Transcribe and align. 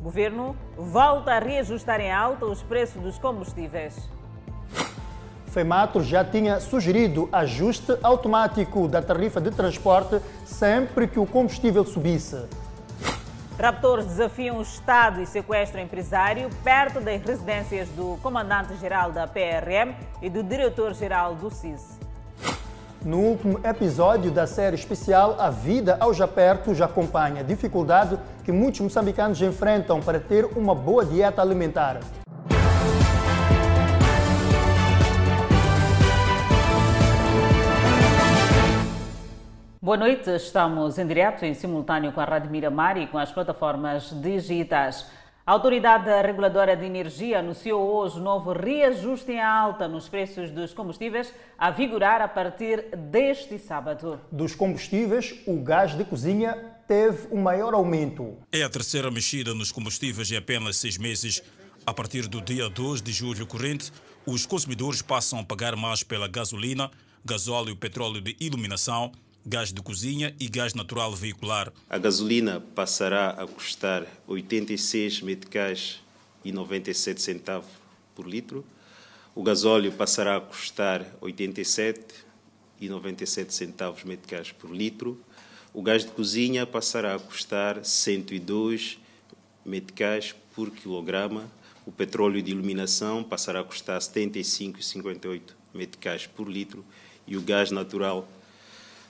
O 0.00 0.02
governo 0.02 0.56
volta 0.78 1.32
a 1.32 1.38
reajustar 1.38 2.00
em 2.00 2.10
alta 2.10 2.46
os 2.46 2.62
preços 2.62 3.02
dos 3.02 3.18
combustíveis. 3.18 4.08
FEMATRO 5.48 6.02
já 6.02 6.24
tinha 6.24 6.58
sugerido 6.58 7.28
ajuste 7.30 7.98
automático 8.02 8.88
da 8.88 9.02
tarifa 9.02 9.42
de 9.42 9.50
transporte 9.50 10.18
sempre 10.46 11.06
que 11.06 11.18
o 11.18 11.26
combustível 11.26 11.84
subisse. 11.84 12.48
Raptores 13.60 14.06
desafiam 14.06 14.56
o 14.56 14.62
Estado 14.62 15.20
e 15.20 15.26
sequestram 15.26 15.82
empresário 15.82 16.48
perto 16.64 16.98
das 16.98 17.20
residências 17.20 17.86
do 17.90 18.18
comandante-geral 18.22 19.12
da 19.12 19.26
PRM 19.26 19.94
e 20.22 20.30
do 20.30 20.42
diretor-geral 20.42 21.34
do 21.34 21.50
CIS. 21.50 21.99
No 23.02 23.16
último 23.16 23.58
episódio 23.64 24.30
da 24.30 24.46
série 24.46 24.76
especial 24.76 25.36
A 25.38 25.48
Vida 25.48 25.96
ao 26.00 26.12
Japerto 26.12 26.74
já 26.74 26.84
acompanha 26.84 27.40
a 27.40 27.42
dificuldade 27.42 28.18
que 28.44 28.52
muitos 28.52 28.80
moçambicanos 28.80 29.40
enfrentam 29.40 30.00
para 30.02 30.20
ter 30.20 30.44
uma 30.44 30.74
boa 30.74 31.02
dieta 31.02 31.40
alimentar. 31.40 32.00
Boa 39.80 39.96
noite, 39.96 40.28
estamos 40.36 40.98
em 40.98 41.06
direto 41.06 41.46
em 41.46 41.54
simultâneo 41.54 42.12
com 42.12 42.20
a 42.20 42.24
Rádio 42.24 42.50
Miramar 42.50 42.98
e 42.98 43.06
com 43.06 43.16
as 43.16 43.32
plataformas 43.32 44.10
digitais. 44.20 45.06
A 45.46 45.52
Autoridade 45.52 46.10
Reguladora 46.22 46.76
de 46.76 46.84
Energia 46.84 47.38
anunciou 47.38 47.80
hoje 47.80 48.20
novo 48.20 48.52
reajuste 48.52 49.32
em 49.32 49.40
alta 49.40 49.88
nos 49.88 50.06
preços 50.06 50.50
dos 50.50 50.74
combustíveis 50.74 51.32
a 51.56 51.70
vigorar 51.70 52.20
a 52.20 52.28
partir 52.28 52.94
deste 52.94 53.58
sábado. 53.58 54.20
Dos 54.30 54.54
combustíveis, 54.54 55.34
o 55.46 55.62
gás 55.62 55.96
de 55.96 56.04
cozinha 56.04 56.76
teve 56.86 57.26
o 57.30 57.38
um 57.38 57.42
maior 57.42 57.72
aumento. 57.72 58.36
É 58.52 58.62
a 58.62 58.68
terceira 58.68 59.10
mexida 59.10 59.54
nos 59.54 59.72
combustíveis 59.72 60.30
em 60.30 60.36
apenas 60.36 60.76
seis 60.76 60.98
meses. 60.98 61.42
A 61.86 61.94
partir 61.94 62.28
do 62.28 62.42
dia 62.42 62.68
2 62.68 63.00
de 63.00 63.10
julho 63.10 63.46
corrente, 63.46 63.90
os 64.26 64.44
consumidores 64.44 65.00
passam 65.00 65.38
a 65.38 65.44
pagar 65.44 65.74
mais 65.74 66.02
pela 66.02 66.28
gasolina, 66.28 66.90
gasóleo 67.24 67.70
e 67.70 67.76
petróleo 67.76 68.20
de 68.20 68.36
iluminação, 68.38 69.10
gás 69.44 69.72
de 69.72 69.80
cozinha 69.80 70.34
e 70.38 70.48
gás 70.48 70.74
natural 70.74 71.14
veicular. 71.14 71.72
A 71.88 71.98
gasolina 71.98 72.60
passará 72.74 73.30
a 73.30 73.46
custar 73.46 74.06
86 74.26 75.22
meticais 75.22 76.00
e 76.44 76.52
97 76.52 77.20
centavos 77.22 77.70
por 78.14 78.26
litro. 78.26 78.64
O 79.34 79.42
gasóleo 79.42 79.92
passará 79.92 80.36
a 80.36 80.40
custar 80.40 81.06
87 81.20 82.14
e 82.80 82.88
97 82.88 83.54
centavos 83.54 84.04
meticais 84.04 84.52
por 84.52 84.70
litro. 84.70 85.18
O 85.72 85.82
gás 85.82 86.04
de 86.04 86.10
cozinha 86.10 86.66
passará 86.66 87.14
a 87.14 87.18
custar 87.18 87.84
102 87.84 88.98
meticais 89.64 90.34
por 90.54 90.70
quilograma. 90.70 91.50
O 91.86 91.92
petróleo 91.92 92.42
de 92.42 92.50
iluminação 92.50 93.22
passará 93.24 93.60
a 93.60 93.64
custar 93.64 94.00
75,58 94.00 95.42
meticais 95.72 96.26
por 96.26 96.48
litro 96.48 96.84
e 97.26 97.36
o 97.36 97.42
gás 97.42 97.70
natural 97.70 98.28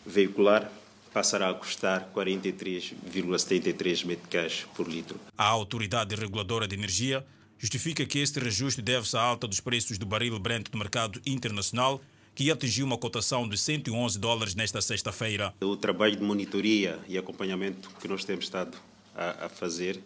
veicular 0.05 0.71
passará 1.13 1.51
a 1.51 1.55
custar 1.55 2.09
43,73 2.15 4.05
meticais 4.05 4.67
por 4.75 4.89
litro. 4.89 5.21
A 5.37 5.45
Autoridade 5.45 6.15
Reguladora 6.15 6.69
de 6.69 6.77
Energia 6.77 7.27
justifica 7.59 8.07
que 8.07 8.21
este 8.21 8.41
reajuste 8.41 8.81
deve-se 8.81 9.17
à 9.17 9.21
alta 9.21 9.47
dos 9.47 9.61
preços 9.61 9.99
do 9.99 10.07
barril 10.07 10.39
Brent 10.39 10.69
no 10.73 10.79
mercado 10.79 11.21
internacional, 11.27 12.01
que 12.35 12.51
atingiu 12.51 12.87
uma 12.87 12.97
cotação 12.97 13.47
de 13.49 13.59
111 13.59 14.19
dólares 14.19 14.55
nesta 14.55 14.81
sexta-feira. 14.81 15.53
O 15.61 15.77
trabalho 15.77 16.17
de 16.17 16.23
monitoria 16.23 16.99
e 17.07 17.19
acompanhamento 17.19 17.91
que 18.01 18.09
nós 18.09 18.25
temos 18.25 18.47
estado 18.47 18.79
a, 19.15 19.47
a 19.47 19.49
fazer, 19.49 20.01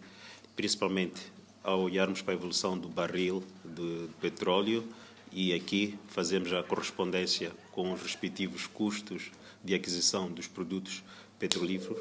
principalmente 0.56 1.20
ao 1.62 1.82
olharmos 1.82 2.22
para 2.22 2.34
a 2.34 2.36
evolução 2.36 2.76
do 2.76 2.88
barril 2.88 3.44
de 3.64 4.08
petróleo, 4.20 4.84
e 5.34 5.52
aqui 5.52 5.98
fazemos 6.06 6.52
a 6.52 6.62
correspondência 6.62 7.50
com 7.72 7.92
os 7.92 8.00
respectivos 8.00 8.68
custos 8.68 9.32
de 9.64 9.74
aquisição 9.74 10.30
dos 10.30 10.46
produtos 10.46 11.02
petrolíferos, 11.38 11.98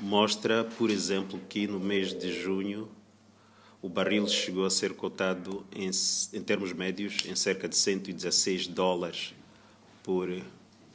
mostra, 0.00 0.62
por 0.62 0.88
exemplo, 0.88 1.40
que 1.48 1.66
no 1.66 1.80
mês 1.80 2.16
de 2.16 2.32
junho 2.40 2.88
o 3.82 3.88
barril 3.88 4.28
chegou 4.28 4.64
a 4.64 4.70
ser 4.70 4.94
cotado 4.94 5.66
em, 5.74 5.90
em 6.32 6.42
termos 6.42 6.72
médios 6.72 7.18
em 7.26 7.34
cerca 7.34 7.68
de 7.68 7.76
116 7.76 8.68
dólares 8.68 9.34
por 10.02 10.28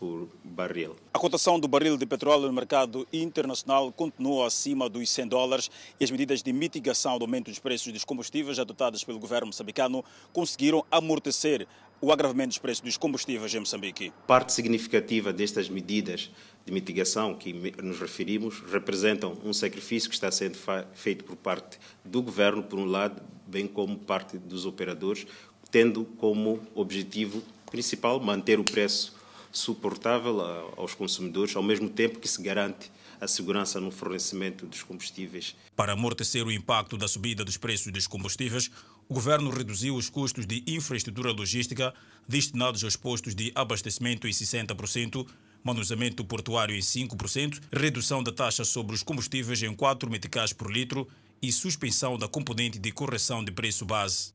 por 0.01 0.27
barril. 0.43 0.95
A 1.13 1.19
cotação 1.19 1.59
do 1.59 1.67
barril 1.67 1.95
de 1.95 2.07
petróleo 2.07 2.47
no 2.47 2.53
mercado 2.53 3.07
internacional 3.13 3.91
continua 3.91 4.47
acima 4.47 4.89
dos 4.89 5.07
100 5.11 5.27
dólares 5.27 5.69
e 5.99 6.03
as 6.03 6.09
medidas 6.09 6.41
de 6.41 6.51
mitigação 6.51 7.19
do 7.19 7.25
aumento 7.25 7.51
dos 7.51 7.59
preços 7.59 7.93
dos 7.93 8.03
combustíveis 8.03 8.57
adotadas 8.57 9.03
pelo 9.03 9.19
governo 9.19 9.47
moçambicano 9.47 10.03
conseguiram 10.33 10.83
amortecer 10.89 11.67
o 12.01 12.11
agravamento 12.11 12.49
dos 12.49 12.57
preços 12.57 12.81
dos 12.81 12.97
combustíveis 12.97 13.53
em 13.53 13.59
Moçambique. 13.59 14.11
Parte 14.25 14.53
significativa 14.53 15.31
destas 15.31 15.69
medidas 15.69 16.31
de 16.65 16.73
mitigação 16.73 17.35
que 17.35 17.53
nos 17.53 17.99
referimos 17.99 18.59
representam 18.71 19.37
um 19.45 19.53
sacrifício 19.53 20.09
que 20.09 20.15
está 20.15 20.31
sendo 20.31 20.57
feito 20.95 21.23
por 21.23 21.35
parte 21.35 21.77
do 22.03 22.23
governo, 22.23 22.63
por 22.63 22.79
um 22.79 22.85
lado, 22.85 23.21
bem 23.45 23.67
como 23.67 23.99
parte 23.99 24.39
dos 24.39 24.65
operadores, 24.65 25.27
tendo 25.69 26.05
como 26.17 26.59
objetivo 26.73 27.43
principal 27.69 28.19
manter 28.19 28.59
o 28.59 28.63
preço 28.63 29.20
suportável 29.51 30.41
aos 30.77 30.93
consumidores, 30.93 31.55
ao 31.55 31.63
mesmo 31.63 31.89
tempo 31.89 32.19
que 32.19 32.27
se 32.27 32.41
garante 32.41 32.91
a 33.19 33.27
segurança 33.27 33.79
no 33.79 33.91
fornecimento 33.91 34.65
dos 34.65 34.81
combustíveis. 34.81 35.55
Para 35.75 35.93
amortecer 35.93 36.45
o 36.45 36.51
impacto 36.51 36.97
da 36.97 37.07
subida 37.07 37.45
dos 37.45 37.55
preços 37.55 37.91
dos 37.91 38.07
combustíveis, 38.07 38.71
o 39.07 39.13
governo 39.13 39.51
reduziu 39.51 39.95
os 39.95 40.09
custos 40.09 40.47
de 40.47 40.63
infraestrutura 40.65 41.31
logística 41.31 41.93
destinados 42.27 42.83
aos 42.83 42.95
postos 42.95 43.35
de 43.35 43.51
abastecimento 43.53 44.27
em 44.27 44.31
60%, 44.31 45.27
manuseamento 45.63 46.25
portuário 46.25 46.75
em 46.75 46.79
5%, 46.79 47.61
redução 47.71 48.23
da 48.23 48.31
taxa 48.31 48.65
sobre 48.65 48.95
os 48.95 49.03
combustíveis 49.03 49.61
em 49.61 49.75
4 49.75 50.09
meticais 50.09 50.51
por 50.51 50.71
litro 50.71 51.07
e 51.41 51.51
suspensão 51.51 52.17
da 52.17 52.27
componente 52.27 52.79
de 52.79 52.91
correção 52.91 53.43
de 53.43 53.51
preço 53.51 53.85
base. 53.85 54.33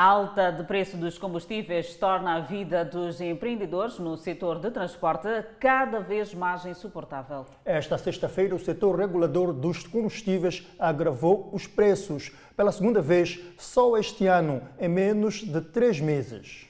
A 0.00 0.04
alta 0.04 0.50
de 0.50 0.64
preço 0.64 0.96
dos 0.96 1.18
combustíveis 1.18 1.94
torna 1.94 2.36
a 2.36 2.40
vida 2.40 2.86
dos 2.86 3.20
empreendedores 3.20 3.98
no 3.98 4.16
setor 4.16 4.58
de 4.58 4.70
transporte 4.70 5.28
cada 5.60 6.00
vez 6.00 6.32
mais 6.32 6.64
insuportável. 6.64 7.44
Esta 7.66 7.98
sexta-feira, 7.98 8.54
o 8.54 8.58
setor 8.58 8.98
regulador 8.98 9.52
dos 9.52 9.86
combustíveis 9.86 10.66
agravou 10.78 11.50
os 11.52 11.66
preços 11.66 12.32
pela 12.56 12.72
segunda 12.72 13.02
vez 13.02 13.40
só 13.58 13.94
este 13.98 14.26
ano, 14.26 14.62
em 14.78 14.88
menos 14.88 15.42
de 15.42 15.60
três 15.60 16.00
meses. 16.00 16.64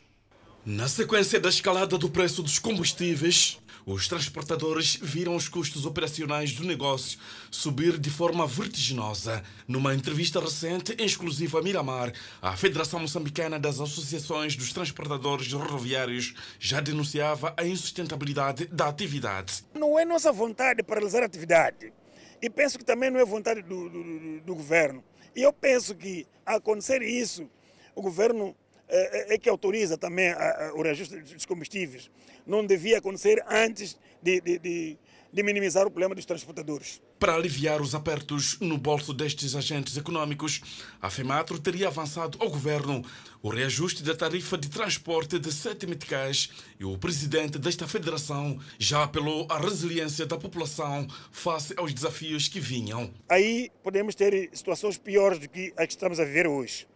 Na 0.66 0.88
sequência 0.88 1.38
da 1.38 1.50
escalada 1.50 1.96
do 1.96 2.10
preço 2.10 2.42
dos 2.42 2.58
combustíveis, 2.58 3.60
os 3.92 4.06
transportadores 4.06 4.96
viram 5.02 5.34
os 5.34 5.48
custos 5.48 5.84
operacionais 5.84 6.52
do 6.52 6.64
negócio 6.64 7.18
subir 7.50 7.98
de 7.98 8.08
forma 8.08 8.46
vertiginosa. 8.46 9.42
Numa 9.66 9.94
entrevista 9.94 10.40
recente, 10.40 10.94
exclusiva 10.98 11.58
a 11.58 11.62
Miramar, 11.62 12.12
a 12.40 12.56
Federação 12.56 13.00
Moçambicana 13.00 13.58
das 13.58 13.80
Associações 13.80 14.54
dos 14.54 14.72
Transportadores 14.72 15.52
Rodoviários 15.52 16.34
já 16.58 16.80
denunciava 16.80 17.52
a 17.56 17.66
insustentabilidade 17.66 18.66
da 18.66 18.88
atividade. 18.88 19.64
Não 19.74 19.98
é 19.98 20.04
nossa 20.04 20.30
vontade 20.32 20.82
paralisar 20.82 21.22
a 21.22 21.26
atividade. 21.26 21.92
E 22.40 22.48
penso 22.48 22.78
que 22.78 22.84
também 22.84 23.10
não 23.10 23.20
é 23.20 23.24
vontade 23.24 23.60
do, 23.62 23.88
do, 23.88 24.40
do 24.40 24.54
governo. 24.54 25.02
E 25.34 25.42
eu 25.42 25.52
penso 25.52 25.94
que, 25.94 26.26
a 26.46 26.56
acontecer 26.56 27.02
isso, 27.02 27.48
o 27.94 28.00
governo 28.00 28.54
é, 28.90 29.34
é, 29.34 29.38
que 29.38 29.48
autoriza 29.48 29.96
também 29.96 30.34
o 30.74 30.82
reajuste 30.82 31.16
dos 31.20 31.46
combustíveis. 31.46 32.10
Não 32.46 32.64
devia 32.66 32.98
acontecer 32.98 33.42
antes 33.48 33.98
de, 34.22 34.40
de, 34.40 34.58
de, 34.58 34.98
de 35.32 35.42
minimizar 35.42 35.86
o 35.86 35.90
problema 35.90 36.14
dos 36.14 36.24
transportadores. 36.24 37.00
Para 37.18 37.34
aliviar 37.34 37.80
os 37.80 37.94
apertos 37.94 38.58
no 38.60 38.78
bolso 38.78 39.12
destes 39.12 39.54
agentes 39.54 39.96
econômicos, 39.96 40.60
a 41.00 41.10
FEMATRO 41.10 41.58
teria 41.58 41.88
avançado 41.88 42.38
ao 42.40 42.50
governo 42.50 43.04
o 43.42 43.48
reajuste 43.48 44.02
da 44.02 44.14
tarifa 44.14 44.56
de 44.58 44.68
transporte 44.68 45.38
de 45.38 45.52
sete 45.52 45.86
meticais 45.86 46.50
e 46.78 46.84
o 46.84 46.98
presidente 46.98 47.58
desta 47.58 47.86
federação 47.86 48.58
já 48.78 49.04
apelou 49.04 49.46
à 49.50 49.58
resiliência 49.58 50.26
da 50.26 50.36
população 50.36 51.06
face 51.30 51.74
aos 51.76 51.92
desafios 51.92 52.48
que 52.48 52.58
vinham. 52.58 53.12
Aí 53.28 53.70
podemos 53.82 54.14
ter 54.14 54.50
situações 54.52 54.98
piores 54.98 55.38
do 55.38 55.48
que 55.48 55.72
as 55.76 55.86
que 55.86 55.92
estamos 55.92 56.18
a 56.18 56.24
viver 56.24 56.46
hoje. 56.46 56.88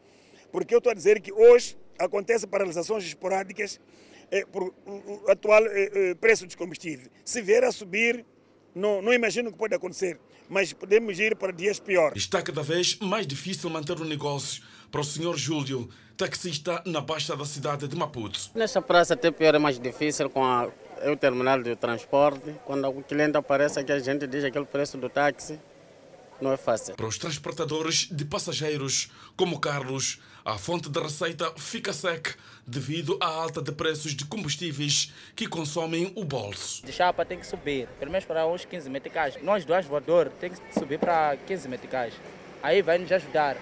Porque 0.50 0.74
eu 0.74 0.78
estou 0.78 0.90
a 0.90 0.94
dizer 0.94 1.20
que 1.20 1.32
hoje 1.32 1.76
acontecem 1.98 2.48
paralisações 2.48 3.04
esporádicas 3.04 3.80
eh, 4.30 4.44
por 4.46 4.74
o 4.86 5.30
atual 5.30 5.66
eh, 5.66 5.90
eh, 5.94 6.14
preço 6.14 6.46
dos 6.46 6.54
combustíveis. 6.54 7.10
Se 7.24 7.42
vier 7.42 7.64
a 7.64 7.72
subir, 7.72 8.24
não, 8.74 9.00
não 9.00 9.12
imagino 9.12 9.48
o 9.48 9.52
que 9.52 9.58
pode 9.58 9.74
acontecer, 9.74 10.18
mas 10.48 10.72
podemos 10.72 11.18
ir 11.18 11.36
para 11.36 11.52
dias 11.52 11.78
piores. 11.78 12.22
Está 12.22 12.42
cada 12.42 12.62
vez 12.62 12.98
mais 12.98 13.26
difícil 13.26 13.70
manter 13.70 14.00
o 14.00 14.04
negócio 14.04 14.62
para 14.90 15.00
o 15.00 15.04
senhor 15.04 15.36
Júlio, 15.36 15.88
taxista 16.16 16.82
na 16.86 17.00
baixa 17.00 17.36
da 17.36 17.44
cidade 17.44 17.88
de 17.88 17.96
Maputo. 17.96 18.50
Nesta 18.54 18.80
praça 18.80 19.14
até 19.14 19.30
pior 19.30 19.54
é 19.54 19.58
mais 19.58 19.78
difícil 19.78 20.30
com 20.30 20.44
a, 20.44 20.68
é 21.00 21.10
o 21.10 21.16
terminal 21.16 21.62
de 21.62 21.74
transporte. 21.76 22.54
Quando 22.64 22.88
o 22.88 23.02
cliente 23.02 23.36
aparece 23.36 23.80
aqui, 23.80 23.92
a 23.92 23.98
gente 23.98 24.26
diz 24.26 24.44
aquele 24.44 24.64
preço 24.64 24.96
do 24.96 25.08
táxi. 25.08 25.58
não 26.40 26.52
é 26.52 26.56
fácil. 26.56 26.94
Para 26.94 27.06
os 27.06 27.18
transportadores 27.18 28.08
de 28.10 28.24
passageiros, 28.24 29.10
como 29.36 29.58
Carlos, 29.58 30.20
a 30.44 30.58
fonte 30.58 30.90
de 30.90 31.00
receita 31.00 31.50
fica 31.56 31.92
seca 31.92 32.34
devido 32.66 33.16
à 33.18 33.26
alta 33.26 33.62
de 33.62 33.72
preços 33.72 34.14
de 34.14 34.26
combustíveis 34.26 35.10
que 35.34 35.46
consomem 35.46 36.12
o 36.14 36.24
bolso. 36.24 36.84
De 36.84 36.92
chapa 36.92 37.24
tem 37.24 37.38
que 37.38 37.46
subir, 37.46 37.88
pelo 37.98 38.10
menos 38.10 38.26
para 38.26 38.46
uns 38.46 38.64
15 38.64 38.90
meticais. 38.90 39.42
Nós 39.42 39.64
do 39.64 39.74
voador 39.88 40.28
tem 40.38 40.50
que 40.50 40.58
subir 40.78 40.98
para 40.98 41.36
15 41.46 41.68
meticais. 41.68 42.12
Aí 42.62 42.82
vai 42.82 42.98
nos 42.98 43.10
ajudar. 43.10 43.56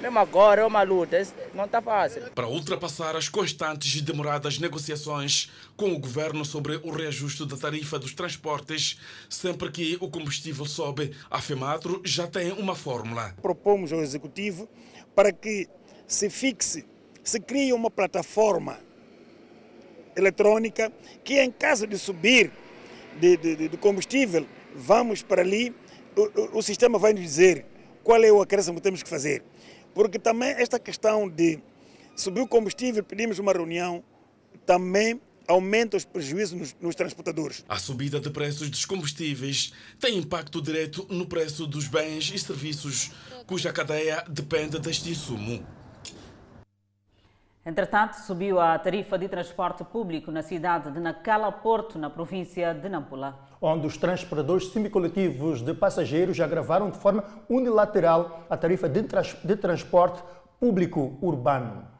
Mesmo 0.00 0.18
agora 0.18 0.62
é 0.62 0.64
uma 0.64 0.82
luta, 0.82 1.22
não 1.54 1.66
está 1.66 1.80
fácil. 1.80 2.22
Para 2.34 2.48
ultrapassar 2.48 3.14
as 3.14 3.28
constantes 3.28 3.94
e 3.94 4.02
demoradas 4.02 4.58
negociações 4.58 5.52
com 5.76 5.92
o 5.92 5.98
governo 6.00 6.44
sobre 6.44 6.80
o 6.82 6.90
reajuste 6.90 7.46
da 7.46 7.56
tarifa 7.56 7.96
dos 7.96 8.12
transportes, 8.12 8.98
sempre 9.30 9.70
que 9.70 9.96
o 10.00 10.08
combustível 10.08 10.66
sobe, 10.66 11.16
a 11.30 11.40
FEMATRO 11.40 12.02
já 12.04 12.26
tem 12.26 12.50
uma 12.52 12.74
fórmula. 12.74 13.34
Propomos 13.40 13.92
ao 13.92 14.00
Executivo 14.00 14.68
para 15.14 15.32
que 15.32 15.68
se 16.06 16.30
fixe, 16.30 16.84
se 17.22 17.40
crie 17.40 17.72
uma 17.72 17.90
plataforma 17.90 18.78
eletrônica 20.16 20.92
que, 21.22 21.40
em 21.40 21.50
caso 21.50 21.86
de 21.86 21.98
subir 21.98 22.52
de, 23.18 23.36
de, 23.36 23.68
de 23.68 23.76
combustível, 23.76 24.46
vamos 24.74 25.22
para 25.22 25.42
ali, 25.42 25.74
o, 26.16 26.58
o, 26.58 26.62
sistema 26.62 26.98
vai 26.98 27.12
nos 27.12 27.22
dizer 27.22 27.64
qual 28.02 28.22
é 28.22 28.30
o 28.30 28.40
acréscimo 28.40 28.76
que 28.76 28.82
temos 28.82 29.02
que 29.02 29.08
fazer. 29.08 29.42
Porque 29.94 30.18
também 30.18 30.50
esta 30.50 30.78
questão 30.78 31.28
de 31.28 31.60
subir 32.16 32.40
o 32.40 32.48
combustível, 32.48 33.02
pedimos 33.02 33.38
uma 33.38 33.52
reunião, 33.52 34.02
também 34.66 35.20
aumenta 35.46 35.96
os 35.96 36.04
prejuízos 36.04 36.58
nos, 36.58 36.76
nos, 36.80 36.94
transportadores. 36.94 37.64
A 37.68 37.78
subida 37.78 38.18
de 38.18 38.30
preços 38.30 38.70
dos 38.70 38.84
combustíveis 38.84 39.72
tem 40.00 40.16
impacto 40.16 40.60
direto 40.60 41.06
no 41.10 41.26
preço 41.26 41.66
dos 41.66 41.86
bens 41.86 42.32
e 42.34 42.38
serviços, 42.38 43.10
cuja 43.46 43.72
cadeia 43.72 44.24
depende 44.28 44.78
deste 44.78 45.10
insumo. 45.10 45.64
Entretanto, 47.66 48.16
subiu 48.16 48.60
a 48.60 48.78
tarifa 48.78 49.16
de 49.16 49.26
transporte 49.26 49.82
público 49.84 50.30
na 50.30 50.42
cidade 50.42 50.90
de 50.90 51.00
Nacala 51.00 51.50
Porto, 51.50 51.98
na 51.98 52.10
província 52.10 52.74
de 52.74 52.90
Nampula. 52.90 53.38
Onde 53.58 53.86
os 53.86 53.96
transportadores 53.96 54.68
semicoletivos 54.68 55.62
de 55.62 55.72
passageiros 55.72 56.38
agravaram 56.40 56.90
de 56.90 56.98
forma 56.98 57.24
unilateral 57.48 58.44
a 58.50 58.56
tarifa 58.58 58.86
de, 58.86 59.02
trans 59.04 59.34
de 59.42 59.56
transporte 59.56 60.22
público 60.60 61.16
urbano. 61.22 61.93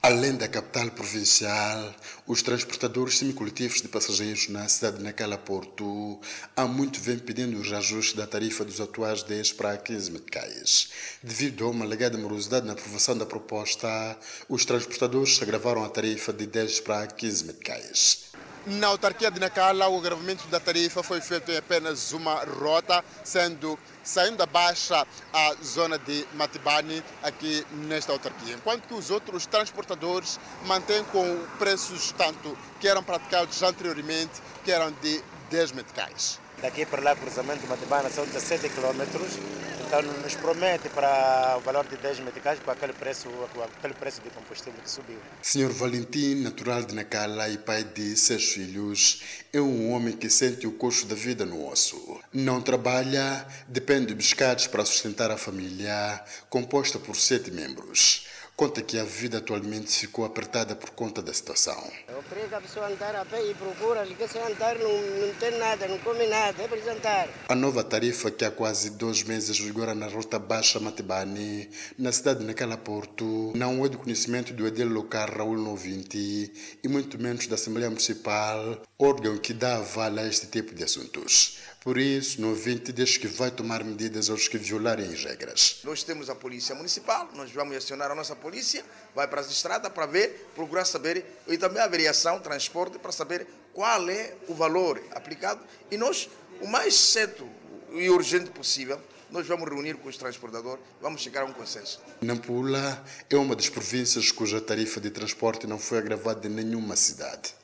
Além 0.00 0.36
da 0.36 0.46
capital 0.46 0.88
provincial, 0.92 1.92
os 2.24 2.40
transportadores 2.40 3.18
semicoletivos 3.18 3.82
de 3.82 3.88
passageiros 3.88 4.48
na 4.48 4.68
cidade 4.68 4.98
de 4.98 5.02
Nacala 5.02 5.36
Porto 5.36 6.20
há 6.54 6.66
muito 6.66 7.00
vêm 7.00 7.18
pedindo 7.18 7.58
o 7.58 7.62
reajuste 7.62 8.16
da 8.16 8.24
tarifa 8.24 8.64
dos 8.64 8.80
atuais 8.80 9.24
10 9.24 9.54
para 9.54 9.76
15 9.76 10.12
meticais. 10.12 10.90
Devido 11.20 11.64
a 11.64 11.70
uma 11.70 11.84
alegada 11.84 12.16
morosidade 12.16 12.64
na 12.64 12.74
aprovação 12.74 13.18
da 13.18 13.26
proposta, 13.26 14.16
os 14.48 14.64
transportadores 14.64 15.42
agravaram 15.42 15.84
a 15.84 15.88
tarifa 15.88 16.32
de 16.32 16.46
10 16.46 16.78
para 16.80 17.04
15 17.08 17.44
meticais. 17.46 18.28
Na 18.66 18.88
autarquia 18.88 19.30
de 19.30 19.40
Nacala, 19.40 19.88
o 19.88 19.98
agravamento 19.98 20.46
da 20.48 20.60
tarifa 20.60 21.02
foi 21.02 21.20
feito 21.20 21.50
em 21.50 21.56
apenas 21.56 22.12
uma 22.12 22.44
rota, 22.44 23.04
sendo 23.24 23.76
saindo 24.08 24.38
da 24.38 24.46
Baixa 24.46 25.06
à 25.34 25.54
zona 25.62 25.98
de 25.98 26.26
Matibani, 26.32 27.04
aqui 27.22 27.62
nesta 27.72 28.10
autarquia. 28.10 28.54
Enquanto 28.54 28.88
que 28.88 28.94
os 28.94 29.10
outros 29.10 29.44
transportadores 29.44 30.40
mantêm 30.64 31.04
com 31.04 31.44
preços 31.58 32.10
tanto 32.12 32.56
que 32.80 32.88
eram 32.88 33.02
praticados 33.02 33.62
anteriormente, 33.62 34.40
que 34.64 34.72
eram 34.72 34.90
de 35.02 35.22
10 35.50 35.72
meticais. 35.72 36.40
Daqui 36.60 36.84
para 36.84 37.00
lá, 37.00 37.14
cruzamento 37.14 37.60
de 37.60 37.68
Matibana, 37.68 38.10
são 38.10 38.24
17 38.24 38.68
quilômetros. 38.70 39.38
Então, 39.86 40.02
nos 40.02 40.34
promete 40.34 40.88
para 40.88 41.56
o 41.56 41.60
valor 41.60 41.86
de 41.86 41.96
10 41.96 42.20
meticais 42.20 42.58
com 42.58 42.70
aquele 42.70 42.92
preço, 42.92 43.28
com 43.54 43.62
aquele 43.62 43.94
preço 43.94 44.20
de 44.20 44.28
combustível 44.30 44.78
que 44.82 44.90
subiu. 44.90 45.18
Senhor 45.40 45.70
Valentim, 45.72 46.42
natural 46.42 46.82
de 46.82 46.94
Nacala 46.94 47.48
e 47.48 47.56
pai 47.56 47.84
de 47.84 48.16
seis 48.16 48.52
filhos, 48.52 49.22
é 49.52 49.60
um 49.60 49.92
homem 49.92 50.14
que 50.14 50.28
sente 50.28 50.66
o 50.66 50.72
custo 50.72 51.06
da 51.06 51.14
vida 51.14 51.46
no 51.46 51.66
osso. 51.70 52.20
Não 52.32 52.60
trabalha, 52.60 53.46
depende 53.68 54.06
de 54.06 54.16
pescados 54.16 54.66
para 54.66 54.84
sustentar 54.84 55.30
a 55.30 55.38
família, 55.38 56.22
composta 56.50 56.98
por 56.98 57.16
sete 57.16 57.50
membros. 57.50 58.26
Conta 58.58 58.82
que 58.82 58.98
a 58.98 59.04
vida 59.04 59.38
atualmente 59.38 59.96
ficou 59.96 60.24
apertada 60.24 60.74
por 60.74 60.90
conta 60.90 61.22
da 61.22 61.32
situação. 61.32 61.80
Obriga 62.08 62.56
a 62.56 62.60
pessoa 62.60 62.86
a 62.86 62.88
andar 62.88 63.14
a 63.14 63.24
pé 63.24 63.40
e 63.48 63.54
procura, 63.54 64.02
liga 64.02 64.26
sem 64.26 64.42
andar, 64.42 64.76
não, 64.80 64.90
não 64.90 65.32
tem 65.34 65.56
nada, 65.56 65.86
não 65.86 65.96
come 65.98 66.26
nada, 66.26 66.60
é 66.60 66.66
para 66.66 66.92
andar. 66.92 67.28
A 67.48 67.54
nova 67.54 67.84
tarifa 67.84 68.32
que 68.32 68.44
há 68.44 68.50
quase 68.50 68.90
dois 68.90 69.22
meses 69.22 69.60
vigora 69.60 69.94
na 69.94 70.08
Rota 70.08 70.40
Baixa 70.40 70.80
Matibani, 70.80 71.70
na 71.96 72.10
cidade 72.10 72.40
de 72.40 72.46
Nacala 72.46 72.76
Porto, 72.76 73.52
não 73.54 73.86
é 73.86 73.88
do 73.88 73.96
conhecimento 73.96 74.52
do 74.52 74.66
edil 74.66 74.88
local 74.88 75.28
Raul 75.28 75.56
90 75.56 76.16
e 76.16 76.50
muito 76.88 77.16
menos 77.16 77.46
da 77.46 77.54
Assembleia 77.54 77.88
Municipal, 77.88 78.82
órgão 78.98 79.38
que 79.38 79.52
dá 79.52 79.76
aval 79.76 80.18
a 80.18 80.26
este 80.26 80.48
tipo 80.48 80.74
de 80.74 80.82
assuntos. 80.82 81.58
Por 81.80 81.96
isso, 81.96 82.40
no 82.40 82.54
20 82.54 82.92
diz 82.92 83.16
que 83.16 83.28
vai 83.28 83.50
tomar 83.52 83.84
medidas 83.84 84.28
aos 84.28 84.48
que 84.48 84.58
violarem 84.58 85.06
as 85.06 85.24
regras. 85.24 85.80
Nós 85.84 86.02
temos 86.02 86.28
a 86.28 86.34
Polícia 86.34 86.74
Municipal, 86.74 87.30
nós 87.34 87.52
vamos 87.52 87.76
acionar 87.76 88.10
a 88.10 88.14
nossa 88.16 88.34
polícia, 88.34 88.84
vai 89.14 89.28
para 89.28 89.40
as 89.40 89.50
estradas 89.50 89.92
para 89.92 90.04
ver, 90.04 90.48
procurar 90.56 90.84
saber, 90.84 91.24
e 91.46 91.56
também 91.56 91.80
a 91.80 91.84
avaliação, 91.84 92.40
transporte, 92.40 92.98
para 92.98 93.12
saber 93.12 93.46
qual 93.72 94.10
é 94.10 94.34
o 94.48 94.54
valor 94.54 95.00
aplicado. 95.12 95.64
E 95.88 95.96
nós, 95.96 96.28
o 96.60 96.66
mais 96.66 96.94
cedo 96.94 97.48
e 97.92 98.10
urgente 98.10 98.50
possível, 98.50 99.00
nós 99.30 99.46
vamos 99.46 99.68
reunir 99.68 99.94
com 99.94 100.08
os 100.08 100.16
transportadores, 100.16 100.82
vamos 101.00 101.20
chegar 101.20 101.42
a 101.42 101.44
um 101.44 101.52
consenso. 101.52 102.00
Nampula 102.20 103.04
é 103.30 103.36
uma 103.36 103.54
das 103.54 103.68
províncias 103.68 104.32
cuja 104.32 104.60
tarifa 104.60 105.00
de 105.00 105.10
transporte 105.10 105.66
não 105.66 105.78
foi 105.78 105.98
agravada 105.98 106.46
em 106.48 106.50
nenhuma 106.50 106.96
cidade. 106.96 107.54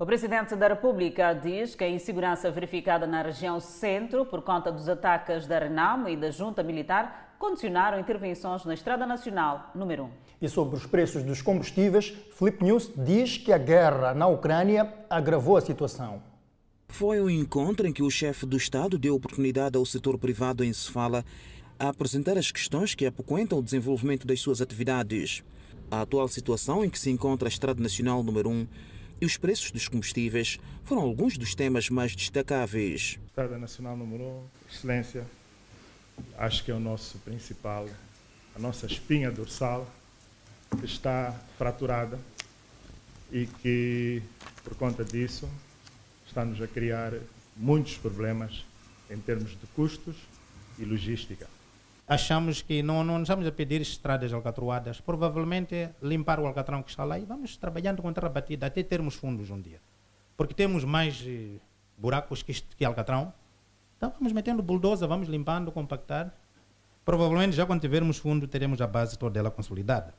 O 0.00 0.06
presidente 0.06 0.54
da 0.54 0.68
República 0.68 1.32
diz 1.32 1.74
que 1.74 1.82
a 1.82 1.88
insegurança 1.88 2.48
verificada 2.52 3.04
na 3.04 3.20
região 3.20 3.58
centro 3.58 4.24
por 4.24 4.42
conta 4.42 4.70
dos 4.70 4.88
ataques 4.88 5.44
da 5.44 5.58
Renamo 5.58 6.08
e 6.08 6.16
da 6.16 6.30
junta 6.30 6.62
militar 6.62 7.34
condicionaram 7.36 7.98
intervenções 7.98 8.64
na 8.64 8.74
Estrada 8.74 9.04
Nacional 9.04 9.72
número 9.74 10.04
1. 10.04 10.10
E 10.42 10.48
sobre 10.48 10.76
os 10.76 10.86
preços 10.86 11.24
dos 11.24 11.42
combustíveis, 11.42 12.14
Felipe 12.30 12.64
News 12.64 12.92
diz 12.96 13.38
que 13.38 13.52
a 13.52 13.58
guerra 13.58 14.14
na 14.14 14.28
Ucrânia 14.28 14.94
agravou 15.10 15.56
a 15.56 15.60
situação. 15.60 16.22
Foi 16.86 17.20
um 17.20 17.28
encontro 17.28 17.84
em 17.84 17.92
que 17.92 18.04
o 18.04 18.08
chefe 18.08 18.46
do 18.46 18.56
Estado 18.56 19.00
deu 19.00 19.16
oportunidade 19.16 19.76
ao 19.76 19.84
setor 19.84 20.16
privado 20.16 20.62
em 20.62 20.72
Sefala 20.72 21.24
a 21.76 21.88
apresentar 21.88 22.38
as 22.38 22.52
questões 22.52 22.94
que 22.94 23.04
apoquentam 23.04 23.58
o 23.58 23.62
desenvolvimento 23.64 24.28
das 24.28 24.40
suas 24.40 24.62
atividades. 24.62 25.42
A 25.90 26.02
atual 26.02 26.28
situação 26.28 26.84
em 26.84 26.88
que 26.88 27.00
se 27.00 27.10
encontra 27.10 27.48
a 27.48 27.50
Estrada 27.50 27.82
Nacional 27.82 28.22
número 28.22 28.48
1 28.48 28.68
e 29.20 29.26
os 29.26 29.36
preços 29.36 29.70
dos 29.70 29.88
combustíveis 29.88 30.58
foram 30.84 31.02
alguns 31.02 31.36
dos 31.36 31.54
temas 31.54 31.88
mais 31.90 32.14
destacáveis. 32.14 33.18
Estrada 33.26 33.58
Nacional 33.58 33.96
número 33.96 34.24
1, 34.24 34.44
excelência, 34.70 35.26
acho 36.36 36.64
que 36.64 36.70
é 36.70 36.74
o 36.74 36.80
nosso 36.80 37.18
principal, 37.18 37.88
a 38.54 38.58
nossa 38.58 38.86
espinha 38.86 39.30
dorsal, 39.30 39.90
que 40.78 40.84
está 40.84 41.32
fraturada 41.56 42.18
e 43.32 43.46
que, 43.46 44.22
por 44.62 44.74
conta 44.74 45.04
disso, 45.04 45.48
está-nos 46.26 46.60
a 46.60 46.66
criar 46.66 47.14
muitos 47.56 47.96
problemas 47.96 48.64
em 49.10 49.18
termos 49.18 49.50
de 49.50 49.66
custos 49.74 50.16
e 50.78 50.84
logística 50.84 51.48
achamos 52.08 52.62
que 52.62 52.82
não, 52.82 53.04
não 53.04 53.22
estamos 53.22 53.46
a 53.46 53.52
pedir 53.52 53.82
estradas 53.82 54.32
alcatroadas, 54.32 55.00
provavelmente 55.00 55.90
limpar 56.02 56.40
o 56.40 56.46
alcatrão 56.46 56.82
que 56.82 56.88
está 56.88 57.04
lá 57.04 57.18
e 57.18 57.24
vamos 57.26 57.56
trabalhando 57.58 58.00
contra 58.00 58.26
a 58.26 58.30
batida 58.30 58.66
até 58.66 58.82
termos 58.82 59.14
fundos 59.14 59.50
um 59.50 59.60
dia. 59.60 59.78
Porque 60.34 60.54
temos 60.54 60.84
mais 60.84 61.22
eh, 61.26 61.58
buracos 61.98 62.42
que, 62.42 62.54
que 62.76 62.84
alcatrão, 62.84 63.32
então 63.98 64.10
vamos 64.18 64.32
metendo 64.32 64.62
bulldozer, 64.62 65.06
vamos 65.06 65.28
limpando, 65.28 65.70
compactar. 65.70 66.34
Provavelmente 67.04 67.54
já 67.54 67.66
quando 67.66 67.80
tivermos 67.80 68.16
fundo 68.16 68.48
teremos 68.48 68.80
a 68.80 68.86
base 68.86 69.18
toda 69.18 69.38
ela 69.38 69.50
consolidada. 69.50 70.14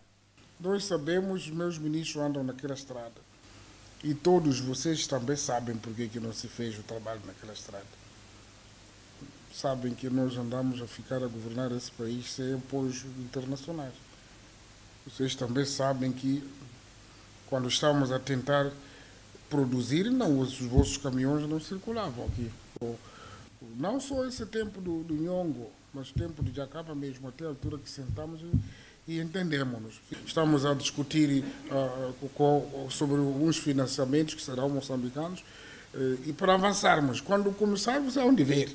Nós 0.60 0.86
sabemos, 0.86 1.48
os 1.48 1.52
meus 1.52 1.78
ministros 1.78 2.22
andam 2.24 2.44
naquela 2.44 2.74
estrada. 2.74 3.30
E 4.04 4.14
todos 4.14 4.60
vocês 4.60 5.08
também 5.08 5.36
sabem 5.36 5.76
por 5.76 5.94
que 5.94 6.20
não 6.20 6.34
se 6.34 6.48
fez 6.48 6.78
o 6.78 6.84
trabalho 6.84 7.22
naquela 7.26 7.54
estrada 7.54 7.99
sabem 9.60 9.94
que 9.94 10.10
nós 10.10 10.38
andamos 10.38 10.82
a 10.82 10.88
ficar 10.88 11.18
a 11.18 11.28
governar 11.28 11.70
esse 11.74 11.92
país 11.92 12.32
sem 12.32 12.54
apoios 12.54 13.04
internacionais. 13.20 13.94
Vocês 15.06 15.36
também 15.36 15.66
sabem 15.66 16.14
que 16.14 16.42
quando 17.48 17.68
estamos 17.68 18.10
a 18.12 18.20
tentar 18.20 18.72
produzir, 19.50 20.10
não, 20.10 20.40
os 20.40 20.60
vossos 20.62 20.96
caminhões 20.96 21.48
não 21.50 21.60
circulavam 21.60 22.26
aqui. 22.26 22.50
Não 23.76 24.00
só 24.00 24.26
esse 24.26 24.46
tempo 24.46 24.80
do, 24.80 25.04
do 25.04 25.14
Nhongo, 25.14 25.70
mas 25.94 26.10
o 26.12 26.14
tempo 26.14 26.42
de 26.42 26.56
Jacaba 26.56 26.96
mesmo, 26.96 27.28
até 27.28 27.44
a 27.44 27.50
altura 27.50 27.78
que 27.80 27.90
sentamos 27.90 28.40
e, 28.42 29.14
e 29.14 29.20
entendemos-nos. 29.20 30.00
Estamos 30.26 30.66
a 30.66 30.74
discutir 30.74 31.44
uh, 31.70 32.90
sobre 32.90 33.20
uns 33.20 33.58
financiamentos 33.58 34.36
que 34.36 34.42
serão 34.42 34.70
moçambicanos 34.70 35.42
uh, 35.94 36.20
e 36.26 36.32
para 36.32 36.54
avançarmos. 36.54 37.20
Quando 37.20 37.52
começarmos, 37.52 38.16
é 38.16 38.24
onde 38.24 38.44
ver 38.44 38.74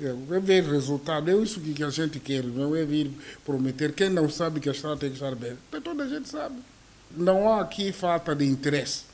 É, 0.00 0.04
é 0.36 0.40
ver 0.40 0.64
resultado, 0.64 1.30
é 1.30 1.34
isso 1.34 1.60
que 1.60 1.82
a 1.82 1.88
gente 1.88 2.20
quer, 2.20 2.44
não 2.44 2.76
é 2.76 2.84
vir 2.84 3.10
prometer. 3.44 3.92
Quem 3.92 4.10
não 4.10 4.28
sabe 4.28 4.60
que 4.60 4.68
a 4.68 4.72
estrada 4.72 4.96
tem 4.96 5.10
que 5.10 5.16
estar 5.16 5.34
bem, 5.34 5.56
toda 5.82 6.04
a 6.04 6.08
gente 6.08 6.28
sabe. 6.28 6.56
Não 7.10 7.48
há 7.48 7.62
aqui 7.62 7.92
falta 7.92 8.34
de 8.34 8.44
interesse. 8.44 9.04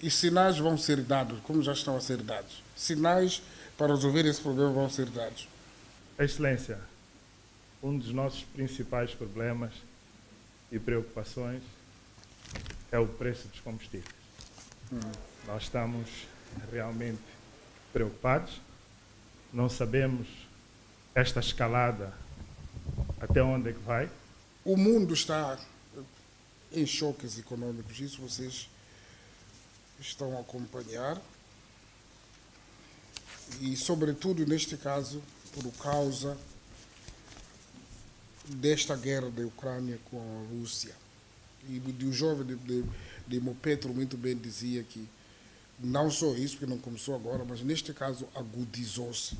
E 0.00 0.10
sinais 0.10 0.58
vão 0.58 0.76
ser 0.76 1.00
dados, 1.00 1.40
como 1.42 1.62
já 1.62 1.72
estão 1.72 1.96
a 1.96 2.00
ser 2.00 2.18
dados. 2.18 2.62
Sinais 2.76 3.42
para 3.76 3.94
resolver 3.94 4.26
esse 4.26 4.40
problema 4.40 4.72
vão 4.72 4.90
ser 4.90 5.06
dados. 5.06 5.48
Excelência, 6.18 6.78
um 7.82 7.96
dos 7.96 8.12
nossos 8.12 8.42
principais 8.42 9.14
problemas 9.14 9.72
e 10.70 10.78
preocupações 10.78 11.62
é 12.90 12.98
o 12.98 13.06
preço 13.06 13.48
dos 13.48 13.60
combustíveis. 13.60 14.14
Hum. 14.92 14.98
Nós 15.46 15.64
estamos 15.64 16.08
realmente 16.72 17.22
preocupados, 17.92 18.60
não 19.52 19.68
sabemos 19.68 20.26
esta 21.14 21.40
escalada 21.40 22.12
até 23.20 23.42
onde 23.42 23.70
é 23.70 23.72
que 23.72 23.80
vai. 23.80 24.08
O 24.64 24.76
mundo 24.76 25.14
está 25.14 25.58
em 26.72 26.86
choques 26.86 27.38
econômicos, 27.38 27.98
isso 28.00 28.20
vocês 28.20 28.68
estão 30.00 30.36
a 30.36 30.40
acompanhar. 30.40 31.20
E, 33.60 33.76
sobretudo, 33.76 34.44
neste 34.46 34.76
caso, 34.76 35.22
por 35.52 35.72
causa 35.82 36.36
desta 38.44 38.94
guerra 38.96 39.30
da 39.30 39.42
Ucrânia 39.42 39.98
com 40.10 40.18
a 40.18 40.54
Rússia. 40.54 40.94
E 41.68 41.80
o 42.04 42.12
jovem 42.12 42.46
de, 42.46 42.56
de, 42.56 42.84
de 43.26 43.40
Mopetro 43.40 43.92
muito 43.92 44.16
bem 44.16 44.36
dizia 44.36 44.82
que 44.82 45.08
não 45.78 46.10
só 46.10 46.34
isso, 46.34 46.56
porque 46.56 46.70
não 46.70 46.78
começou 46.78 47.14
agora, 47.14 47.44
mas 47.44 47.60
neste 47.62 47.92
caso 47.92 48.28
agudizou-se. 48.34 49.36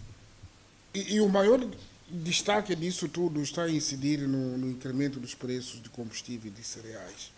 E, 0.94 1.14
e, 1.14 1.20
o 1.20 1.28
maior 1.28 1.60
destaque 2.08 2.74
disso 2.74 3.08
tudo 3.08 3.42
está 3.42 3.64
a 3.64 3.70
incidir 3.70 4.20
no, 4.20 4.56
no 4.56 4.70
incremento 4.70 5.20
dos 5.20 5.34
preços 5.34 5.82
de 5.82 5.88
combustível 5.88 6.50
e 6.50 6.54
de 6.54 6.64
cereais. 6.64 7.32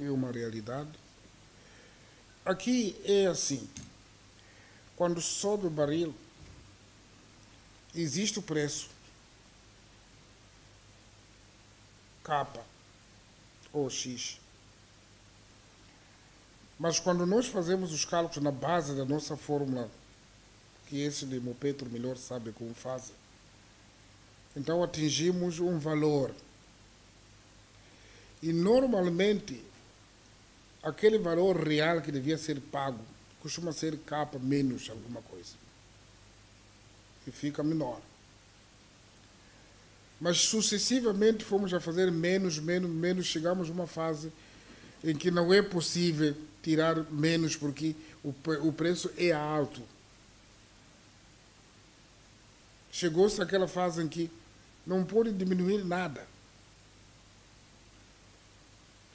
É 0.00 0.10
uma 0.10 0.32
realidade. 0.32 0.90
Aqui 2.44 2.96
é 3.04 3.26
assim: 3.26 3.68
quando 4.96 5.20
sobe 5.20 5.66
o 5.66 5.70
barril, 5.70 6.14
existe 7.94 8.38
o 8.38 8.42
preço 8.42 8.88
capa 12.22 12.64
ou 13.72 13.88
X. 13.90 14.40
Mas 16.78 16.98
quando 16.98 17.24
nós 17.24 17.46
fazemos 17.46 17.92
os 17.92 18.04
cálculos 18.04 18.42
na 18.42 18.50
base 18.50 18.94
da 18.94 19.04
nossa 19.04 19.36
fórmula, 19.36 19.88
que 20.88 21.00
esse 21.00 21.24
de 21.24 21.38
Mopetro 21.38 21.88
melhor 21.88 22.16
sabe 22.16 22.52
como 22.52 22.74
faz, 22.74 23.12
então 24.56 24.82
atingimos 24.82 25.60
um 25.60 25.78
valor. 25.78 26.32
E 28.42 28.52
normalmente, 28.52 29.62
aquele 30.82 31.18
valor 31.18 31.56
real 31.56 32.00
que 32.00 32.12
devia 32.12 32.36
ser 32.36 32.60
pago 32.60 33.00
costuma 33.40 33.72
ser 33.72 33.96
capa 33.98 34.38
menos 34.38 34.88
alguma 34.90 35.22
coisa. 35.22 35.54
E 37.26 37.30
fica 37.30 37.62
menor. 37.62 38.00
Mas 40.20 40.38
sucessivamente 40.38 41.44
fomos 41.44 41.72
a 41.74 41.80
fazer 41.80 42.10
menos, 42.10 42.58
menos, 42.58 42.90
menos, 42.90 43.26
chegamos 43.26 43.68
a 43.68 43.72
uma 43.72 43.86
fase 43.86 44.32
em 45.02 45.14
que 45.14 45.30
não 45.30 45.52
é 45.52 45.60
possível 45.60 46.34
tirar 46.64 47.04
menos 47.12 47.54
porque 47.54 47.94
o, 48.24 48.34
o 48.62 48.72
preço 48.72 49.10
é 49.18 49.30
alto. 49.32 49.82
Chegou-se 52.90 53.40
àquela 53.42 53.68
fase 53.68 54.02
em 54.02 54.08
que 54.08 54.30
não 54.86 55.04
pode 55.04 55.30
diminuir 55.32 55.84
nada. 55.84 56.26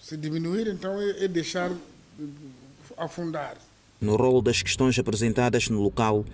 Se 0.01 0.15
diminuir, 0.15 0.68
então, 0.68 1.00
é, 1.01 1.25
é 1.25 1.27
deixar 1.27 1.72
afundar. 2.98 3.58
No 4.00 4.15
rol 4.15 4.41
das 4.41 4.62
questões 4.62 4.98
apresentadas 5.00 5.70
no 5.70 5.82
local, 5.82 6.25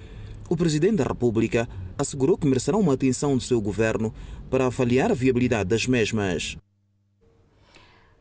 o 0.49 0.57
Presidente 0.57 0.97
da 0.97 1.03
República 1.03 1.67
assegurou 1.97 2.37
que 2.37 2.47
merecerão 2.47 2.79
uma 2.79 2.93
atenção 2.93 3.37
do 3.37 3.43
seu 3.43 3.61
governo 3.61 4.13
para 4.49 4.65
avaliar 4.65 5.11
a 5.11 5.15
viabilidade 5.15 5.69
das 5.69 5.87
mesmas. 5.87 6.57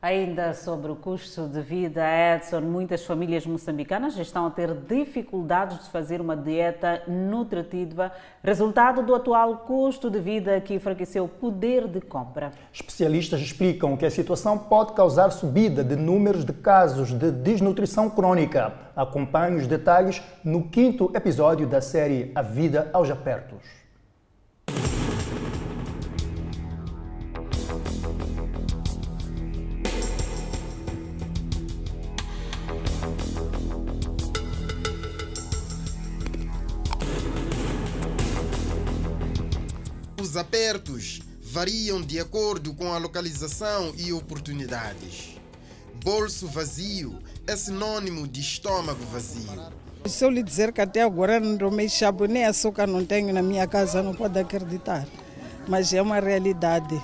Ainda 0.04 0.52
sobre 0.52 0.92
o 0.92 0.96
custo 0.96 1.49
de 1.49 1.62
vida, 1.62 2.02
Edson, 2.37 2.61
muitas 2.61 3.06
famílias 3.06 3.46
moçambicanas 3.46 4.18
estão 4.18 4.44
a 4.44 4.50
ter 4.50 4.75
dificuldades 4.75 5.82
de 5.82 5.88
fazer 5.88 6.20
uma 6.20 6.37
dieta 6.37 7.02
nutritiva, 7.08 8.12
resultado 8.42 9.02
do 9.02 9.14
atual 9.14 9.61
custo 9.61 10.11
de 10.11 10.20
vida 10.20 10.61
que 10.61 10.75
enfraqueceu 10.75 11.25
o 11.25 11.28
poder 11.28 11.88
de 11.88 12.02
compra. 12.02 12.52
Especialistas 12.70 13.40
explicam 13.40 13.96
que 13.96 14.04
a 14.04 14.11
situação 14.11 14.58
pode 14.58 14.92
causar 14.92 15.30
subida 15.30 15.82
de 15.82 15.96
números 15.96 16.44
de 16.44 16.52
casos 16.52 17.11
de 17.11 17.30
desnutrição 17.30 18.11
crônica. 18.11 18.75
Acompanhe 18.94 19.56
os 19.56 19.66
detalhes 19.66 20.23
no 20.44 20.68
quinto 20.68 21.11
episódio 21.14 21.66
da 21.66 21.80
série 21.80 22.30
A 22.34 22.42
Vida 22.42 22.90
aos 22.92 23.11
Apertos. 23.11 23.84
Os 40.35 40.38
apertos 40.38 41.21
variam 41.41 42.03
de 42.03 42.19
acordo 42.19 42.75
com 42.75 42.93
a 42.93 42.99
localização 42.99 43.95
e 43.97 44.12
oportunidades. 44.12 45.38
Bolso 46.05 46.49
vazio 46.49 47.21
é 47.47 47.55
sinônimo 47.55 48.26
de 48.26 48.41
estômago 48.41 48.99
vazio. 49.12 49.62
Se 50.07 50.25
eu 50.25 50.31
lhe 50.31 50.43
dizer 50.43 50.73
que 50.73 50.81
até 50.81 51.03
agora 51.03 51.38
não 51.38 51.57
tomei 51.57 51.88
chabo, 51.88 52.25
nem 52.25 52.45
açúcar 52.45 52.88
não 52.88 53.05
tenho 53.05 53.33
na 53.33 53.43
minha 53.43 53.64
casa, 53.69 54.03
não 54.03 54.12
pode 54.12 54.37
acreditar. 54.37 55.07
Mas 55.69 55.95
é 55.95 56.03
uma 56.03 56.19
realidade. 56.19 57.00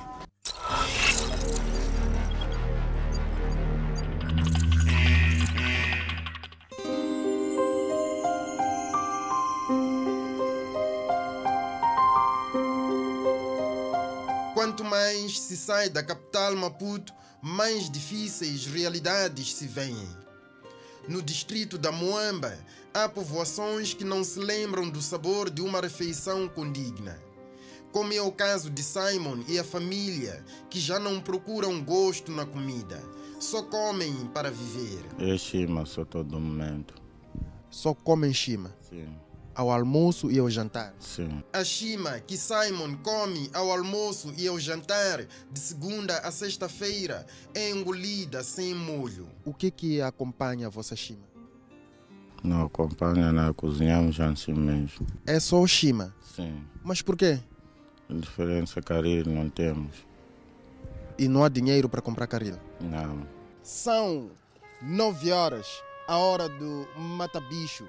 Sai 15.61 15.91
da 15.91 16.03
capital 16.03 16.57
Maputo, 16.57 17.13
mais 17.43 17.91
difíceis 17.91 18.65
realidades 18.65 19.55
se 19.55 19.67
veem. 19.67 20.09
No 21.07 21.21
distrito 21.21 21.77
da 21.77 21.93
Moamba, 21.93 22.59
há 22.95 23.09
povoações 23.09 23.93
que 23.93 24.05
não 24.05 24.25
se 24.25 24.39
lembram 24.39 24.89
do 24.89 25.03
sabor 25.03 25.51
de 25.51 25.61
uma 25.61 25.81
refeição 25.81 26.49
condigna. 26.49 27.21
Como 27.93 28.13
é 28.13 28.23
o 28.23 28.33
caso 28.33 28.71
de 28.71 28.83
Simon 28.83 29.43
e 29.49 29.59
a 29.59 29.65
família, 29.65 30.45
que 30.71 30.81
já 30.81 30.99
não 30.99 31.21
procuram 31.21 31.83
gosto 31.83 32.33
na 32.33 32.47
comida, 32.47 33.03
só 33.39 33.63
comem 33.63 34.15
para 34.33 34.51
viver. 34.51 35.05
É 35.19 35.37
chima 35.37 35.85
só 35.85 36.05
todo 36.05 36.41
momento. 36.41 36.95
Só 37.71 37.93
comem 37.93 38.33
chima? 38.33 38.75
Sim 38.89 39.09
ao 39.55 39.71
almoço 39.71 40.31
e 40.31 40.39
ao 40.39 40.49
jantar. 40.49 40.95
Sim. 40.99 41.43
A 41.53 41.65
chima 41.65 42.21
que 42.21 42.37
Simon 42.37 42.97
come 43.03 43.51
ao 43.53 43.71
almoço 43.71 44.33
e 44.37 44.47
ao 44.47 44.59
jantar 44.59 45.25
de 45.51 45.59
segunda 45.59 46.19
a 46.19 46.31
sexta-feira 46.31 47.27
é 47.55 47.71
engolida 47.71 48.43
sem 48.43 48.75
molho. 48.75 49.29
O 49.45 49.53
que 49.53 49.71
que 49.71 50.01
acompanha 50.01 50.67
a 50.67 50.71
vossa 50.71 50.95
chima? 50.97 51.29
Não 52.43 52.65
acompanha, 52.65 53.33
não 53.33 53.53
cozinhamos 53.53 54.19
assim 54.19 54.55
mesmo. 54.55 55.07
É 55.27 55.39
só 55.39 55.61
o 55.61 55.67
chima? 55.67 56.15
Sim. 56.35 56.65
Mas 56.83 57.03
por 57.03 57.17
quê? 57.17 57.39
A 58.09 58.15
diferença 58.15 58.81
caril 58.81 59.27
não 59.27 59.51
temos. 59.51 59.95
E 61.19 61.29
não 61.29 61.45
há 61.45 61.49
dinheiro 61.49 61.89
para 61.89 62.01
comprar 62.01 62.27
caril? 62.27 62.57
Não. 62.81 63.27
São 63.63 64.31
nove 64.81 65.31
horas, 65.31 65.67
a 66.09 66.17
hora 66.17 66.49
do 66.49 66.89
mata-bicho 66.97 67.87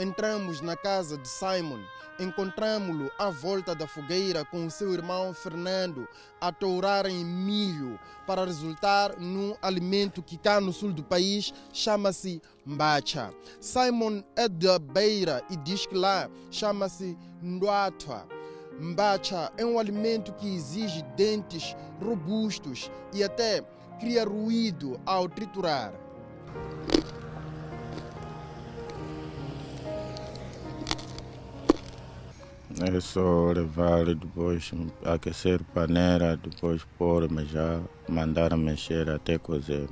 Entramos 0.00 0.60
na 0.60 0.76
casa 0.76 1.18
de 1.18 1.26
Simon, 1.26 1.80
encontramos-lo 2.20 3.10
à 3.18 3.30
volta 3.30 3.74
da 3.74 3.88
fogueira 3.88 4.44
com 4.44 4.70
seu 4.70 4.94
irmão 4.94 5.34
Fernando 5.34 6.06
a 6.40 6.52
tourarem 6.52 7.24
milho 7.24 7.98
para 8.24 8.44
resultar 8.44 9.18
num 9.18 9.56
alimento 9.60 10.22
que 10.22 10.38
cá 10.38 10.60
no 10.60 10.72
sul 10.72 10.92
do 10.92 11.02
país 11.02 11.52
chama-se 11.72 12.40
mbacha. 12.64 13.34
Simon 13.60 14.22
é 14.36 14.48
da 14.48 14.78
beira 14.78 15.42
e 15.50 15.56
diz 15.56 15.84
que 15.84 15.96
lá 15.96 16.30
chama-se 16.48 17.18
nduatwa. 17.42 18.24
Mbacha 18.78 19.50
é 19.56 19.66
um 19.66 19.80
alimento 19.80 20.32
que 20.34 20.46
exige 20.46 21.02
dentes 21.16 21.74
robustos 22.00 22.88
e 23.12 23.24
até 23.24 23.62
cria 23.98 24.24
ruído 24.24 25.00
ao 25.04 25.28
triturar. 25.28 25.92
É 32.80 33.00
só 33.00 33.50
levar 33.50 34.04
depois 34.14 34.70
aquecer 35.04 35.60
panela, 35.74 36.36
depois 36.36 36.82
pôr, 36.96 37.28
mas 37.28 37.48
já 37.48 37.80
mandar 38.08 38.56
mexer 38.56 39.10
até 39.10 39.36
cozer. 39.36 39.88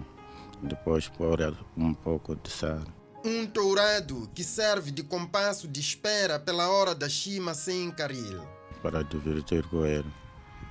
Depois 0.62 1.08
pôr 1.08 1.56
um 1.76 1.92
pouco 1.92 2.36
de 2.36 2.48
sal. 2.48 2.84
Um 3.24 3.44
tourado 3.44 4.30
que 4.32 4.44
serve 4.44 4.92
de 4.92 5.02
compasso 5.02 5.66
de 5.66 5.80
espera 5.80 6.38
pela 6.38 6.68
hora 6.68 6.94
da 6.94 7.08
chima 7.08 7.54
sem 7.54 7.90
caril. 7.90 8.40
Para 8.80 9.02
divertir 9.02 9.66
com 9.66 9.84
ele. 9.84 10.10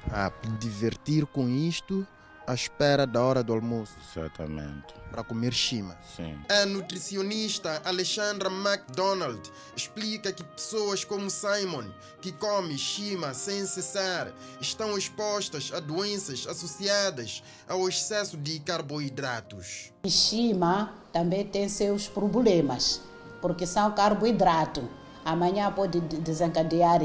Ah, 0.09 0.31
divertir 0.59 1.25
com 1.25 1.49
isto 1.49 2.07
à 2.47 2.53
espera 2.53 3.05
da 3.07 3.21
hora 3.21 3.43
do 3.43 3.53
almoço. 3.53 3.93
Exatamente. 4.11 4.93
Para 5.09 5.23
comer 5.23 5.53
chima. 5.53 5.97
Sim. 6.15 6.37
A 6.49 6.65
nutricionista 6.65 7.81
Alexandra 7.85 8.49
MacDonald 8.49 9.51
explica 9.75 10.31
que 10.31 10.43
pessoas 10.43 11.03
como 11.03 11.29
Simon, 11.29 11.85
que 12.21 12.31
come 12.31 12.77
chima 12.77 13.33
sem 13.33 13.65
cessar, 13.65 14.31
estão 14.59 14.97
expostas 14.97 15.71
a 15.73 15.79
doenças 15.79 16.45
associadas 16.47 17.41
ao 17.67 17.87
excesso 17.87 18.37
de 18.37 18.59
carboidratos. 18.59 19.91
Chima 20.05 20.93
também 21.13 21.45
tem 21.45 21.69
seus 21.69 22.07
problemas, 22.07 23.01
porque 23.41 23.65
são 23.65 23.91
carboidratos. 23.93 24.83
Amanhã 25.23 25.71
pode 25.71 25.99
desencadear 26.01 27.01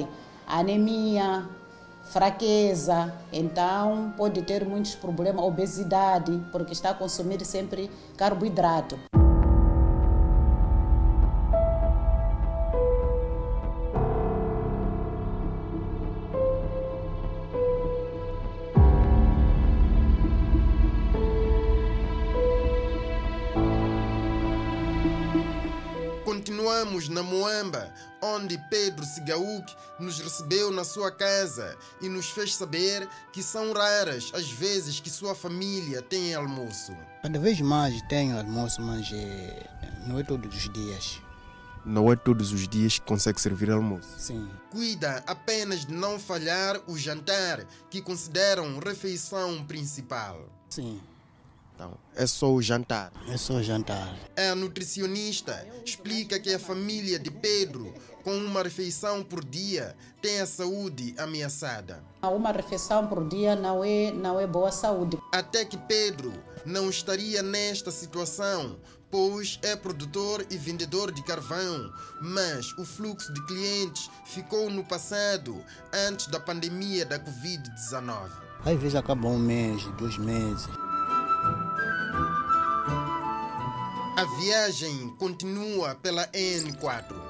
anemia, 0.46 1.48
fraqueza, 2.10 3.14
então 3.32 4.12
pode 4.16 4.42
ter 4.42 4.66
muitos 4.66 4.96
problemas, 4.96 5.44
obesidade, 5.44 6.42
porque 6.50 6.72
está 6.72 6.90
a 6.90 6.94
consumir 6.94 7.44
sempre 7.44 7.88
carboidrato. 8.16 8.98
Continuamos 26.24 27.08
na 27.08 27.22
Moamba, 27.22 27.92
onde 28.22 28.58
Pedro 28.70 29.04
Sigauk 29.04 29.74
nos 29.98 30.18
recebeu 30.20 30.70
na 30.70 30.84
sua 30.84 31.10
casa 31.10 31.76
e 32.00 32.08
nos 32.08 32.30
fez 32.30 32.54
saber 32.54 33.08
que 33.32 33.42
são 33.42 33.72
raras 33.72 34.30
as 34.34 34.50
vezes 34.50 35.00
que 35.00 35.10
sua 35.10 35.34
família 35.34 36.02
tem 36.02 36.34
almoço. 36.34 36.96
Cada 37.22 37.38
vez 37.38 37.60
mais 37.60 38.00
tenho 38.02 38.38
almoço, 38.38 38.80
mas 38.82 39.10
é, 39.12 39.66
não 40.06 40.18
é 40.18 40.22
todos 40.22 40.54
os 40.54 40.72
dias. 40.72 41.20
Não 41.84 42.12
é 42.12 42.16
todos 42.16 42.52
os 42.52 42.68
dias 42.68 42.98
que 42.98 43.06
consegue 43.06 43.40
servir 43.40 43.70
almoço. 43.70 44.08
Sim. 44.18 44.50
Cuida 44.70 45.22
apenas 45.26 45.86
de 45.86 45.94
não 45.94 46.18
falhar 46.18 46.78
o 46.86 46.96
jantar, 46.98 47.64
que 47.88 48.02
consideram 48.02 48.78
refeição 48.78 49.64
principal. 49.64 50.46
Sim. 50.68 51.00
Então, 51.80 51.96
é 52.14 52.26
só 52.26 52.52
o 52.52 52.60
jantar. 52.60 53.10
É 53.26 53.38
só 53.38 53.54
o 53.54 53.62
jantar. 53.62 54.14
A 54.36 54.54
nutricionista 54.54 55.66
explica 55.82 56.38
que 56.38 56.52
a 56.52 56.58
família 56.58 57.18
de 57.18 57.30
Pedro, 57.30 57.94
com 58.22 58.36
uma 58.36 58.62
refeição 58.62 59.22
por 59.22 59.44
dia, 59.44 59.96
tem 60.20 60.40
a 60.40 60.46
saúde 60.46 61.14
ameaçada. 61.18 62.02
Uma 62.22 62.52
refeição 62.52 63.06
por 63.06 63.26
dia 63.28 63.56
não 63.56 63.82
é, 63.84 64.10
não 64.10 64.38
é 64.38 64.46
boa 64.46 64.70
saúde. 64.70 65.18
Até 65.32 65.64
que 65.64 65.76
Pedro 65.76 66.32
não 66.64 66.90
estaria 66.90 67.42
nesta 67.42 67.90
situação, 67.90 68.76
pois 69.10 69.58
é 69.62 69.74
produtor 69.74 70.46
e 70.50 70.56
vendedor 70.56 71.10
de 71.10 71.22
carvão, 71.22 71.92
mas 72.20 72.72
o 72.78 72.84
fluxo 72.84 73.32
de 73.32 73.44
clientes 73.46 74.10
ficou 74.26 74.70
no 74.70 74.84
passado, 74.84 75.64
antes 75.92 76.26
da 76.28 76.38
pandemia 76.38 77.04
da 77.04 77.18
Covid-19. 77.18 78.30
Às 78.64 78.78
vezes 78.78 78.94
acaba 78.94 79.26
um 79.26 79.38
mês, 79.38 79.82
dois 79.98 80.18
meses. 80.18 80.68
A 84.16 84.24
viagem 84.38 85.08
continua 85.16 85.94
pela 85.94 86.26
N4. 86.28 87.29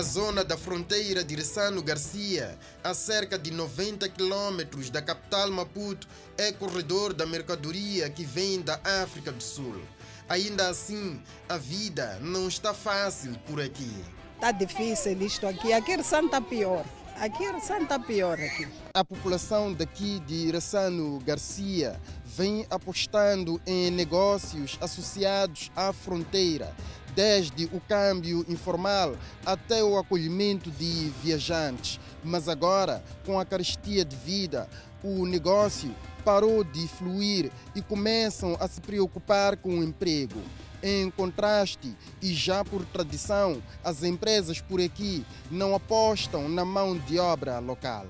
A 0.00 0.02
zona 0.02 0.42
da 0.42 0.56
fronteira 0.56 1.22
de 1.22 1.34
Ressano 1.34 1.82
Garcia, 1.82 2.58
a 2.82 2.94
cerca 2.94 3.38
de 3.38 3.50
90 3.50 4.08
quilômetros 4.08 4.88
da 4.88 5.02
capital 5.02 5.50
Maputo, 5.50 6.08
é 6.38 6.50
corredor 6.52 7.12
da 7.12 7.26
mercadoria 7.26 8.08
que 8.08 8.24
vem 8.24 8.62
da 8.62 8.80
África 9.02 9.30
do 9.30 9.42
Sul. 9.42 9.78
Ainda 10.26 10.70
assim, 10.70 11.22
a 11.46 11.58
vida 11.58 12.18
não 12.22 12.48
está 12.48 12.72
fácil 12.72 13.38
por 13.46 13.60
aqui. 13.60 13.94
Está 14.36 14.52
difícil 14.52 15.20
isto 15.20 15.46
aqui. 15.46 15.70
Aqui 15.70 15.94
Ressano 15.94 16.28
está 16.28 16.40
pior. 16.40 16.82
Aqui 17.16 17.44
Ressano 17.44 17.82
está 17.82 17.98
pior 17.98 18.40
aqui. 18.40 18.66
A 18.94 19.04
população 19.04 19.74
daqui 19.74 20.18
de 20.20 20.50
Ressano 20.50 21.18
Garcia 21.18 22.00
vem 22.24 22.64
apostando 22.70 23.60
em 23.66 23.90
negócios 23.90 24.78
associados 24.80 25.70
à 25.76 25.92
fronteira, 25.92 26.74
desde 27.14 27.66
o 27.66 27.80
câmbio 27.80 28.44
informal 28.48 29.14
até 29.44 29.82
o 29.82 29.98
acolhimento 29.98 30.70
de 30.70 31.10
viajantes. 31.22 32.00
Mas 32.22 32.48
agora, 32.48 33.02
com 33.24 33.38
a 33.38 33.44
carestia 33.44 34.04
de 34.04 34.16
vida, 34.16 34.68
o 35.02 35.24
negócio 35.24 35.94
parou 36.24 36.62
de 36.62 36.86
fluir 36.86 37.50
e 37.74 37.80
começam 37.80 38.56
a 38.60 38.68
se 38.68 38.80
preocupar 38.80 39.56
com 39.56 39.78
o 39.78 39.84
emprego. 39.84 40.40
Em 40.82 41.10
contraste, 41.10 41.94
e 42.22 42.32
já 42.32 42.64
por 42.64 42.84
tradição, 42.86 43.62
as 43.84 44.02
empresas 44.02 44.60
por 44.60 44.80
aqui 44.80 45.24
não 45.50 45.74
apostam 45.74 46.48
na 46.48 46.64
mão 46.64 46.96
de 46.96 47.18
obra 47.18 47.58
local. 47.58 48.06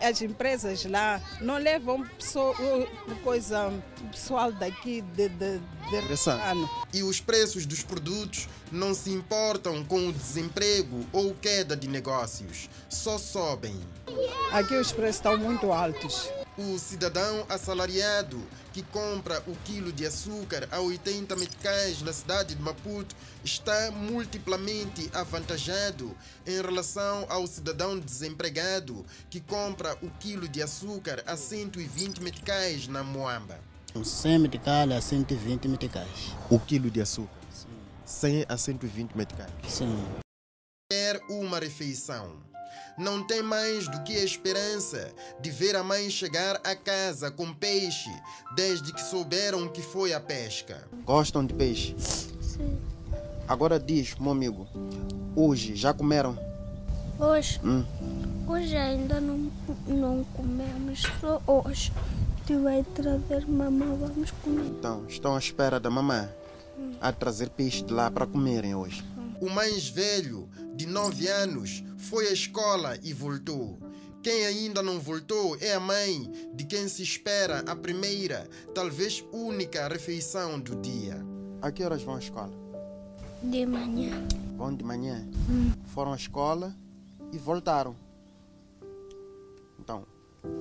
As 0.00 0.20
empresas 0.20 0.84
lá 0.84 1.20
não 1.40 1.56
levam 1.56 2.04
pessoa, 2.06 2.54
coisa, 3.22 3.72
pessoal 4.10 4.52
daqui 4.52 5.00
de, 5.00 5.28
de, 5.28 5.58
de 5.58 6.30
ano. 6.30 6.68
E 6.92 7.02
os 7.02 7.20
preços 7.20 7.64
dos 7.66 7.82
produtos 7.82 8.48
não 8.70 8.94
se 8.94 9.10
importam 9.10 9.84
com 9.84 10.08
o 10.08 10.12
desemprego 10.12 11.04
ou 11.12 11.34
queda 11.34 11.76
de 11.76 11.88
negócios, 11.88 12.68
só 12.88 13.18
sobem. 13.18 13.78
Aqui 14.52 14.74
os 14.74 14.92
preços 14.92 15.16
estão 15.16 15.38
muito 15.38 15.72
altos. 15.72 16.28
O 16.56 16.78
cidadão 16.78 17.44
assalariado 17.48 18.40
que 18.72 18.80
compra 18.80 19.42
o 19.44 19.56
quilo 19.64 19.92
de 19.92 20.06
açúcar 20.06 20.68
a 20.70 20.78
80 20.78 21.34
meticais 21.34 22.00
na 22.00 22.12
cidade 22.12 22.54
de 22.54 22.62
Maputo 22.62 23.16
está 23.42 23.90
multiplamente 23.90 25.10
avantajado 25.12 26.16
em 26.46 26.62
relação 26.62 27.26
ao 27.28 27.44
cidadão 27.48 27.98
desempregado 27.98 29.04
que 29.28 29.40
compra 29.40 29.98
o 30.00 30.08
quilo 30.20 30.46
de 30.46 30.62
açúcar 30.62 31.24
a 31.26 31.36
120 31.36 32.22
meticais 32.22 32.86
na 32.86 33.02
Moamba. 33.02 33.58
100 34.00 34.38
meticais 34.38 34.92
a 34.92 35.00
120 35.00 35.66
meticais. 35.66 36.36
O 36.48 36.60
quilo 36.60 36.88
de 36.88 37.00
açúcar? 37.00 37.34
Sim. 37.52 37.66
100 38.04 38.46
a 38.48 38.56
120 38.56 39.16
meticais? 39.16 39.50
Sim. 39.68 40.04
Quer 40.88 41.20
uma 41.28 41.58
refeição 41.58 42.36
não 42.96 43.24
tem 43.26 43.42
mais 43.42 43.88
do 43.88 44.02
que 44.02 44.16
a 44.16 44.24
esperança 44.24 45.12
de 45.40 45.50
ver 45.50 45.76
a 45.76 45.82
mãe 45.82 46.08
chegar 46.08 46.60
a 46.64 46.74
casa 46.74 47.30
com 47.30 47.52
peixe, 47.52 48.10
desde 48.54 48.92
que 48.92 49.02
souberam 49.02 49.68
que 49.68 49.82
foi 49.82 50.12
a 50.12 50.20
pesca. 50.20 50.86
Gostam 51.04 51.44
de 51.44 51.54
peixe? 51.54 51.96
Sim. 52.40 52.78
Agora 53.46 53.78
diz, 53.78 54.14
meu 54.14 54.32
amigo, 54.32 54.66
hoje 55.36 55.74
já 55.74 55.92
comeram? 55.92 56.38
Hoje? 57.18 57.60
Hum. 57.64 57.84
Hoje 58.46 58.76
ainda 58.76 59.20
não, 59.20 59.50
não 59.86 60.24
comemos, 60.34 61.02
só 61.20 61.42
hoje. 61.46 61.92
Tu 62.46 62.62
vai 62.62 62.84
trazer 62.94 63.46
mamãe, 63.48 63.96
vamos 63.98 64.30
comer. 64.30 64.66
Então, 64.66 65.04
estão 65.08 65.34
à 65.34 65.38
espera 65.38 65.80
da 65.80 65.90
mamãe 65.90 66.28
hum. 66.78 66.92
a 67.00 67.12
trazer 67.12 67.50
peixe 67.50 67.82
de 67.82 67.92
lá 67.92 68.10
para 68.10 68.26
comerem 68.26 68.74
hoje. 68.74 69.04
O 69.40 69.50
mais 69.50 69.88
velho, 69.88 70.48
de 70.76 70.86
9 70.86 71.28
anos, 71.28 71.84
foi 71.96 72.28
à 72.28 72.32
escola 72.32 72.98
e 73.02 73.12
voltou. 73.12 73.78
Quem 74.22 74.46
ainda 74.46 74.82
não 74.82 74.98
voltou 74.98 75.56
é 75.60 75.74
a 75.74 75.80
mãe, 75.80 76.30
de 76.54 76.64
quem 76.64 76.88
se 76.88 77.02
espera 77.02 77.60
a 77.66 77.76
primeira, 77.76 78.48
talvez 78.74 79.22
única 79.32 79.86
refeição 79.86 80.58
do 80.58 80.76
dia. 80.76 81.22
A 81.60 81.70
que 81.70 81.84
horas 81.84 82.02
vão 82.02 82.16
à 82.16 82.18
escola? 82.18 82.52
De 83.42 83.66
manhã. 83.66 84.26
Vão 84.56 84.74
de 84.74 84.82
manhã? 84.82 85.28
Hum. 85.48 85.72
Foram 85.94 86.12
à 86.12 86.16
escola 86.16 86.74
e 87.32 87.38
voltaram. 87.38 87.94
Então, 89.78 90.06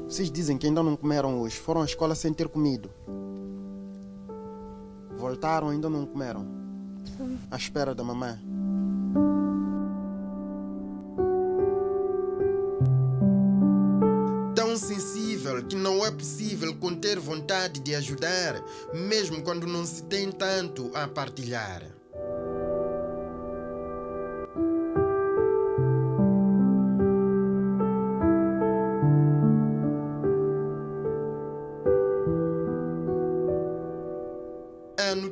vocês 0.07 0.29
dizem 0.29 0.57
que 0.57 0.67
ainda 0.67 0.83
não 0.83 0.97
comeram 0.97 1.39
hoje, 1.39 1.55
foram 1.55 1.81
à 1.81 1.85
escola 1.85 2.15
sem 2.15 2.33
ter 2.33 2.49
comido. 2.49 2.91
Voltaram 5.17 5.69
ainda 5.69 5.89
não 5.89 6.05
comeram. 6.05 6.45
Sim. 7.17 7.39
À 7.49 7.55
espera 7.55 7.95
da 7.95 8.03
mamãe. 8.03 8.52
Tão 14.73 14.77
sensível 14.77 15.63
que 15.63 15.75
não 15.75 16.03
é 16.03 16.09
possível 16.09 16.73
conter 16.75 17.19
vontade 17.19 17.79
de 17.79 17.93
ajudar, 17.93 18.59
mesmo 18.91 19.43
quando 19.43 19.67
não 19.67 19.85
se 19.85 20.01
tem 20.03 20.31
tanto 20.31 20.89
a 20.95 21.07
partilhar. 21.07 21.92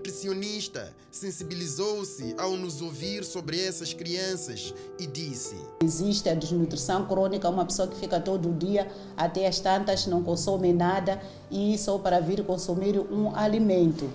Nutricionista 0.02 0.92
sensibilizou-se 1.12 2.34
ao 2.40 2.58
nos 2.58 2.82
ouvir 2.82 3.24
sobre 3.24 3.62
essas 3.62 3.94
crianças 3.94 4.74
e 4.98 5.06
disse: 5.06 5.56
Existe 5.84 6.28
a 6.28 6.34
desnutrição 6.34 7.06
crônica, 7.06 7.48
uma 7.48 7.66
pessoa 7.66 7.88
que 7.88 8.00
fica 8.00 8.20
todo 8.20 8.52
dia 8.52 8.92
até 9.16 9.46
as 9.46 9.60
tantas, 9.60 10.08
não 10.08 10.24
consome 10.24 10.74
nada 10.74 11.22
e 11.52 11.78
só 11.78 12.00
para 12.00 12.20
vir 12.20 12.44
consumir 12.44 12.98
um 12.98 13.36
alimento. 13.36 14.10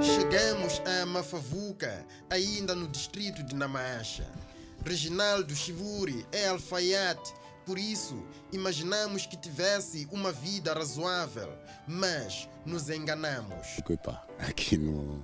Chegamos 0.00 0.80
a 1.02 1.06
Mafavuca, 1.06 2.06
ainda 2.30 2.72
no 2.72 2.86
distrito 2.86 3.42
de 3.42 3.56
Namacha. 3.56 4.24
Reginaldo 4.84 5.54
Chivuri 5.56 6.24
é 6.30 6.48
alfaiate, 6.48 7.34
por 7.68 7.78
isso 7.78 8.24
imaginamos 8.50 9.26
que 9.26 9.36
tivesse 9.36 10.08
uma 10.10 10.32
vida 10.32 10.72
razoável, 10.72 11.52
mas 11.86 12.48
nos 12.64 12.88
enganamos. 12.88 13.76
Equipa, 13.76 14.26
aqui 14.38 14.78
não, 14.78 15.22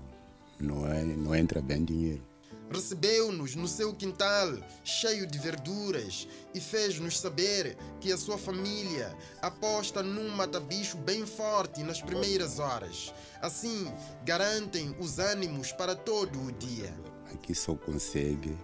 não, 0.61 0.87
é, 0.87 1.03
não 1.03 1.35
entra 1.35 1.63
bem 1.63 1.83
dinheiro. 1.83 2.23
Recebeu-nos 2.71 3.55
no 3.55 3.67
seu 3.67 3.95
quintal, 3.95 4.59
cheio 4.85 5.27
de 5.27 5.39
verduras, 5.39 6.29
e 6.55 6.61
fez-nos 6.61 7.19
saber 7.19 7.79
que 7.99 8.13
a 8.13 8.19
sua 8.19 8.37
família 8.37 9.17
aposta 9.41 10.03
num 10.03 10.29
mata-bicho 10.29 10.99
bem 10.99 11.25
forte 11.25 11.83
nas 11.83 12.03
primeiras 12.03 12.59
horas. 12.59 13.15
Assim, 13.41 13.91
garantem 14.23 14.95
os 15.01 15.19
ânimos 15.19 15.73
para 15.73 15.97
todo 15.97 16.43
o 16.43 16.53
dia. 16.53 16.95
Aqui 17.33 17.55
só 17.55 17.75
consegue 17.75 18.55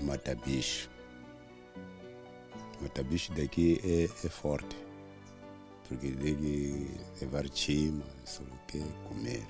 mata-bicho. 0.00 0.91
Mata-bicho 2.82 3.32
daqui 3.32 3.80
é, 3.84 4.26
é 4.26 4.28
forte, 4.28 4.76
porque 5.88 6.10
tem 6.10 6.34
que 6.34 6.90
levar 7.20 7.44
cima, 7.54 8.04
só 8.24 8.42
quer 8.66 8.84
comer. 9.08 9.46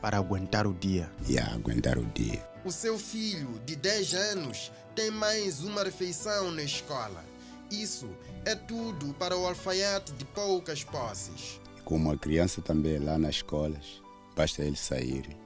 Para 0.00 0.16
aguentar 0.16 0.66
o 0.66 0.72
dia. 0.72 1.12
E 1.28 1.38
aguentar 1.38 1.98
o 1.98 2.06
dia. 2.06 2.48
O 2.64 2.70
seu 2.70 2.98
filho, 2.98 3.60
de 3.66 3.76
10 3.76 4.14
anos, 4.14 4.72
tem 4.94 5.10
mais 5.10 5.62
uma 5.62 5.82
refeição 5.82 6.50
na 6.50 6.62
escola. 6.62 7.24
Isso 7.70 8.08
é 8.46 8.54
tudo 8.54 9.12
para 9.14 9.36
o 9.36 9.46
alfaiate 9.46 10.12
de 10.12 10.24
poucas 10.24 10.82
posses. 10.82 11.60
Como 11.84 12.10
a 12.10 12.16
criança 12.16 12.62
também 12.62 12.98
lá 12.98 13.18
nas 13.18 13.36
escolas, 13.36 14.00
basta 14.34 14.62
ele 14.62 14.76
sair, 14.76 15.36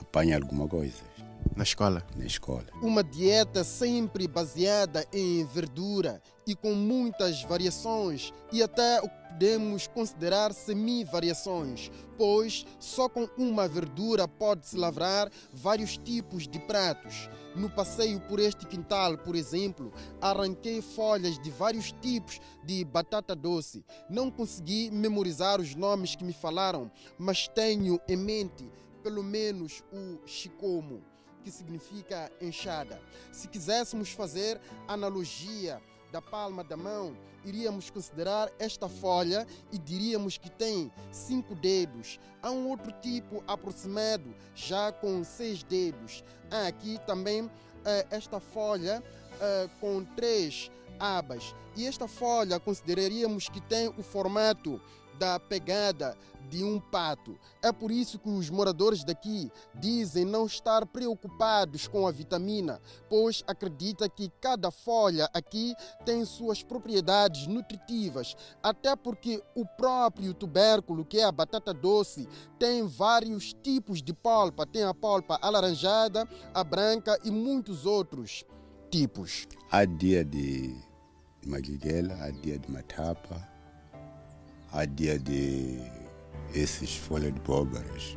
apanha 0.00 0.36
alguma 0.36 0.66
coisa. 0.66 1.11
Na 1.54 1.64
escola? 1.64 2.04
Na 2.16 2.24
escola. 2.24 2.66
Uma 2.82 3.04
dieta 3.04 3.62
sempre 3.62 4.26
baseada 4.26 5.06
em 5.12 5.44
verdura 5.44 6.22
e 6.46 6.54
com 6.54 6.74
muitas 6.74 7.42
variações 7.42 8.32
e 8.50 8.62
até 8.62 9.00
o 9.00 9.08
que 9.08 9.22
podemos 9.32 9.86
considerar 9.86 10.52
semi-variações, 10.52 11.90
pois 12.16 12.64
só 12.78 13.08
com 13.08 13.28
uma 13.36 13.68
verdura 13.68 14.26
pode-se 14.26 14.76
lavrar 14.76 15.30
vários 15.52 15.96
tipos 15.96 16.48
de 16.48 16.58
pratos. 16.58 17.28
No 17.54 17.68
passeio 17.68 18.20
por 18.20 18.40
este 18.40 18.66
quintal, 18.66 19.18
por 19.18 19.36
exemplo, 19.36 19.92
arranquei 20.20 20.80
folhas 20.80 21.38
de 21.38 21.50
vários 21.50 21.92
tipos 21.92 22.40
de 22.64 22.84
batata 22.84 23.36
doce. 23.36 23.84
Não 24.08 24.30
consegui 24.30 24.90
memorizar 24.90 25.60
os 25.60 25.74
nomes 25.74 26.16
que 26.16 26.24
me 26.24 26.32
falaram, 26.32 26.90
mas 27.18 27.46
tenho 27.48 28.00
em 28.08 28.16
mente 28.16 28.70
pelo 29.02 29.22
menos 29.22 29.82
o 29.92 30.26
chicomo 30.26 31.11
que 31.42 31.50
significa 31.50 32.30
enxada. 32.40 33.00
Se 33.30 33.48
quiséssemos 33.48 34.10
fazer 34.10 34.60
analogia 34.88 35.80
da 36.10 36.20
palma 36.20 36.62
da 36.62 36.76
mão, 36.76 37.16
iríamos 37.44 37.90
considerar 37.90 38.50
esta 38.58 38.88
folha 38.88 39.46
e 39.72 39.78
diríamos 39.78 40.38
que 40.38 40.50
tem 40.50 40.92
cinco 41.10 41.54
dedos. 41.54 42.20
Há 42.42 42.50
um 42.50 42.68
outro 42.68 42.92
tipo 43.00 43.42
aproximado, 43.46 44.34
já 44.54 44.92
com 44.92 45.24
seis 45.24 45.62
dedos. 45.62 46.22
Há 46.50 46.66
aqui 46.66 46.98
também 47.06 47.50
eh, 47.84 48.06
esta 48.10 48.38
folha 48.38 49.02
eh, 49.40 49.68
com 49.80 50.04
três 50.04 50.70
abas. 50.98 51.54
E 51.74 51.86
esta 51.86 52.06
folha 52.06 52.60
consideraríamos 52.60 53.48
que 53.48 53.60
tem 53.60 53.88
o 53.88 54.02
formato 54.02 54.80
da 55.18 55.38
pegada 55.38 56.16
de 56.48 56.62
um 56.62 56.78
pato. 56.78 57.38
É 57.62 57.72
por 57.72 57.90
isso 57.90 58.18
que 58.18 58.28
os 58.28 58.50
moradores 58.50 59.04
daqui 59.04 59.50
dizem 59.74 60.24
não 60.24 60.46
estar 60.46 60.84
preocupados 60.86 61.88
com 61.88 62.06
a 62.06 62.10
vitamina, 62.10 62.80
pois 63.08 63.42
acredita 63.46 64.08
que 64.08 64.30
cada 64.40 64.70
folha 64.70 65.28
aqui 65.32 65.74
tem 66.04 66.24
suas 66.24 66.62
propriedades 66.62 67.46
nutritivas, 67.46 68.34
até 68.62 68.94
porque 68.94 69.42
o 69.54 69.64
próprio 69.64 70.34
tubérculo, 70.34 71.04
que 71.04 71.18
é 71.18 71.24
a 71.24 71.32
batata 71.32 71.72
doce, 71.72 72.28
tem 72.58 72.86
vários 72.86 73.54
tipos 73.62 74.02
de 74.02 74.12
polpa, 74.12 74.66
tem 74.66 74.84
a 74.84 74.92
polpa 74.92 75.38
alaranjada, 75.40 76.28
a 76.52 76.62
branca 76.62 77.18
e 77.24 77.30
muitos 77.30 77.86
outros 77.86 78.44
tipos. 78.90 79.46
Há 79.70 79.84
dia 79.86 80.22
de 80.24 80.76
maguiguela, 81.46 82.14
há 82.22 82.30
dia 82.30 82.58
de 82.58 82.70
matapa, 82.70 83.51
há 84.72 84.86
dia 84.86 85.18
de 85.18 85.78
esses 86.54 86.96
folhas 86.96 87.32
de 87.32 87.40
bóbaras 87.40 88.16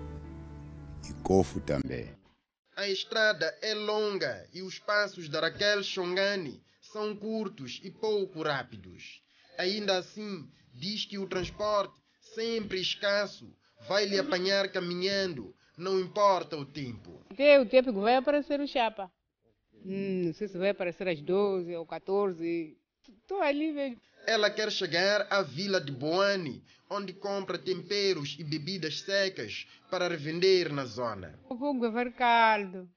e 1.10 1.14
cofo 1.22 1.60
também. 1.60 2.10
A 2.76 2.88
estrada 2.88 3.54
é 3.62 3.74
longa 3.74 4.48
e 4.54 4.62
os 4.62 4.80
passos 4.80 5.30
da 5.30 5.42
Raquel 5.42 5.84
Xongani 5.84 6.62
são 6.82 7.16
curtos 7.16 7.82
e 7.84 7.92
pouco 7.92 8.42
rápidos. 8.42 9.22
Ainda 9.58 9.98
assim, 9.98 10.50
diz 10.74 11.06
que 11.06 11.18
o 11.18 11.28
transporte, 11.28 11.94
sempre 12.34 12.80
escasso, 12.80 13.54
vai 13.88 14.06
lhe 14.06 14.18
apanhar 14.18 14.70
caminhando, 14.70 15.54
não 15.78 16.00
importa 16.00 16.58
o 16.58 16.66
tempo. 16.66 17.22
Até 17.30 17.60
o 17.60 17.66
tempo 17.66 17.94
que 17.94 18.00
vai 18.00 18.16
aparecer 18.16 18.60
o 18.60 18.68
chapa. 18.68 19.12
Hum, 19.86 20.28
não 20.28 20.34
sei 20.34 20.48
se 20.48 20.58
vai 20.58 20.70
aparecer 20.70 21.08
às 21.08 21.22
12 21.22 21.76
ou 21.76 21.86
14. 21.86 22.78
Estou 23.08 23.42
ali 23.42 23.72
mesmo. 23.72 24.02
Ela 24.28 24.50
quer 24.50 24.72
chegar 24.72 25.28
à 25.30 25.42
vila 25.42 25.80
de 25.80 25.92
Boane, 25.92 26.64
onde 26.90 27.14
compra 27.14 27.58
temperos 27.58 28.36
e 28.40 28.44
bebidas 28.44 29.02
secas 29.02 29.68
para 29.90 30.08
revender 30.08 30.72
na 30.74 30.86
zona. 30.86 31.40
Um 31.50 31.58
pouco 31.58 31.90
de 31.90 32.12
caldo 32.12 32.90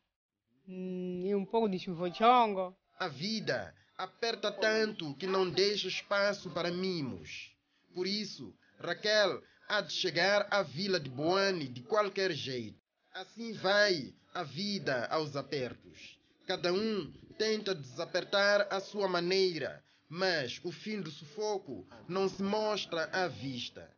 hum, 0.67 1.23
e 1.25 1.35
um 1.35 1.45
pouco 1.45 1.69
de 1.69 1.79
chuvochongo. 1.79 2.75
A 2.99 3.09
vida 3.09 3.75
aperta 3.97 4.51
tanto 4.51 5.15
que 5.17 5.27
não 5.27 5.51
deixa 5.51 5.89
espaço 5.89 6.51
para 6.51 6.71
mimos. 6.71 7.55
Por 7.95 8.07
isso, 8.07 8.55
Raquel 8.79 9.43
há 9.69 9.81
de 9.81 9.93
chegar 9.93 10.47
à 10.51 10.63
vila 10.63 10.99
de 10.99 11.11
Boane 11.11 11.69
de 11.69 11.83
qualquer 11.83 12.33
jeito. 12.33 12.79
Assim 13.13 13.53
vai 13.53 14.15
a 14.33 14.43
vida 14.43 15.07
aos 15.07 15.37
apertos. 15.37 16.19
Cada 16.47 16.73
um 16.73 17.13
tenta 17.37 17.75
desapertar 17.75 18.67
à 18.71 18.81
sua 18.81 19.07
maneira, 19.09 19.83
mas 20.09 20.61
o 20.65 20.73
fim 20.73 21.01
do 21.01 21.11
sufoco 21.11 21.87
não 22.09 22.29
se 22.29 22.43
mostra 22.43 23.05
à 23.13 23.29
vista. 23.29 23.95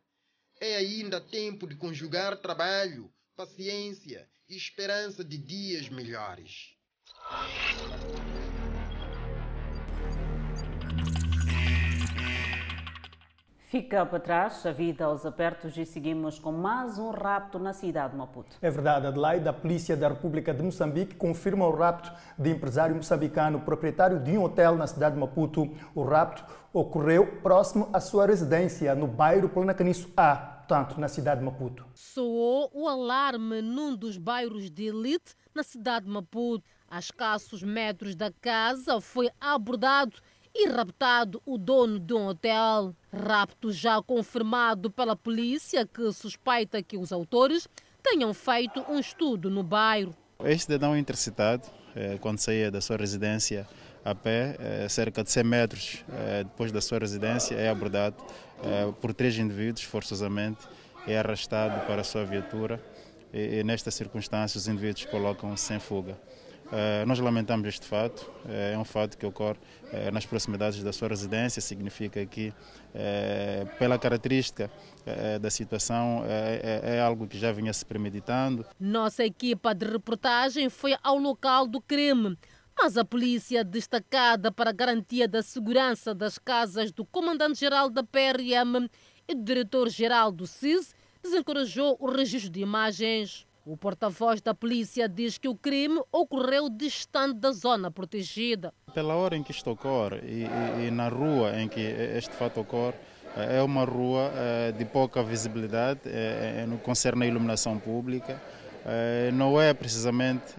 É 0.59 0.75
ainda 0.75 1.21
tempo 1.21 1.67
de 1.67 1.75
conjugar 1.75 2.37
trabalho, 2.37 3.11
paciência 3.35 4.29
e 4.47 4.55
esperança 4.55 5.23
de 5.23 5.37
dias 5.37 5.89
melhores. 5.89 6.75
Fica 13.71 14.05
para 14.05 14.19
trás 14.19 14.65
a 14.65 14.73
vida 14.73 15.05
aos 15.05 15.25
apertos 15.25 15.77
e 15.77 15.85
seguimos 15.85 16.37
com 16.37 16.51
mais 16.51 16.99
um 16.99 17.09
rapto 17.09 17.57
na 17.57 17.71
cidade 17.71 18.11
de 18.11 18.17
Maputo. 18.17 18.57
É 18.61 18.69
verdade, 18.69 19.07
Adelaide, 19.07 19.47
a 19.47 19.53
Polícia 19.53 19.95
da 19.95 20.09
República 20.09 20.53
de 20.53 20.61
Moçambique 20.61 21.15
confirma 21.15 21.65
o 21.65 21.73
rapto 21.73 22.11
de 22.37 22.49
empresário 22.49 22.93
moçambicano, 22.93 23.61
proprietário 23.61 24.19
de 24.19 24.37
um 24.37 24.43
hotel 24.43 24.75
na 24.75 24.85
cidade 24.87 25.15
de 25.15 25.21
Maputo. 25.21 25.71
O 25.95 26.03
rapto 26.03 26.43
ocorreu 26.73 27.25
próximo 27.41 27.89
à 27.93 28.01
sua 28.01 28.25
residência, 28.25 28.93
no 28.93 29.07
bairro 29.07 29.47
Planacaniço 29.47 30.11
A, 30.17 30.35
portanto, 30.35 30.99
na 30.99 31.07
cidade 31.07 31.39
de 31.39 31.45
Maputo. 31.45 31.85
Soou 31.93 32.69
o 32.73 32.89
alarme 32.89 33.61
num 33.61 33.95
dos 33.95 34.17
bairros 34.17 34.69
de 34.69 34.87
elite 34.87 35.33
na 35.55 35.63
cidade 35.63 36.07
de 36.07 36.11
Maputo. 36.11 36.65
A 36.89 36.99
escassos 36.99 37.63
metros 37.63 38.17
da 38.17 38.33
casa 38.33 38.99
foi 38.99 39.29
abordado 39.39 40.17
e 40.53 40.67
raptado 40.67 41.41
o 41.45 41.57
dono 41.57 41.99
de 41.99 42.13
um 42.13 42.27
hotel. 42.27 42.95
Rapto 43.11 43.71
já 43.71 44.01
confirmado 44.01 44.89
pela 44.89 45.15
polícia, 45.15 45.85
que 45.85 46.11
suspeita 46.11 46.81
que 46.81 46.97
os 46.97 47.11
autores 47.11 47.67
tenham 48.03 48.33
feito 48.33 48.83
um 48.89 48.99
estudo 48.99 49.49
no 49.49 49.63
bairro. 49.63 50.15
Este 50.43 50.63
cidadão 50.63 50.97
intercitado, 50.97 51.67
quando 52.19 52.39
saía 52.39 52.71
da 52.71 52.81
sua 52.81 52.97
residência 52.97 53.67
a 54.03 54.15
pé, 54.15 54.57
cerca 54.89 55.23
de 55.23 55.29
100 55.29 55.43
metros 55.43 56.05
depois 56.39 56.71
da 56.71 56.81
sua 56.81 56.97
residência, 56.97 57.55
é 57.55 57.69
abordado 57.69 58.15
por 58.99 59.13
três 59.13 59.37
indivíduos, 59.37 59.83
forçosamente, 59.83 60.67
é 61.05 61.17
arrastado 61.17 61.85
para 61.85 62.01
a 62.01 62.03
sua 62.03 62.23
viatura 62.25 62.83
e, 63.33 63.63
nestas 63.63 63.93
circunstâncias, 63.93 64.63
os 64.63 64.67
indivíduos 64.67 65.05
colocam-se 65.05 65.73
em 65.73 65.79
fuga. 65.79 66.19
Uh, 66.71 67.05
nós 67.05 67.19
lamentamos 67.19 67.67
este 67.67 67.85
fato, 67.85 68.21
uh, 68.45 68.73
é 68.73 68.77
um 68.77 68.85
fato 68.85 69.17
que 69.17 69.25
ocorre 69.25 69.57
uh, 69.57 70.11
nas 70.13 70.25
proximidades 70.25 70.81
da 70.81 70.93
sua 70.93 71.09
residência, 71.09 71.61
significa 71.61 72.25
que, 72.25 72.53
pela 73.79 73.97
característica 73.97 74.69
da 75.41 75.49
situação, 75.49 76.25
é, 76.27 76.97
é 76.97 77.01
algo 77.01 77.25
que 77.25 77.39
já 77.39 77.49
vinha 77.49 77.71
se 77.71 77.85
premeditando. 77.85 78.65
Nossa 78.77 79.23
equipa 79.23 79.73
de 79.73 79.85
reportagem 79.85 80.69
foi 80.69 80.97
ao 81.01 81.17
local 81.17 81.67
do 81.67 81.79
crime, 81.79 82.37
mas 82.77 82.97
a 82.97 83.05
polícia, 83.05 83.63
destacada 83.63 84.51
para 84.51 84.73
garantia 84.73 85.25
da 85.25 85.41
segurança 85.41 86.13
das 86.13 86.37
casas 86.37 86.91
do 86.91 87.05
comandante-geral 87.05 87.89
da 87.89 88.03
PRM 88.03 88.89
e 89.25 89.35
do 89.35 89.43
diretor-geral 89.43 90.29
do 90.29 90.45
CIS, 90.45 90.93
desencorajou 91.23 91.95
o 91.99 92.11
registro 92.11 92.51
de 92.51 92.59
imagens. 92.59 93.47
O 93.63 93.77
porta-voz 93.77 94.41
da 94.41 94.55
polícia 94.55 95.07
diz 95.07 95.37
que 95.37 95.47
o 95.47 95.55
crime 95.55 96.01
ocorreu 96.11 96.67
distante 96.67 97.35
da 97.39 97.51
zona 97.51 97.91
protegida. 97.91 98.73
Pela 98.91 99.13
hora 99.13 99.37
em 99.37 99.43
que 99.43 99.51
isto 99.51 99.69
ocorre 99.69 100.19
e, 100.23 100.47
e, 100.81 100.87
e 100.87 100.91
na 100.91 101.07
rua 101.07 101.61
em 101.61 101.67
que 101.67 101.79
este 101.79 102.33
fato 102.35 102.59
ocorre, 102.59 102.95
é 103.37 103.61
uma 103.61 103.85
rua 103.85 104.31
é, 104.33 104.71
de 104.71 104.83
pouca 104.83 105.21
visibilidade 105.21 106.01
é, 106.05 106.65
no 106.67 106.79
que 106.79 106.83
concerne 106.83 107.23
à 107.23 107.27
iluminação 107.27 107.77
pública. 107.77 108.41
Não 109.35 109.61
é 109.61 109.75
precisamente 109.75 110.55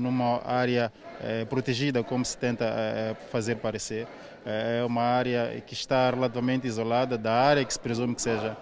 numa 0.00 0.42
área 0.42 0.90
protegida 1.50 2.02
como 2.02 2.24
se 2.24 2.38
tenta 2.38 2.64
fazer 3.30 3.56
parecer. 3.56 4.08
É 4.46 4.82
uma 4.86 5.02
área 5.02 5.62
que 5.66 5.74
está 5.74 6.08
relativamente 6.08 6.66
isolada 6.66 7.18
da 7.18 7.30
área 7.30 7.62
que 7.62 7.70
se 7.70 7.78
presume 7.78 8.14
que 8.14 8.22
seja 8.22 8.56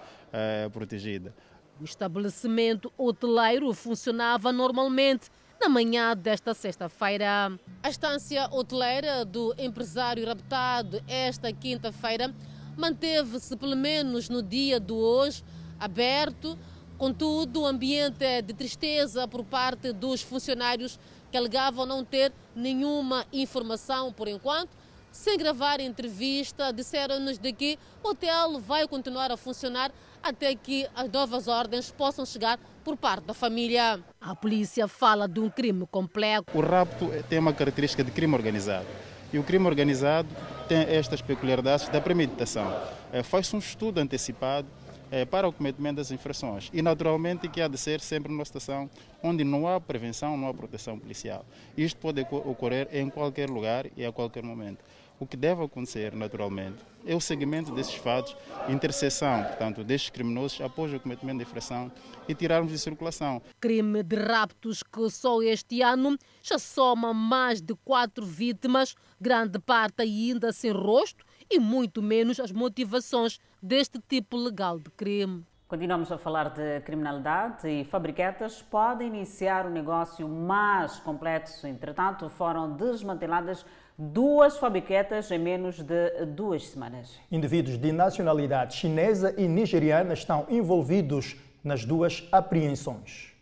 protegida. 0.73 1.33
O 1.79 1.83
estabelecimento 1.83 2.91
hoteleiro 2.97 3.71
funcionava 3.71 4.51
normalmente 4.51 5.29
na 5.61 5.69
manhã 5.69 6.15
desta 6.15 6.53
sexta-feira. 6.53 7.51
A 7.83 7.89
estância 7.89 8.49
hoteleira 8.51 9.23
do 9.23 9.53
empresário 9.59 10.25
raptado 10.25 11.03
esta 11.07 11.53
quinta-feira 11.53 12.33
manteve-se 12.75 13.55
pelo 13.55 13.75
menos 13.75 14.27
no 14.27 14.41
dia 14.41 14.79
de 14.79 14.91
hoje 14.91 15.43
aberto. 15.79 16.57
Contudo, 16.97 17.61
o 17.61 17.65
ambiente 17.67 18.23
é 18.23 18.41
de 18.41 18.55
tristeza 18.55 19.27
por 19.27 19.43
parte 19.43 19.91
dos 19.91 20.23
funcionários 20.23 20.99
que 21.31 21.37
alegavam 21.37 21.85
não 21.85 22.03
ter 22.03 22.33
nenhuma 22.55 23.23
informação 23.31 24.11
por 24.11 24.27
enquanto. 24.27 24.75
Sem 25.11 25.37
gravar 25.37 25.79
entrevista, 25.79 26.71
disseram-nos 26.71 27.37
de 27.37 27.51
que 27.53 27.79
o 28.03 28.09
hotel 28.09 28.59
vai 28.59 28.87
continuar 28.87 29.31
a 29.31 29.37
funcionar 29.37 29.91
até 30.27 30.53
que 30.55 30.87
as 30.95 31.09
novas 31.09 31.47
ordens 31.47 31.89
possam 31.89 32.25
chegar 32.25 32.59
por 32.83 32.97
parte 32.97 33.25
da 33.25 33.33
família. 33.33 33.99
A 34.19 34.35
polícia 34.35 34.87
fala 34.87 35.27
de 35.27 35.39
um 35.39 35.49
crime 35.49 35.87
complexo. 35.89 36.45
O 36.53 36.61
rapto 36.61 37.09
tem 37.29 37.39
uma 37.39 37.53
característica 37.53 38.03
de 38.03 38.11
crime 38.11 38.33
organizado. 38.33 38.85
E 39.31 39.39
o 39.39 39.43
crime 39.43 39.65
organizado 39.65 40.29
tem 40.67 40.79
estas 40.79 41.21
peculiaridades 41.21 41.89
da 41.89 41.99
premeditação. 41.99 42.73
É, 43.11 43.23
Faz-se 43.23 43.55
um 43.55 43.59
estudo 43.59 43.99
antecipado 43.99 44.67
é, 45.11 45.25
para 45.25 45.47
o 45.47 45.53
cometimento 45.53 45.97
das 45.97 46.11
infrações. 46.11 46.69
E, 46.73 46.81
naturalmente, 46.81 47.47
que 47.47 47.61
há 47.61 47.67
de 47.67 47.77
ser 47.77 47.99
sempre 47.99 48.31
numa 48.31 48.45
situação 48.45 48.89
onde 49.23 49.43
não 49.43 49.67
há 49.67 49.79
prevenção, 49.79 50.37
não 50.37 50.47
há 50.47 50.53
proteção 50.53 50.97
policial. 50.99 51.45
Isto 51.77 51.99
pode 51.99 52.21
ocorrer 52.21 52.87
em 52.91 53.09
qualquer 53.09 53.49
lugar 53.49 53.85
e 53.95 54.05
a 54.05 54.11
qualquer 54.11 54.43
momento. 54.43 54.83
O 55.19 55.25
que 55.25 55.35
deve 55.35 55.63
acontecer, 55.63 56.13
naturalmente, 56.13 56.77
é 57.03 57.15
o 57.15 57.19
seguimento 57.19 57.71
desses 57.71 57.95
fatos, 57.95 58.37
interseção, 58.69 59.43
portanto, 59.43 59.83
destes 59.83 60.11
criminosos 60.11 60.61
após 60.61 60.93
o 60.93 60.99
cometimento 60.99 61.39
de 61.39 61.43
infração 61.43 61.91
e 62.27 62.35
tirarmos 62.35 62.71
de 62.71 62.77
circulação. 62.77 63.41
Crime 63.59 64.03
de 64.03 64.15
raptos 64.15 64.83
que 64.83 65.09
só 65.09 65.41
este 65.41 65.81
ano 65.81 66.17
já 66.43 66.59
soma 66.59 67.15
mais 67.15 67.61
de 67.61 67.73
quatro 67.83 68.23
vítimas, 68.23 68.93
grande 69.19 69.57
parte 69.57 70.03
ainda 70.03 70.53
sem 70.53 70.71
rosto 70.71 71.25
e 71.49 71.59
muito 71.59 72.03
menos 72.03 72.39
as 72.39 72.51
motivações 72.51 73.39
deste 73.59 73.99
tipo 74.07 74.37
legal 74.37 74.77
de 74.77 74.91
crime. 74.91 75.43
Continuamos 75.67 76.11
a 76.13 76.17
falar 76.17 76.51
de 76.51 76.79
criminalidade 76.81 77.67
e 77.67 77.83
fabriquetas 77.83 78.61
podem 78.61 79.09
iniciar 79.09 79.65
um 79.65 79.69
negócio 79.69 80.25
mais 80.25 80.97
complexo. 80.99 81.67
Entretanto, 81.67 82.29
foram 82.29 82.77
desmanteladas 82.77 83.65
duas 83.97 84.57
fabriquetas 84.57 85.31
em 85.31 85.39
menos 85.39 85.81
de 85.81 86.25
duas 86.27 86.67
semanas. 86.67 87.19
Indivíduos 87.31 87.77
de 87.77 87.91
nacionalidade 87.91 88.75
chinesa 88.75 89.33
e 89.37 89.47
nigeriana 89.47 90.13
estão 90.13 90.45
envolvidos 90.49 91.35
nas 91.63 91.83
duas 91.83 92.23
apreensões. 92.31 93.33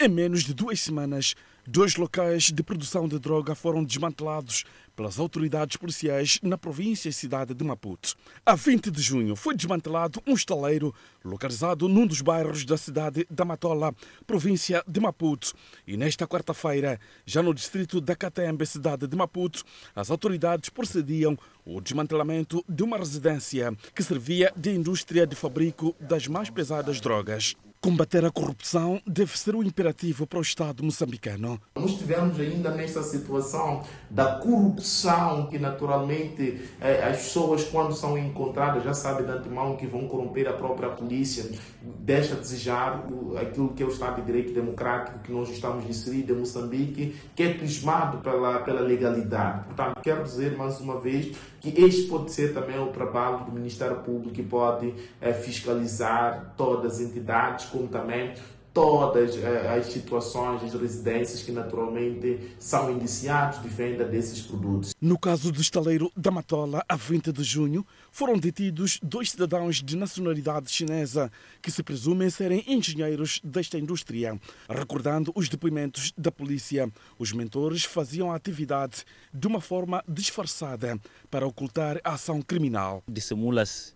Em 0.00 0.08
menos 0.08 0.42
de 0.42 0.52
duas 0.52 0.80
semanas, 0.80 1.36
dois 1.64 1.94
locais 1.94 2.50
de 2.50 2.62
produção 2.62 3.06
de 3.06 3.20
droga 3.20 3.54
foram 3.54 3.84
desmantelados 3.84 4.64
pelas 4.94 5.18
autoridades 5.18 5.76
policiais 5.76 6.38
na 6.42 6.58
província 6.58 7.08
e 7.08 7.12
cidade 7.12 7.54
de 7.54 7.64
Maputo. 7.64 8.14
A 8.44 8.54
20 8.54 8.90
de 8.90 9.00
junho 9.00 9.34
foi 9.36 9.54
desmantelado 9.54 10.22
um 10.26 10.34
estaleiro 10.34 10.94
localizado 11.24 11.88
num 11.88 12.06
dos 12.06 12.20
bairros 12.20 12.64
da 12.64 12.76
cidade 12.76 13.26
da 13.30 13.44
Matola, 13.44 13.94
província 14.26 14.82
de 14.86 15.00
Maputo. 15.00 15.54
E 15.86 15.96
nesta 15.96 16.26
quarta-feira, 16.26 17.00
já 17.24 17.42
no 17.42 17.54
distrito 17.54 18.00
da 18.00 18.14
Catembe, 18.14 18.66
cidade 18.66 19.06
de 19.06 19.16
Maputo, 19.16 19.64
as 19.94 20.10
autoridades 20.10 20.68
procediam 20.68 21.38
ao 21.66 21.80
desmantelamento 21.80 22.64
de 22.68 22.82
uma 22.82 22.98
residência 22.98 23.72
que 23.94 24.02
servia 24.02 24.52
de 24.56 24.70
indústria 24.70 25.26
de 25.26 25.36
fabrico 25.36 25.94
das 26.00 26.26
mais 26.26 26.50
pesadas 26.50 27.00
drogas. 27.00 27.54
Combater 27.84 28.24
a 28.24 28.30
corrupção 28.30 29.02
deve 29.04 29.36
ser 29.36 29.56
um 29.56 29.62
imperativo 29.64 30.24
para 30.24 30.38
o 30.38 30.42
Estado 30.42 30.84
moçambicano. 30.84 31.60
Nós 31.74 31.90
estivemos 31.90 32.38
ainda 32.38 32.70
nesta 32.70 33.02
situação 33.02 33.82
da 34.08 34.36
corrupção, 34.36 35.48
que 35.48 35.58
naturalmente 35.58 36.62
eh, 36.80 37.02
as 37.02 37.16
pessoas, 37.24 37.64
quando 37.64 37.92
são 37.92 38.16
encontradas, 38.16 38.84
já 38.84 38.94
sabem 38.94 39.26
de 39.26 39.32
antemão 39.32 39.76
que 39.76 39.84
vão 39.84 40.06
corromper 40.06 40.46
a 40.46 40.52
própria 40.52 40.90
polícia, 40.90 41.50
deixa 41.82 42.34
a 42.34 42.38
desejar 42.38 43.04
aquilo 43.40 43.70
que 43.70 43.82
é 43.82 43.86
o 43.86 43.90
Estado 43.90 44.20
de 44.20 44.26
Direito 44.26 44.54
Democrático 44.54 45.18
que 45.18 45.32
nós 45.32 45.50
estamos 45.50 45.84
inseridos 45.84 46.36
em 46.36 46.38
Moçambique, 46.38 47.16
que 47.34 47.42
é 47.42 47.54
crismado 47.54 48.18
pela, 48.18 48.60
pela 48.60 48.80
legalidade. 48.80 49.64
Portanto, 49.64 50.00
quero 50.04 50.22
dizer 50.22 50.56
mais 50.56 50.78
uma 50.78 51.00
vez 51.00 51.36
que 51.62 51.80
este 51.80 52.08
pode 52.08 52.32
ser 52.32 52.52
também 52.52 52.78
o 52.78 52.88
trabalho 52.88 53.44
do 53.44 53.52
Ministério 53.52 54.00
Público, 54.00 54.34
que 54.34 54.42
pode 54.42 54.92
eh, 55.20 55.32
fiscalizar 55.32 56.54
todas 56.56 56.94
as 56.94 57.00
entidades 57.00 57.66
como 57.66 57.86
também 57.86 58.34
todas 58.72 59.36
eh, 59.36 59.78
as 59.78 59.86
situações, 59.86 60.62
as 60.64 60.74
residências 60.74 61.42
que 61.42 61.52
naturalmente 61.52 62.54
são 62.58 62.90
indiciados 62.90 63.62
de 63.62 63.68
venda 63.68 64.04
desses 64.04 64.40
produtos. 64.42 64.92
No 65.00 65.18
caso 65.18 65.52
do 65.52 65.60
estaleiro 65.60 66.10
da 66.16 66.30
Matola, 66.30 66.84
a 66.88 66.96
20 66.96 67.32
de 67.32 67.44
junho, 67.44 67.86
foram 68.12 68.38
detidos 68.38 69.00
dois 69.02 69.30
cidadãos 69.30 69.82
de 69.82 69.96
nacionalidade 69.96 70.70
chinesa 70.70 71.32
que 71.62 71.70
se 71.70 71.82
presumem 71.82 72.28
serem 72.28 72.62
engenheiros 72.68 73.40
desta 73.42 73.78
indústria. 73.78 74.38
Recordando 74.68 75.32
os 75.34 75.48
depoimentos 75.48 76.12
da 76.16 76.30
polícia, 76.30 76.92
os 77.18 77.32
mentores 77.32 77.84
faziam 77.84 78.30
a 78.30 78.36
atividade 78.36 79.04
de 79.32 79.46
uma 79.46 79.60
forma 79.62 80.04
disfarçada 80.06 81.00
para 81.30 81.46
ocultar 81.46 81.98
a 82.04 82.12
ação 82.12 82.42
criminal. 82.42 83.02
Dissimula-se 83.08 83.94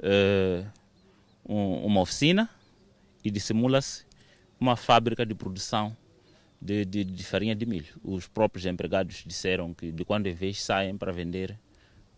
uh, 0.00 0.66
uma 1.44 2.00
oficina 2.00 2.48
e 3.22 3.30
dissimula-se 3.30 4.06
uma 4.58 4.74
fábrica 4.74 5.26
de 5.26 5.34
produção 5.34 5.94
de, 6.60 6.84
de, 6.86 7.04
de, 7.04 7.24
farinha 7.24 7.54
de 7.54 7.66
milho. 7.66 7.94
Os 8.02 8.26
próprios 8.26 8.64
empregados 8.64 9.22
disseram 9.26 9.74
que 9.74 9.92
de 9.92 10.04
quando 10.04 10.26
em 10.26 10.34
vez 10.34 10.62
saem 10.62 10.96
para 10.96 11.12
vender 11.12 11.58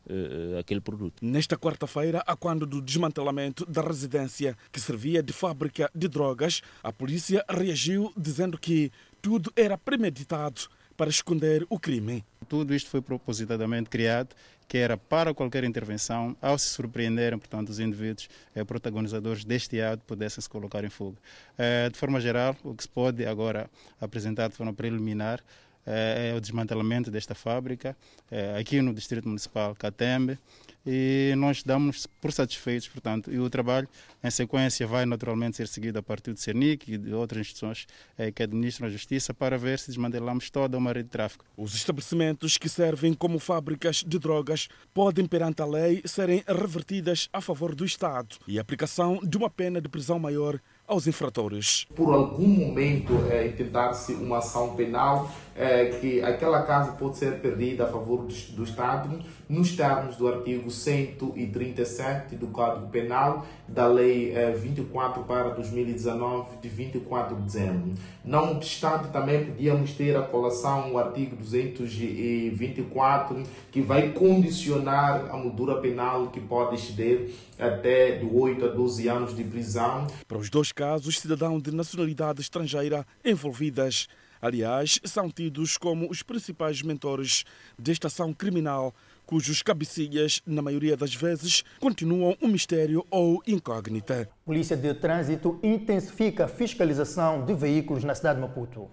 uh, 0.07 0.59
aquele 0.59 0.81
produto. 0.81 1.25
Nesta 1.25 1.57
quarta-feira, 1.57 2.23
a 2.27 2.37
quando 2.37 2.67
do 2.67 2.81
desmantelamento 2.81 3.65
da 3.67 3.83
residência 3.83 4.57
que 4.71 4.81
servia 4.81 5.23
de 5.23 5.33
fábrica 5.33 5.91
de 5.95 6.09
drogas, 6.09 6.63
a 6.83 6.93
polícia 6.93 7.45
reagiu 7.49 8.13
dizendo 8.17 8.59
que 8.59 8.91
tudo 9.21 9.53
era 9.57 9.79
premeditado 9.79 10.63
para 10.97 11.11
esconder 11.11 11.67
o 11.69 11.79
crime. 11.79 12.25
Tudo 12.49 12.75
isto 12.75 12.91
foi 12.91 13.01
propositadamente 13.01 13.89
criado 13.89 14.35
que 14.73 14.79
era 14.79 14.97
para 14.97 15.35
qualquer 15.35 15.65
intervenção, 15.65 16.35
ao 16.41 16.57
se 16.57 16.69
surpreenderem, 16.69 17.39
portanto, 17.39 17.69
os 17.69 17.79
indivíduos 17.79 18.27
eh, 18.55 18.65
protagonizadores 18.65 19.45
deste 19.45 19.79
ato 19.83 20.03
pudessem 20.07 20.41
se 20.41 20.49
colocar 20.49 20.83
em 20.83 20.89
fuga. 20.89 21.19
Eh, 21.59 21.91
de 21.91 21.99
forma 21.99 22.19
geral, 22.23 22.57
o 22.65 22.75
que 22.75 22.83
se 22.83 22.89
pode 22.89 23.27
agora 23.27 23.69
apresentar 24.01 24.49
de 24.49 24.57
forma 24.57 24.73
preliminar 24.73 25.41
é 25.87 26.35
o 26.37 26.41
desmantelamento 26.41 27.11
desta 27.11 27.35
fábrica 27.35 27.97
eh, 28.31 28.57
aqui 28.59 28.81
no 28.81 28.95
Distrito 28.95 29.27
Municipal 29.27 29.75
Catembe 29.75 30.39
e 30.85 31.33
nós 31.37 31.63
damos 31.63 32.07
por 32.21 32.33
satisfeitos, 32.33 32.89
portanto, 32.89 33.33
e 33.33 33.39
o 33.39 33.49
trabalho 33.49 33.89
em 34.23 34.31
sequência 34.31 34.87
vai 34.87 35.07
naturalmente 35.07 35.57
ser 35.57 35.69
seguido 35.69 35.99
a 35.99 36.03
partir 36.03 36.33
do 36.33 36.41
CERNIC 36.41 36.95
e 36.95 36.99
de 36.99 37.13
outras 37.13 37.41
instituições 37.41 37.87
eh, 38.19 38.33
que 38.33 38.43
administram 38.43 38.89
a 38.89 38.91
justiça 38.91 39.33
para 39.33 39.57
ver 39.57 39.79
se 39.79 39.89
desmantelamos 39.89 40.51
toda 40.51 40.77
uma 40.77 40.93
rede 40.93 41.05
de 41.05 41.11
tráfico. 41.11 41.45
Os 41.57 41.75
estabelecimentos 41.75 42.59
que 42.59 42.69
servem 42.69 43.15
como 43.15 43.39
fábricas 43.39 44.05
de 44.07 44.19
drogas 44.19 44.69
podem, 44.93 45.27
perante 45.27 45.63
a 45.63 45.67
lei, 45.67 46.03
serem 46.05 46.43
revertidas 46.47 47.29
a 47.33 47.41
favor 47.41 47.75
do 47.75 47.85
Estado 47.85 48.37
e 48.47 48.59
a 48.59 48.63
aplicação 48.63 49.21
de 49.23 49.37
uma 49.37 49.51
pena 49.51 49.81
de 49.81 49.89
prisão 49.89 50.19
maior 50.19 50.61
aos 50.87 51.07
infratores. 51.07 51.87
Por 51.95 52.13
algum 52.13 52.47
momento 52.47 53.13
é, 53.31 53.49
tentar-se 53.49 54.13
uma 54.15 54.39
ação 54.39 54.75
penal 54.75 55.31
é, 55.57 55.87
que 55.87 56.23
aquela 56.23 56.63
casa 56.63 56.93
pode 56.93 57.19
ser 57.19 57.41
perdida 57.41 57.85
a 57.85 57.89
favor 57.89 58.25
do, 58.25 58.35
do 58.55 58.63
Estado 58.65 59.19
nos 59.49 59.75
termos 59.77 60.17
do 60.17 60.29
artigo 60.29 60.71
137 60.71 62.37
do 62.37 62.47
Código 62.49 62.89
Penal 62.89 63.47
da 63.69 63.87
Lei 63.87 64.35
é, 64.35 64.51
24 64.53 65.23
para 65.25 65.51
2019 65.51 66.57
de 66.61 66.69
24 66.69 67.37
de 67.37 67.43
dezembro. 67.43 67.93
Não 68.25 68.53
obstante, 68.53 69.09
também 69.09 69.45
podíamos 69.45 69.93
ter 69.93 70.17
a 70.17 70.23
colação 70.23 70.93
o 70.93 70.99
artigo 70.99 71.37
224 71.37 73.43
que 73.71 73.81
vai 73.81 74.11
condicionar 74.11 75.31
a 75.31 75.37
moldura 75.37 75.81
penal 75.81 76.29
que 76.29 76.41
pode 76.41 76.77
exceder 76.77 77.31
até 77.59 78.17
de 78.17 78.27
8 78.27 78.65
a 78.65 78.69
12 78.69 79.09
anos 79.09 79.37
de 79.37 79.45
prisão. 79.45 80.07
Para 80.27 80.39
os 80.39 80.49
dois 80.51 80.73
casos, 80.73 81.19
cidadãos 81.19 81.63
de 81.63 81.73
nacionalidade 81.73 82.41
estrangeira 82.41 83.07
envolvidas, 83.25 84.09
aliás, 84.43 85.01
são 85.05 85.31
tidos 85.31 85.79
como 85.79 86.11
os 86.11 86.23
principais 86.23 86.83
mentores 86.83 87.45
desta 87.79 88.09
ação 88.09 88.35
criminal, 88.35 88.93
cujos 89.25 89.63
cabecilhas, 89.63 90.43
na 90.45 90.61
maioria 90.61 90.97
das 90.97 91.15
vezes, 91.15 91.65
continuam 91.81 92.37
um 92.43 92.49
mistério 92.49 93.07
ou 93.11 93.41
incógnita. 93.47 94.29
Polícia 94.45 94.77
de 94.77 94.93
Trânsito 94.93 95.59
intensifica 95.63 96.45
a 96.45 96.49
fiscalização 96.49 97.45
de 97.47 97.55
veículos 97.55 98.05
na 98.05 98.15
cidade 98.15 98.41
de 98.41 98.43
Maputo. 98.43 98.91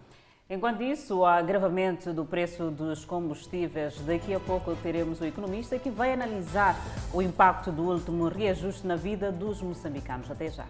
Enquanto 0.52 0.82
isso, 0.82 1.18
o 1.18 1.26
agravamento 1.26 2.12
do 2.12 2.26
preço 2.26 2.72
dos 2.72 3.06
combustíveis. 3.06 4.00
Daqui 4.02 4.34
a 4.34 4.40
pouco 4.40 4.76
teremos 4.78 5.22
o 5.22 5.26
economista 5.26 5.78
que 5.78 5.92
vai 5.92 6.12
analisar 6.12 6.76
o 7.14 7.22
impacto 7.22 7.72
do 7.72 7.84
último 7.84 8.28
reajuste 8.28 8.88
na 8.88 8.96
vida 8.96 9.32
dos 9.32 9.62
moçambicanos. 9.62 10.32
Até 10.32 10.50
já. 10.50 10.66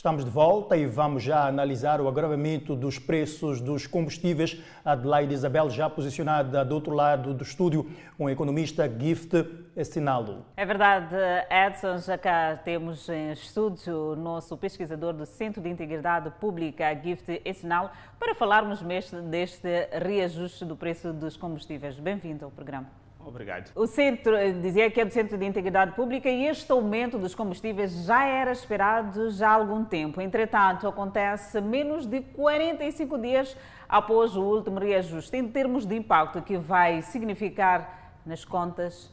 Estamos 0.00 0.24
de 0.24 0.30
volta 0.30 0.78
e 0.78 0.86
vamos 0.86 1.22
já 1.22 1.46
analisar 1.46 2.00
o 2.00 2.08
agravamento 2.08 2.74
dos 2.74 2.98
preços 2.98 3.60
dos 3.60 3.86
combustíveis. 3.86 4.58
Adelaide 4.82 5.34
Isabel, 5.34 5.68
já 5.68 5.90
posicionada 5.90 6.64
do 6.64 6.74
outro 6.74 6.94
lado 6.94 7.34
do 7.34 7.44
estúdio, 7.44 7.86
um 8.18 8.26
economista 8.26 8.90
Gift 8.90 9.34
assinalo. 9.78 10.46
É 10.56 10.64
verdade, 10.64 11.14
Edson, 11.50 11.98
já 11.98 12.16
cá 12.16 12.56
temos 12.64 13.10
em 13.10 13.32
estúdio 13.32 14.12
o 14.12 14.16
nosso 14.16 14.56
pesquisador 14.56 15.12
do 15.12 15.26
Centro 15.26 15.60
de 15.60 15.68
Integridade 15.68 16.30
Pública, 16.40 16.98
Gift 17.04 17.42
Assinalo, 17.46 17.90
para 18.18 18.34
falarmos 18.34 18.80
deste 19.28 19.68
reajuste 19.92 20.64
do 20.64 20.76
preço 20.76 21.12
dos 21.12 21.36
combustíveis. 21.36 22.00
Bem-vindo 22.00 22.46
ao 22.46 22.50
programa. 22.50 22.99
Obrigado. 23.24 23.70
O 23.74 23.86
centro 23.86 24.34
dizia 24.60 24.90
que 24.90 25.00
é 25.00 25.04
do 25.04 25.12
Centro 25.12 25.36
de 25.36 25.44
Integridade 25.44 25.94
Pública 25.94 26.28
e 26.28 26.46
este 26.46 26.72
aumento 26.72 27.18
dos 27.18 27.34
combustíveis 27.34 28.04
já 28.04 28.24
era 28.24 28.50
esperado 28.50 29.30
já 29.30 29.50
há 29.50 29.52
algum 29.52 29.84
tempo. 29.84 30.20
Entretanto, 30.20 30.88
acontece 30.88 31.60
menos 31.60 32.06
de 32.06 32.20
45 32.20 33.18
dias 33.18 33.56
após 33.88 34.36
o 34.36 34.42
último 34.42 34.78
reajuste, 34.78 35.36
em 35.36 35.48
termos 35.48 35.86
de 35.86 35.94
impacto 35.94 36.40
que 36.42 36.56
vai 36.56 37.02
significar 37.02 38.18
nas 38.24 38.44
contas 38.44 39.10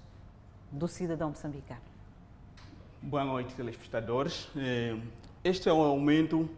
do 0.71 0.87
cidadão 0.87 1.29
moçambicano. 1.29 1.81
Boa 3.01 3.23
noite, 3.23 3.55
telespectadores. 3.55 4.49
Este 5.43 5.69
é 5.69 5.73
um 5.73 5.81
aumento 5.81 6.49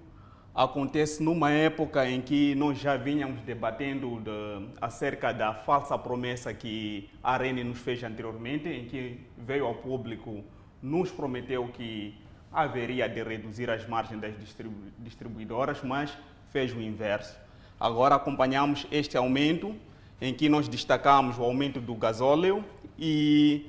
acontece 0.54 1.22
numa 1.22 1.52
época 1.52 2.10
em 2.10 2.22
que 2.22 2.56
nós 2.56 2.78
já 2.78 2.98
vinhamos 2.98 3.42
debatendo 3.42 4.20
de, 4.20 4.68
acerca 4.82 5.32
da 5.32 5.54
falsa 5.54 5.98
promessa 5.98 6.54
que 6.54 7.10
a 7.24 7.34
Arene 7.34 7.64
nos 7.64 7.80
fez 7.80 8.04
anteriormente, 8.04 8.68
em 8.68 8.86
que 8.86 9.20
veio 9.38 9.66
ao 9.66 9.76
público, 9.76 10.44
nos 10.82 11.12
prometeu 11.12 11.68
que 11.70 12.16
haveria 12.52 13.08
de 13.08 13.22
reduzir 13.24 13.70
as 13.70 13.88
margens 13.88 14.20
das 14.20 14.38
distribu 14.38 14.76
distribuidoras, 14.98 15.84
mas 15.84 16.18
fez 16.52 16.74
o 16.74 16.82
inverso. 16.82 17.38
Agora 17.80 18.16
acompanhamos 18.16 18.88
este 18.92 19.16
aumento, 19.16 19.76
em 20.20 20.34
que 20.34 20.50
nós 20.50 20.68
destacamos 20.68 21.38
o 21.38 21.44
aumento 21.44 21.80
do 21.80 21.96
gasóleo 21.96 22.66
e 22.98 23.68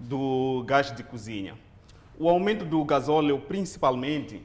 do 0.00 0.64
gás 0.66 0.90
de 0.94 1.02
cozinha. 1.02 1.54
O 2.18 2.28
aumento 2.28 2.64
do 2.64 2.82
gasóleo, 2.84 3.38
principalmente, 3.38 4.42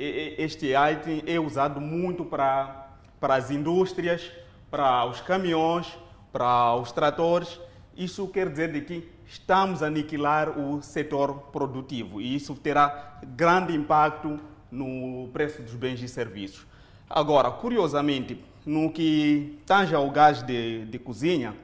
este 0.00 0.68
item 0.68 1.22
é 1.26 1.38
usado 1.38 1.80
muito 1.80 2.24
para, 2.24 2.88
para 3.20 3.34
as 3.34 3.50
indústrias, 3.50 4.32
para 4.70 5.04
os 5.04 5.20
caminhões, 5.20 5.86
para 6.32 6.74
os 6.76 6.90
tratores. 6.90 7.60
Isso 7.96 8.26
quer 8.28 8.48
dizer 8.48 8.72
de 8.72 8.80
que 8.80 9.10
estamos 9.26 9.82
a 9.82 9.86
aniquilar 9.88 10.58
o 10.58 10.82
setor 10.82 11.34
produtivo 11.52 12.20
e 12.20 12.34
isso 12.34 12.54
terá 12.54 13.20
grande 13.36 13.76
impacto 13.76 14.40
no 14.70 15.28
preço 15.32 15.60
dos 15.60 15.74
bens 15.74 16.02
e 16.02 16.08
serviços. 16.08 16.66
Agora, 17.08 17.50
curiosamente, 17.50 18.42
no 18.64 18.90
que 18.90 19.58
tange 19.66 19.94
ao 19.94 20.08
gás 20.10 20.42
de, 20.42 20.86
de 20.86 20.98
cozinha, 20.98 21.54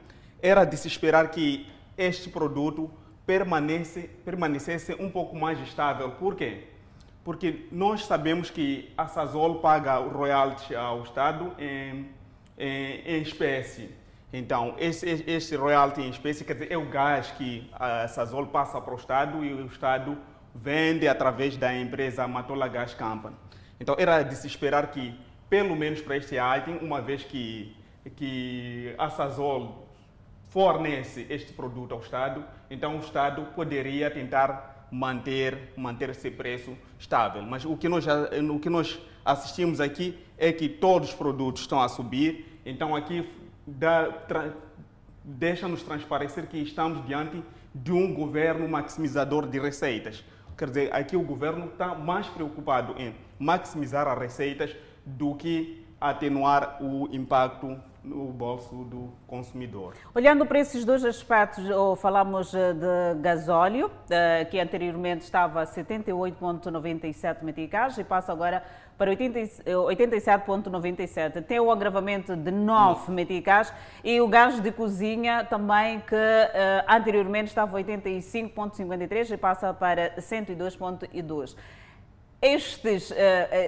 era 0.41 0.63
de 0.63 0.77
se 0.77 0.87
esperar 0.87 1.31
que 1.31 1.65
este 1.97 2.29
produto 2.29 2.91
permanece, 3.25 4.09
permanecesse 4.23 4.93
um 4.99 5.09
pouco 5.09 5.35
mais 5.35 5.59
estável. 5.61 6.11
Por 6.11 6.35
quê? 6.35 6.65
Porque 7.27 7.67
nós 7.73 8.05
sabemos 8.05 8.49
que 8.49 8.89
a 8.97 9.05
Sazol 9.05 9.55
paga 9.55 9.99
o 9.99 10.07
royalty 10.07 10.73
ao 10.73 11.03
Estado 11.03 11.53
em, 11.59 12.09
em, 12.57 13.01
em 13.05 13.21
espécie. 13.21 13.93
Então, 14.31 14.75
esse, 14.77 15.25
esse 15.27 15.53
royalty 15.57 15.99
em 16.03 16.09
espécie 16.09 16.45
quer 16.45 16.53
dizer, 16.53 16.71
é 16.71 16.77
o 16.77 16.85
gás 16.85 17.29
que 17.31 17.69
a 17.73 18.07
Sazol 18.07 18.47
passa 18.47 18.79
para 18.79 18.93
o 18.93 18.95
Estado 18.95 19.43
e 19.43 19.51
o 19.51 19.65
Estado 19.65 20.17
vende 20.55 21.05
através 21.05 21.57
da 21.57 21.75
empresa 21.75 22.25
Matola 22.29 22.69
Gas 22.69 22.93
Company. 22.93 23.35
Então, 23.77 23.97
era 23.99 24.23
de 24.23 24.33
se 24.33 24.47
esperar 24.47 24.89
que, 24.91 25.13
pelo 25.49 25.75
menos 25.75 25.99
para 25.99 26.15
este 26.15 26.35
item, 26.37 26.77
uma 26.77 27.01
vez 27.01 27.25
que, 27.25 27.75
que 28.15 28.95
a 28.97 29.09
Sazol 29.09 29.85
fornece 30.43 31.27
este 31.29 31.51
produto 31.51 31.93
ao 31.93 31.99
Estado, 31.99 32.45
então 32.71 32.95
o 32.95 32.99
Estado 33.01 33.47
poderia 33.53 34.09
tentar 34.09 34.76
manter, 34.91 35.73
manter 35.75 36.09
esse 36.09 36.31
preço 36.31 36.77
estável. 36.97 37.41
Mas 37.41 37.65
o 37.65 37.75
que, 37.75 37.89
nós, 37.89 38.05
o 38.07 38.59
que 38.59 38.69
nós 38.69 38.99
assistimos 39.23 39.79
aqui 39.79 40.17
é 40.37 40.51
que 40.51 40.69
todos 40.69 41.09
os 41.09 41.15
produtos 41.15 41.61
estão 41.61 41.81
a 41.81 41.89
subir, 41.89 42.59
então 42.65 42.95
aqui 42.95 43.27
deixa-nos 45.23 45.83
transparecer 45.83 46.47
que 46.47 46.57
estamos 46.57 47.05
diante 47.05 47.43
de 47.73 47.91
um 47.91 48.13
governo 48.13 48.67
maximizador 48.67 49.47
de 49.47 49.59
receitas. 49.59 50.23
Quer 50.57 50.69
dizer, 50.69 50.93
aqui 50.93 51.15
o 51.15 51.21
governo 51.21 51.65
está 51.67 51.93
mais 51.93 52.27
preocupado 52.27 52.95
em 52.97 53.13
maximizar 53.37 54.07
as 54.07 54.17
receitas 54.17 54.75
do 55.05 55.35
que 55.35 55.85
atenuar 55.99 56.77
o 56.81 57.07
impacto 57.11 57.77
no 58.07 58.31
bolso 58.31 58.83
do 58.85 59.09
consumidor. 59.27 59.93
Olhando 60.15 60.45
para 60.45 60.59
esses 60.59 60.85
dois 60.85 61.03
aspectos, 61.03 61.65
falamos 61.99 62.53
eh, 62.53 62.73
de 62.73 63.15
gasóleo, 63.21 63.91
eh, 64.09 64.45
que 64.45 64.57
anteriormente 64.59 65.23
estava 65.23 65.61
a 65.61 65.65
78,97 65.65 67.43
meticais 67.43 67.97
e 67.97 68.03
passa 68.03 68.31
agora 68.31 68.63
para 68.97 69.11
87,97. 69.11 71.35
Eh, 71.35 71.41
Tem 71.41 71.59
o 71.59 71.69
agravamento 71.69 72.35
de 72.35 72.51
9 72.51 73.11
meticais 73.11 73.73
e 74.03 74.19
o 74.21 74.27
gás 74.27 74.59
de 74.59 74.71
cozinha 74.71 75.43
também, 75.43 75.99
que 75.99 76.15
anteriormente 76.87 77.47
estava 77.47 77.77
a 77.77 77.83
85,53 77.83 79.31
e 79.31 79.37
passa 79.37 79.73
para 79.73 80.15
102,2. 80.17 81.55
Estes 82.41 83.09
uh, 83.09 83.15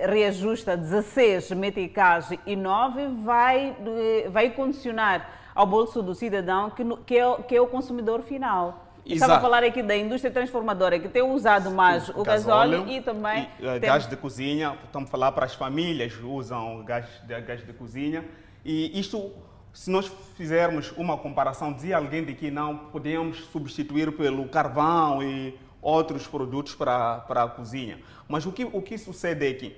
reajuste 0.07 0.69
a 0.69 0.75
16 0.75 1.51
meticais 1.51 2.29
e 2.45 2.55
9 2.55 3.07
vai, 3.23 3.71
uh, 3.71 4.29
vai 4.29 4.51
condicionar 4.51 5.27
ao 5.55 5.65
bolso 5.65 6.03
do 6.03 6.13
cidadão 6.13 6.69
que, 6.69 6.83
que, 7.05 7.17
é, 7.17 7.35
que 7.43 7.55
é 7.55 7.61
o 7.61 7.65
consumidor 7.65 8.21
final. 8.21 8.85
Exato. 9.03 9.13
Estava 9.13 9.37
a 9.37 9.41
falar 9.41 9.63
aqui 9.63 9.81
da 9.81 9.97
indústria 9.97 10.31
transformadora 10.31 10.99
que 10.99 11.09
tem 11.09 11.23
usado 11.23 11.71
mais 11.71 12.09
o, 12.09 12.21
o 12.21 12.23
gasóleo, 12.23 12.87
e 12.87 13.01
também. 13.01 13.49
E, 13.59 13.65
uh, 13.65 13.79
Gás 13.79 14.07
de 14.07 14.15
cozinha, 14.15 14.77
estamos 14.85 15.09
a 15.09 15.11
falar 15.11 15.31
para 15.31 15.45
as 15.45 15.55
famílias 15.55 16.13
usam 16.23 16.83
gás 16.83 17.07
de, 17.25 17.41
gás 17.41 17.65
de 17.65 17.73
cozinha. 17.73 18.23
E 18.63 18.99
isto, 18.99 19.31
se 19.73 19.89
nós 19.89 20.11
fizermos 20.37 20.91
uma 20.95 21.17
comparação, 21.17 21.73
dizia 21.73 21.97
alguém 21.97 22.23
de 22.23 22.35
que 22.35 22.51
não 22.51 22.77
podemos 22.77 23.45
substituir 23.45 24.15
pelo 24.15 24.47
carvão 24.47 25.23
e 25.23 25.57
outros 25.81 26.27
produtos 26.27 26.75
para, 26.75 27.19
para 27.19 27.43
a 27.43 27.47
cozinha. 27.47 27.99
Mas 28.27 28.45
o 28.45 28.51
que, 28.51 28.65
o 28.65 28.81
que 28.81 28.97
sucede 28.97 29.47
é 29.47 29.53
que, 29.53 29.77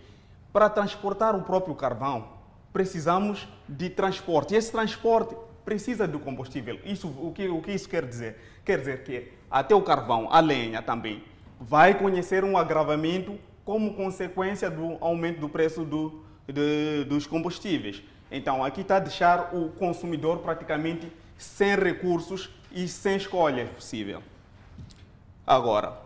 para 0.51 0.69
transportar 0.69 1.35
o 1.35 1.43
próprio 1.43 1.75
carvão, 1.75 2.27
precisamos 2.73 3.47
de 3.67 3.89
transporte. 3.89 4.53
E 4.53 4.57
esse 4.57 4.71
transporte 4.71 5.35
precisa 5.63 6.07
do 6.07 6.19
combustível. 6.19 6.79
Isso, 6.83 7.07
o, 7.07 7.31
que, 7.33 7.47
o 7.47 7.61
que 7.61 7.71
isso 7.71 7.87
quer 7.87 8.05
dizer? 8.05 8.37
Quer 8.65 8.79
dizer 8.79 9.03
que 9.03 9.31
até 9.49 9.75
o 9.75 9.81
carvão, 9.81 10.27
a 10.31 10.39
lenha 10.39 10.81
também, 10.81 11.23
vai 11.59 11.97
conhecer 11.97 12.43
um 12.43 12.57
agravamento 12.57 13.37
como 13.63 13.93
consequência 13.93 14.69
do 14.69 14.97
aumento 14.99 15.39
do 15.39 15.47
preço 15.47 15.83
do, 15.83 16.23
de, 16.47 17.03
dos 17.05 17.27
combustíveis. 17.27 18.01
Então, 18.31 18.63
aqui 18.63 18.81
está 18.81 18.95
a 18.95 18.99
deixar 18.99 19.53
o 19.53 19.69
consumidor 19.69 20.39
praticamente 20.39 21.11
sem 21.37 21.75
recursos 21.75 22.49
e 22.71 22.87
sem 22.87 23.17
escolha 23.17 23.65
possível. 23.65 24.23
Agora, 25.51 25.97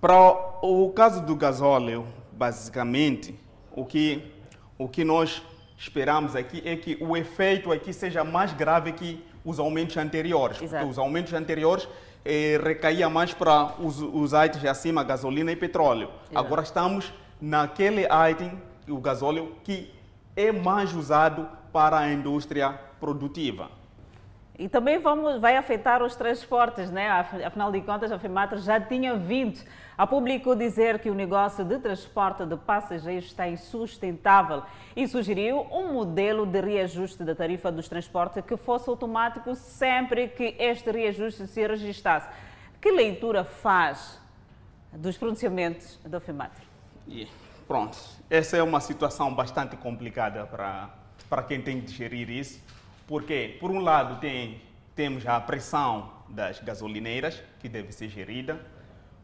para 0.00 0.18
o 0.60 0.90
caso 0.90 1.24
do 1.24 1.36
gasóleo, 1.36 2.04
basicamente, 2.32 3.32
o 3.70 3.84
que, 3.84 4.32
o 4.76 4.88
que 4.88 5.04
nós 5.04 5.40
esperamos 5.78 6.34
aqui 6.34 6.60
é 6.64 6.74
que 6.74 6.98
o 7.00 7.16
efeito 7.16 7.70
aqui 7.70 7.92
seja 7.92 8.24
mais 8.24 8.52
grave 8.52 8.90
que 8.90 9.24
os 9.44 9.60
aumentos 9.60 9.96
anteriores. 9.96 10.60
Exato. 10.60 10.80
Porque 10.80 10.90
os 10.90 10.98
aumentos 10.98 11.32
anteriores 11.32 11.88
eh, 12.24 12.58
recaía 12.60 13.08
mais 13.08 13.32
para 13.32 13.76
os, 13.78 14.02
os 14.02 14.32
itens 14.32 14.64
acima, 14.64 15.04
gasolina 15.04 15.52
e 15.52 15.54
petróleo. 15.54 16.08
Exato. 16.28 16.36
Agora 16.36 16.62
estamos 16.62 17.12
naquele 17.40 18.02
item, 18.32 18.60
o 18.88 18.98
gasóleo, 18.98 19.54
que 19.62 19.94
é 20.34 20.50
mais 20.50 20.92
usado 20.92 21.48
para 21.72 21.98
a 21.98 22.12
indústria 22.12 22.70
produtiva. 22.98 23.70
E 24.58 24.70
também 24.70 24.98
vamos, 24.98 25.38
vai 25.38 25.54
afetar 25.54 26.02
os 26.02 26.16
transportes, 26.16 26.90
né? 26.90 27.10
Afinal 27.44 27.70
de 27.70 27.82
contas, 27.82 28.10
a 28.10 28.18
FEMATRA 28.18 28.58
já 28.58 28.80
tinha 28.80 29.14
vindo 29.14 29.60
a 29.98 30.06
público 30.06 30.56
dizer 30.56 30.98
que 30.98 31.10
o 31.10 31.14
negócio 31.14 31.62
de 31.62 31.78
transporte 31.78 32.46
de 32.46 32.56
passageiros 32.56 33.26
está 33.26 33.46
insustentável 33.46 34.62
e 34.94 35.06
sugeriu 35.06 35.66
um 35.70 35.92
modelo 35.92 36.46
de 36.46 36.58
reajuste 36.60 37.22
da 37.22 37.34
tarifa 37.34 37.70
dos 37.70 37.86
transportes 37.86 38.42
que 38.46 38.56
fosse 38.56 38.88
automático 38.88 39.54
sempre 39.54 40.28
que 40.28 40.56
este 40.58 40.90
reajuste 40.90 41.46
se 41.46 41.66
registrasse. 41.66 42.28
Que 42.80 42.90
leitura 42.90 43.44
faz 43.44 44.18
dos 44.90 45.18
pronunciamentos 45.18 46.00
da 46.02 46.18
FEMATRA? 46.18 46.64
Pronto, 47.68 47.98
essa 48.30 48.56
é 48.56 48.62
uma 48.62 48.80
situação 48.80 49.34
bastante 49.34 49.76
complicada 49.76 50.46
para, 50.46 50.88
para 51.28 51.42
quem 51.42 51.60
tem 51.60 51.78
de 51.78 51.92
gerir 51.92 52.30
isso 52.30 52.64
porque, 53.06 53.56
por 53.60 53.70
um 53.70 53.80
lado, 53.80 54.20
tem, 54.20 54.60
temos 54.94 55.26
a 55.26 55.40
pressão 55.40 56.10
das 56.28 56.60
gasolineiras, 56.60 57.42
que 57.60 57.68
deve 57.68 57.92
ser 57.92 58.08
gerida, 58.08 58.60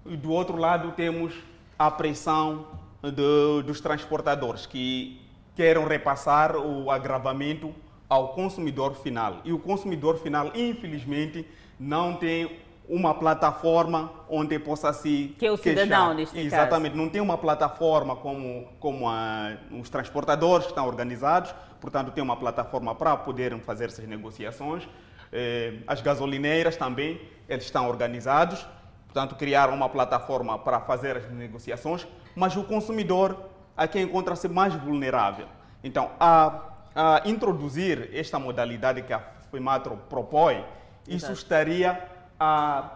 e 0.07 0.17
do 0.17 0.31
outro 0.31 0.57
lado, 0.57 0.93
temos 0.93 1.35
a 1.79 1.91
pressão 1.91 2.67
de, 3.03 3.63
dos 3.65 3.81
transportadores, 3.81 4.67
que 4.67 5.21
querem 5.55 5.87
repassar 5.87 6.57
o 6.57 6.91
agravamento 6.91 7.75
ao 8.09 8.29
consumidor 8.35 8.95
final. 8.95 9.41
E 9.45 9.53
o 9.53 9.59
consumidor 9.59 10.19
final, 10.19 10.51
infelizmente, 10.55 11.47
não 11.79 12.15
tem 12.15 12.61
uma 12.89 13.15
plataforma 13.15 14.13
onde 14.29 14.59
possa 14.59 14.93
se 14.93 15.35
que 15.39 15.47
é 15.47 15.53
o 15.53 15.57
cidadão 15.57 16.13
neste 16.15 16.39
exatamente 16.39 16.93
caso. 16.93 17.03
não 17.03 17.09
tem 17.09 17.21
uma 17.21 17.39
plataforma 17.39 18.17
como 18.17 18.67
como 18.81 19.09
a, 19.09 19.57
os 19.81 19.89
transportadores 19.89 20.67
que 20.67 20.73
estão 20.73 20.87
organizados 20.87 21.55
portanto 21.83 22.13
tem 22.13 22.23
uma 22.23 22.37
plataforma 22.37 22.95
para 22.95 23.17
poderem 23.17 23.61
fazer 23.61 23.87
essas 23.87 24.07
negociações. 24.07 24.89
Eh, 25.33 25.79
as 25.85 26.01
gasolineiras 26.01 26.77
também 26.77 27.21
eles 27.49 27.65
estão 27.65 27.89
organizados. 27.89 28.65
Portanto 29.07 29.35
criaram 29.35 29.75
uma 29.75 29.89
plataforma 29.89 30.57
para 30.57 30.81
fazer 30.81 31.17
as 31.17 31.29
negociações. 31.29 32.07
Mas 32.37 32.57
o 32.57 32.63
consumidor 32.63 33.51
aqui 33.77 34.01
encontra-se 34.01 34.49
mais 34.49 34.73
vulnerável. 34.75 35.49
Então 35.83 36.13
a, 36.21 36.63
a 36.95 37.23
introduzir 37.25 38.11
esta 38.15 38.39
modalidade 38.39 39.03
que 39.03 39.13
a 39.13 39.21
FEMATRO 39.51 39.97
propõe 40.09 40.65
isso 41.09 41.27
Exato. 41.27 41.33
estaria 41.33 42.09
a, 42.39 42.93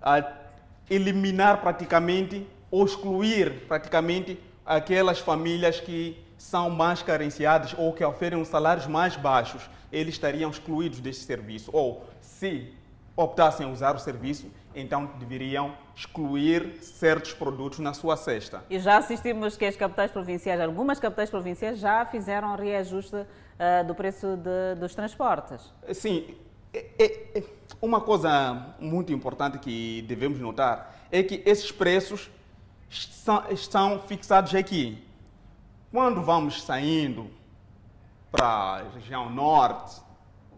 a 0.00 0.24
eliminar 0.88 1.60
praticamente 1.60 2.48
ou 2.70 2.86
excluir 2.86 3.66
praticamente 3.68 4.40
aquelas 4.64 5.18
famílias 5.18 5.78
que 5.78 6.16
são 6.40 6.70
mais 6.70 7.02
carenciadas 7.02 7.74
ou 7.76 7.92
que 7.92 8.02
oferem 8.02 8.42
salários 8.46 8.86
mais 8.86 9.14
baixos, 9.14 9.68
eles 9.92 10.14
estariam 10.14 10.50
excluídos 10.50 10.98
deste 10.98 11.24
serviço. 11.24 11.70
Ou, 11.70 12.02
se 12.22 12.72
optassem 13.14 13.66
a 13.66 13.68
usar 13.68 13.94
o 13.94 13.98
serviço, 13.98 14.50
então 14.74 15.04
deveriam 15.18 15.74
excluir 15.94 16.78
certos 16.80 17.34
produtos 17.34 17.80
na 17.80 17.92
sua 17.92 18.16
cesta. 18.16 18.64
E 18.70 18.78
já 18.78 18.96
assistimos 18.96 19.58
que 19.58 19.66
as 19.66 19.76
capitais 19.76 20.10
provinciais, 20.10 20.58
algumas 20.62 20.98
capitais 20.98 21.28
provinciais 21.28 21.78
já 21.78 22.06
fizeram 22.06 22.56
reajuste 22.56 23.16
uh, 23.16 23.86
do 23.86 23.94
preço 23.94 24.38
de, 24.38 24.80
dos 24.80 24.94
transportes. 24.94 25.70
Sim, 25.92 26.34
é, 26.72 26.86
é, 26.98 27.38
é, 27.38 27.44
uma 27.82 28.00
coisa 28.00 28.74
muito 28.80 29.12
importante 29.12 29.58
que 29.58 30.00
devemos 30.08 30.40
notar 30.40 31.04
é 31.12 31.22
que 31.22 31.42
esses 31.44 31.70
preços 31.70 32.30
estão 32.88 33.98
fixados 33.98 34.54
aqui. 34.54 35.09
Quando 35.90 36.22
vamos 36.22 36.62
saindo 36.62 37.28
para 38.30 38.46
a 38.46 38.82
região 38.94 39.28
norte 39.28 40.00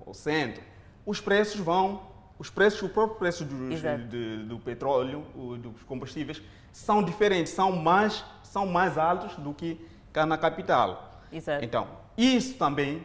ou 0.05 0.12
centro, 0.12 0.62
os 1.07 1.22
preços 1.22 1.59
vão, 1.59 2.03
os 2.39 2.51
preços, 2.51 2.83
o 2.83 2.89
próprio 2.91 3.18
preço 3.18 3.45
do, 3.45 3.70
do, 3.70 4.47
do 4.47 4.59
petróleo, 4.59 5.24
dos 5.59 5.83
combustíveis, 5.85 6.43
são 6.70 7.03
diferentes, 7.03 7.53
são 7.53 7.72
mais, 7.72 8.22
são 8.43 8.66
mais 8.66 8.99
altos 8.99 9.35
do 9.37 9.55
que 9.55 9.80
cá 10.12 10.26
na 10.26 10.37
capital. 10.37 11.18
Exato. 11.33 11.64
Então, 11.64 11.89
isso 12.16 12.59
também, 12.59 13.03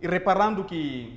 e 0.00 0.08
reparando 0.08 0.64
que 0.64 1.16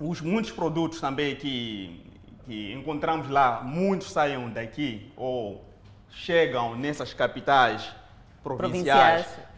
os 0.00 0.20
muitos 0.20 0.50
produtos 0.50 1.00
também 1.00 1.36
que, 1.36 2.10
que 2.44 2.72
encontramos 2.72 3.28
lá, 3.28 3.62
muitos 3.62 4.10
saem 4.10 4.50
daqui 4.50 5.12
ou 5.16 5.64
chegam 6.08 6.74
nessas 6.74 7.14
capitais 7.14 7.88
provinciais, 8.42 9.26
provinciais. 9.26 9.49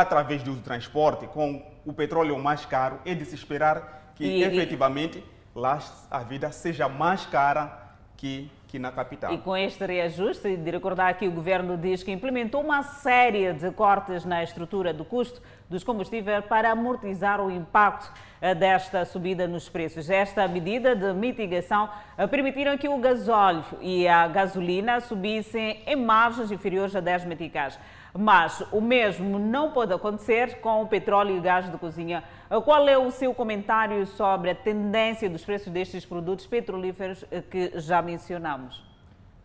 Através 0.00 0.42
do 0.42 0.56
transporte, 0.56 1.26
com 1.26 1.62
o 1.84 1.92
petróleo 1.92 2.38
mais 2.38 2.66
caro, 2.66 3.00
é 3.04 3.14
de 3.14 3.24
se 3.24 3.34
esperar 3.34 4.12
que 4.14 4.24
e, 4.24 4.42
efetivamente 4.42 5.18
e... 5.18 5.58
lá 5.58 5.78
a 6.10 6.20
vida 6.20 6.50
seja 6.52 6.88
mais 6.88 7.24
cara 7.26 7.94
que 8.16 8.50
aqui 8.76 8.78
na 8.78 8.92
capital. 8.92 9.32
E 9.32 9.38
com 9.38 9.56
este 9.56 9.84
reajuste, 9.84 10.56
de 10.56 10.70
recordar 10.70 11.16
que 11.16 11.26
o 11.26 11.30
governo 11.30 11.76
diz 11.76 12.02
que 12.02 12.12
implementou 12.12 12.60
uma 12.60 12.82
série 12.82 13.52
de 13.52 13.70
cortes 13.70 14.24
na 14.24 14.42
estrutura 14.42 14.92
do 14.92 15.04
custo 15.04 15.40
dos 15.68 15.82
combustíveis 15.82 16.44
para 16.44 16.70
amortizar 16.70 17.40
o 17.40 17.50
impacto 17.50 18.12
eh, 18.40 18.54
desta 18.54 19.04
subida 19.04 19.48
nos 19.48 19.68
preços. 19.68 20.10
Esta 20.10 20.46
medida 20.46 20.94
de 20.94 21.12
mitigação 21.12 21.88
eh, 22.16 22.26
permitiram 22.26 22.76
que 22.76 22.88
o 22.88 22.98
gasóleo 22.98 23.64
e 23.80 24.06
a 24.06 24.28
gasolina 24.28 25.00
subissem 25.00 25.82
em 25.86 25.96
margens 25.96 26.52
inferiores 26.52 26.94
a 26.94 27.00
10 27.00 27.24
meticais. 27.24 27.78
Mas 28.18 28.62
o 28.72 28.80
mesmo 28.80 29.38
não 29.38 29.72
pode 29.72 29.92
acontecer 29.92 30.60
com 30.60 30.82
o 30.82 30.86
petróleo 30.86 31.36
e 31.36 31.40
gás 31.40 31.70
de 31.70 31.76
cozinha. 31.76 32.24
Qual 32.64 32.88
é 32.88 32.96
o 32.96 33.10
seu 33.10 33.34
comentário 33.34 34.06
sobre 34.06 34.50
a 34.50 34.54
tendência 34.54 35.28
dos 35.28 35.44
preços 35.44 35.72
destes 35.72 36.04
produtos 36.04 36.46
petrolíferos 36.46 37.24
que 37.50 37.78
já 37.80 38.00
mencionamos? 38.00 38.82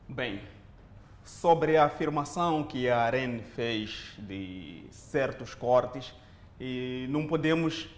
Bem, 0.08 0.42
sobre 1.24 1.78
a 1.78 1.86
afirmação 1.86 2.64
que 2.64 2.90
a 2.90 3.00
AREN 3.00 3.40
fez 3.40 4.14
de 4.18 4.84
certos 4.92 5.56
cortes, 5.56 6.14
e 6.60 7.08
não 7.10 7.26
podemos 7.26 7.90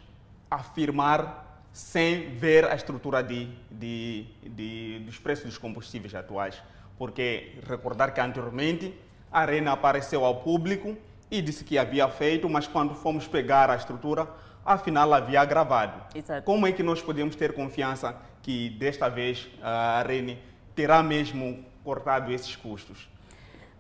afirmar 0.50 1.66
sem 1.74 2.30
ver 2.36 2.66
a 2.66 2.76
estrutura 2.76 3.22
de, 3.22 3.50
de, 3.70 4.26
de, 4.42 5.00
dos 5.00 5.18
preços 5.20 5.46
dos 5.46 5.58
combustíveis 5.58 6.14
atuais. 6.16 6.62
Porque 6.98 7.56
recordar 7.68 8.14
que 8.14 8.22
anteriormente 8.22 8.94
Arena 9.40 9.72
apareceu 9.72 10.24
ao 10.24 10.36
público 10.42 10.96
e 11.30 11.42
disse 11.42 11.64
que 11.64 11.78
havia 11.78 12.08
feito, 12.08 12.48
mas 12.48 12.68
quando 12.68 12.94
fomos 12.94 13.28
pegar 13.28 13.70
a 13.70 13.76
estrutura, 13.76 14.28
afinal 14.64 15.14
havia 15.14 15.42
agravado. 15.42 16.02
Exato. 16.16 16.44
Como 16.44 16.68
é 16.68 16.72
que 16.72 16.84
nós 16.84 17.02
podemos 17.02 17.36
ter 17.36 17.54
confiança 17.54 18.16
que 18.42 18.70
desta 18.70 19.10
vez 19.10 19.48
a 19.62 19.98
Arena 19.98 20.38
terá 20.76 21.02
mesmo 21.02 21.66
cortado 21.84 22.32
esses 22.32 22.56
custos? 22.56 23.10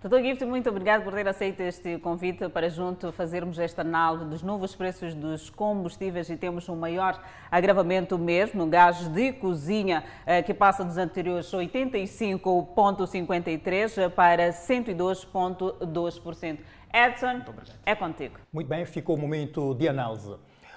Doutor 0.04 0.22
Gift, 0.22 0.44
muito 0.44 0.70
obrigado 0.70 1.04
por 1.06 1.14
ter 1.14 1.26
aceito 1.26 1.62
este 1.62 1.98
convite 1.98 2.50
para 2.50 2.70
junto 2.70 3.10
fazermos 3.14 3.58
esta 3.58 3.84
análise 3.84 4.26
dos 4.26 4.44
novos 4.44 4.76
preços 4.76 5.16
dos 5.16 5.50
combustíveis 5.50 6.30
e 6.30 6.36
temos 6.36 6.68
um 6.68 6.76
maior 6.76 7.24
agravamento 7.50 8.20
mesmo 8.20 8.66
no 8.66 8.70
gás 8.70 9.08
de 9.08 9.32
cozinha, 9.32 10.04
eh, 10.26 10.44
que 10.44 10.54
passa 10.54 10.84
dos 10.84 10.98
anteriores 10.98 11.50
85,53% 11.54 14.10
para 14.10 14.52
102,2%. 14.52 16.60
Edson, 16.94 17.42
é 17.86 17.96
contigo. 17.96 18.40
Muito 18.52 18.68
bem, 18.68 18.86
ficou 18.86 19.16
o 19.16 19.18
momento 19.18 19.74
de 19.74 19.88
análise. 19.88 20.36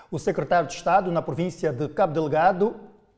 O 0.09 0.21
secretário 0.21 0.69
de 0.69 0.75
Estado 0.75 1.11
na 1.11 1.21
província 1.21 1.73
de 1.73 1.89
Cabo 1.89 2.13
Delgado 2.13 2.77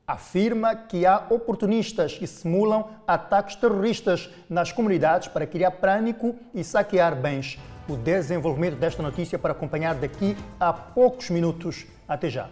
afirma 0.09 0.75
que 0.75 1.05
há 1.05 1.27
oportunistas 1.29 2.17
que 2.17 2.27
simulam 2.27 2.89
ataques 3.07 3.55
terroristas 3.57 4.31
nas 4.49 4.73
comunidades 4.73 5.29
para 5.29 5.47
criar 5.47 5.73
pânico 5.73 6.35
e 6.55 6.65
saquear 6.65 7.15
bens. 7.15 7.59
O 7.87 7.95
desenvolvimento 7.95 8.77
desta 8.77 9.03
notícia 9.03 9.39
para 9.39 9.53
acompanhar 9.53 9.95
daqui 9.95 10.35
a 10.59 10.73
poucos 10.73 11.29
minutos. 11.29 11.87
Até 12.09 12.31
já. 12.31 12.49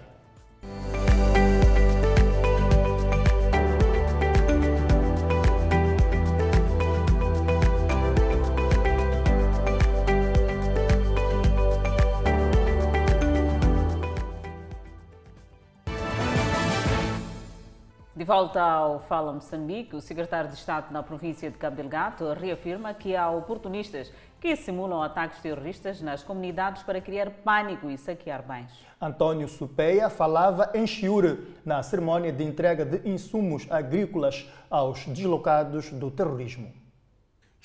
Volta 18.27 18.61
ao 18.61 18.99
Fala 18.99 19.33
Moçambique, 19.33 19.95
o 19.95 20.01
secretário 20.01 20.51
de 20.51 20.57
Estado 20.57 20.93
na 20.93 21.01
província 21.01 21.49
de 21.49 21.57
Cabo 21.57 21.77
Delgado 21.77 22.33
reafirma 22.33 22.93
que 22.93 23.14
há 23.14 23.31
oportunistas 23.31 24.12
que 24.41 24.57
simulam 24.57 25.01
ataques 25.01 25.41
terroristas 25.41 26.03
nas 26.03 26.24
comunidades 26.24 26.83
para 26.83 27.01
criar 27.01 27.31
pânico 27.31 27.89
e 27.89 27.97
saquear 27.97 28.43
bens. 28.43 28.72
Antônio 29.01 29.47
Supeia 29.47 30.11
falava 30.11 30.72
em 30.74 30.89
Chiure, 30.89 31.57
na 31.64 31.85
cerimônia 31.85 32.33
de 32.33 32.43
entrega 32.43 32.85
de 32.85 33.09
insumos 33.09 33.64
agrícolas 33.70 34.51
aos 34.68 35.07
deslocados 35.07 35.93
do 35.93 36.11
terrorismo. 36.11 36.72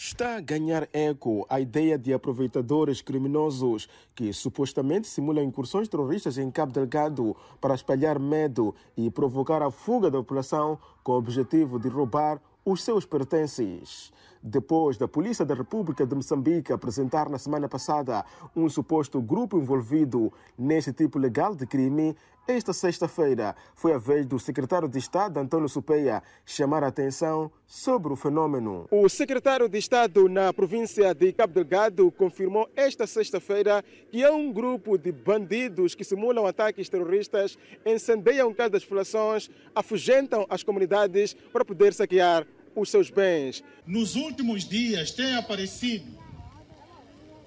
Está 0.04 0.38
a 0.38 0.42
ganhar 0.42 0.90
eco 0.92 1.46
a 1.48 1.60
ideia 1.60 1.96
de 1.96 2.12
aproveitadores 2.12 3.04
criminosos 3.04 3.88
que 4.16 4.34
supostamente 4.34 5.08
simulam 5.08 5.44
incursões 5.44 5.88
terroristas 5.88 6.40
em 6.40 6.50
Cabo 6.50 6.72
Delgado 6.72 7.38
para 7.62 7.76
espalhar 7.76 8.18
medo 8.18 8.74
e 8.98 9.12
provocar 9.12 9.62
a 9.62 9.70
fuga 9.70 10.10
da 10.10 10.18
população 10.18 10.80
com 11.04 11.12
o 11.12 11.18
objetivo 11.18 11.80
de 11.80 11.88
roubar 11.88 12.42
os 12.66 12.82
seus 12.84 13.06
pertences. 13.06 14.12
Depois 14.44 14.98
da 14.98 15.08
Polícia 15.08 15.46
da 15.46 15.54
República 15.54 16.06
de 16.06 16.16
Moçambique 16.16 16.74
apresentar 16.74 17.30
na 17.30 17.38
semana 17.38 17.70
passada 17.70 18.26
um 18.56 18.68
suposto 18.68 19.22
grupo 19.22 19.60
envolvido 19.60 20.34
nesse 20.58 20.92
tipo 20.92 21.20
legal 21.20 21.56
de 21.56 21.68
crime, 21.68 22.16
esta 22.48 22.74
sexta-feira 22.74 23.56
foi 23.76 23.94
a 23.94 24.00
vez 24.00 24.26
do 24.26 24.40
secretário 24.40 24.88
de 24.90 24.98
Estado, 24.98 25.40
Antônio 25.40 25.70
Supeia, 25.70 26.24
chamar 26.44 26.84
a 26.84 26.88
atenção 26.88 27.52
sobre 27.68 28.12
o 28.12 28.16
fenômeno. 28.16 28.88
O 28.90 29.08
secretário 29.08 29.70
de 29.70 29.78
Estado 29.78 30.28
na 30.28 30.52
província 30.52 31.14
de 31.14 31.32
Cabo 31.34 31.54
Delgado 31.54 32.12
confirmou 32.12 32.68
esta 32.76 33.06
sexta-feira 33.06 33.86
que 34.12 34.24
há 34.24 34.32
um 34.32 34.52
grupo 34.52 34.98
de 34.98 35.12
bandidos 35.12 35.94
que 35.94 36.04
simulam 36.04 36.48
ataques 36.48 36.90
terroristas, 36.90 37.60
incendeiam 37.86 38.52
casa 38.56 38.72
das 38.72 38.84
populações, 38.84 39.48
afugentam 39.76 40.48
as 40.50 40.64
comunidades 40.64 41.36
para 41.54 41.64
poder 41.64 41.94
saquear 41.94 42.46
os 42.76 42.90
seus 42.90 43.10
bens. 43.10 43.64
Nos 43.86 44.16
últimos 44.16 44.68
dias 44.68 45.12
tem 45.12 45.36
aparecido 45.36 46.20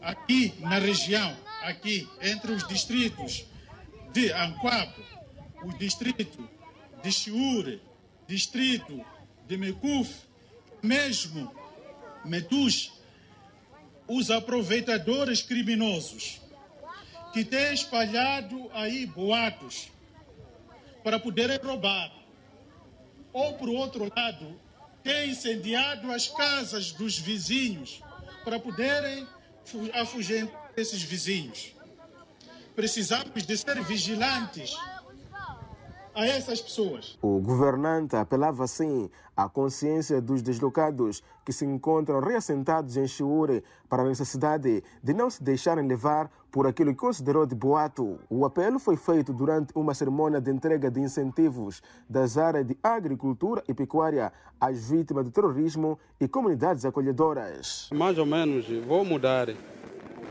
aqui 0.00 0.54
na 0.60 0.78
região, 0.78 1.36
aqui 1.62 2.08
entre 2.20 2.52
os 2.52 2.66
distritos 2.66 3.44
de 4.12 4.32
Anquapo, 4.32 5.00
o 5.62 5.72
distrito 5.78 6.48
de 7.02 7.12
Chiure, 7.12 7.80
distrito 8.26 9.04
de 9.46 9.56
Mecuf, 9.56 10.10
mesmo 10.82 11.52
Metus, 12.24 12.92
os 14.06 14.30
aproveitadores 14.30 15.42
criminosos 15.42 16.40
que 17.32 17.44
têm 17.44 17.74
espalhado 17.74 18.70
aí 18.72 19.06
boatos 19.06 19.88
para 21.02 21.18
poderem 21.18 21.58
roubar. 21.62 22.12
Ou, 23.32 23.54
por 23.54 23.68
outro 23.68 24.10
lado, 24.14 24.60
têm 25.04 25.30
incendiado 25.30 26.10
as 26.10 26.28
casas 26.28 26.90
dos 26.90 27.18
vizinhos 27.18 28.02
para 28.42 28.58
poderem 28.58 29.28
afugentar 29.92 30.72
esses 30.76 31.02
vizinhos. 31.02 31.72
Precisamos 32.74 33.44
de 33.44 33.56
ser 33.56 33.80
vigilantes 33.84 34.74
a 36.14 36.26
essas 36.26 36.60
pessoas. 36.60 37.18
O 37.20 37.40
governante 37.40 38.16
apelava 38.16 38.64
assim 38.64 39.10
à 39.36 39.48
consciência 39.48 40.20
dos 40.20 40.42
deslocados 40.42 41.22
que 41.44 41.52
se 41.52 41.64
encontram 41.64 42.20
reassentados 42.20 42.96
em 42.96 43.06
Chiure 43.06 43.62
para 43.88 44.02
a 44.02 44.06
necessidade 44.06 44.82
de 45.02 45.12
não 45.12 45.28
se 45.28 45.42
deixarem 45.42 45.86
levar 45.86 46.30
por 46.50 46.66
aquilo 46.66 46.92
que 46.92 46.98
considerou 46.98 47.44
de 47.44 47.54
boato. 47.54 48.20
O 48.30 48.44
apelo 48.44 48.78
foi 48.78 48.96
feito 48.96 49.32
durante 49.32 49.72
uma 49.74 49.92
cerimônia 49.92 50.40
de 50.40 50.50
entrega 50.50 50.90
de 50.90 51.00
incentivos 51.00 51.82
das 52.08 52.38
áreas 52.38 52.64
de 52.64 52.78
agricultura 52.82 53.62
e 53.68 53.74
pecuária 53.74 54.32
às 54.60 54.90
vítimas 54.90 55.24
do 55.24 55.32
terrorismo 55.32 55.98
e 56.20 56.28
comunidades 56.28 56.84
acolhedoras. 56.84 57.90
Mais 57.92 58.16
ou 58.18 58.26
menos 58.26 58.66
vou 58.86 59.04
mudar, 59.04 59.48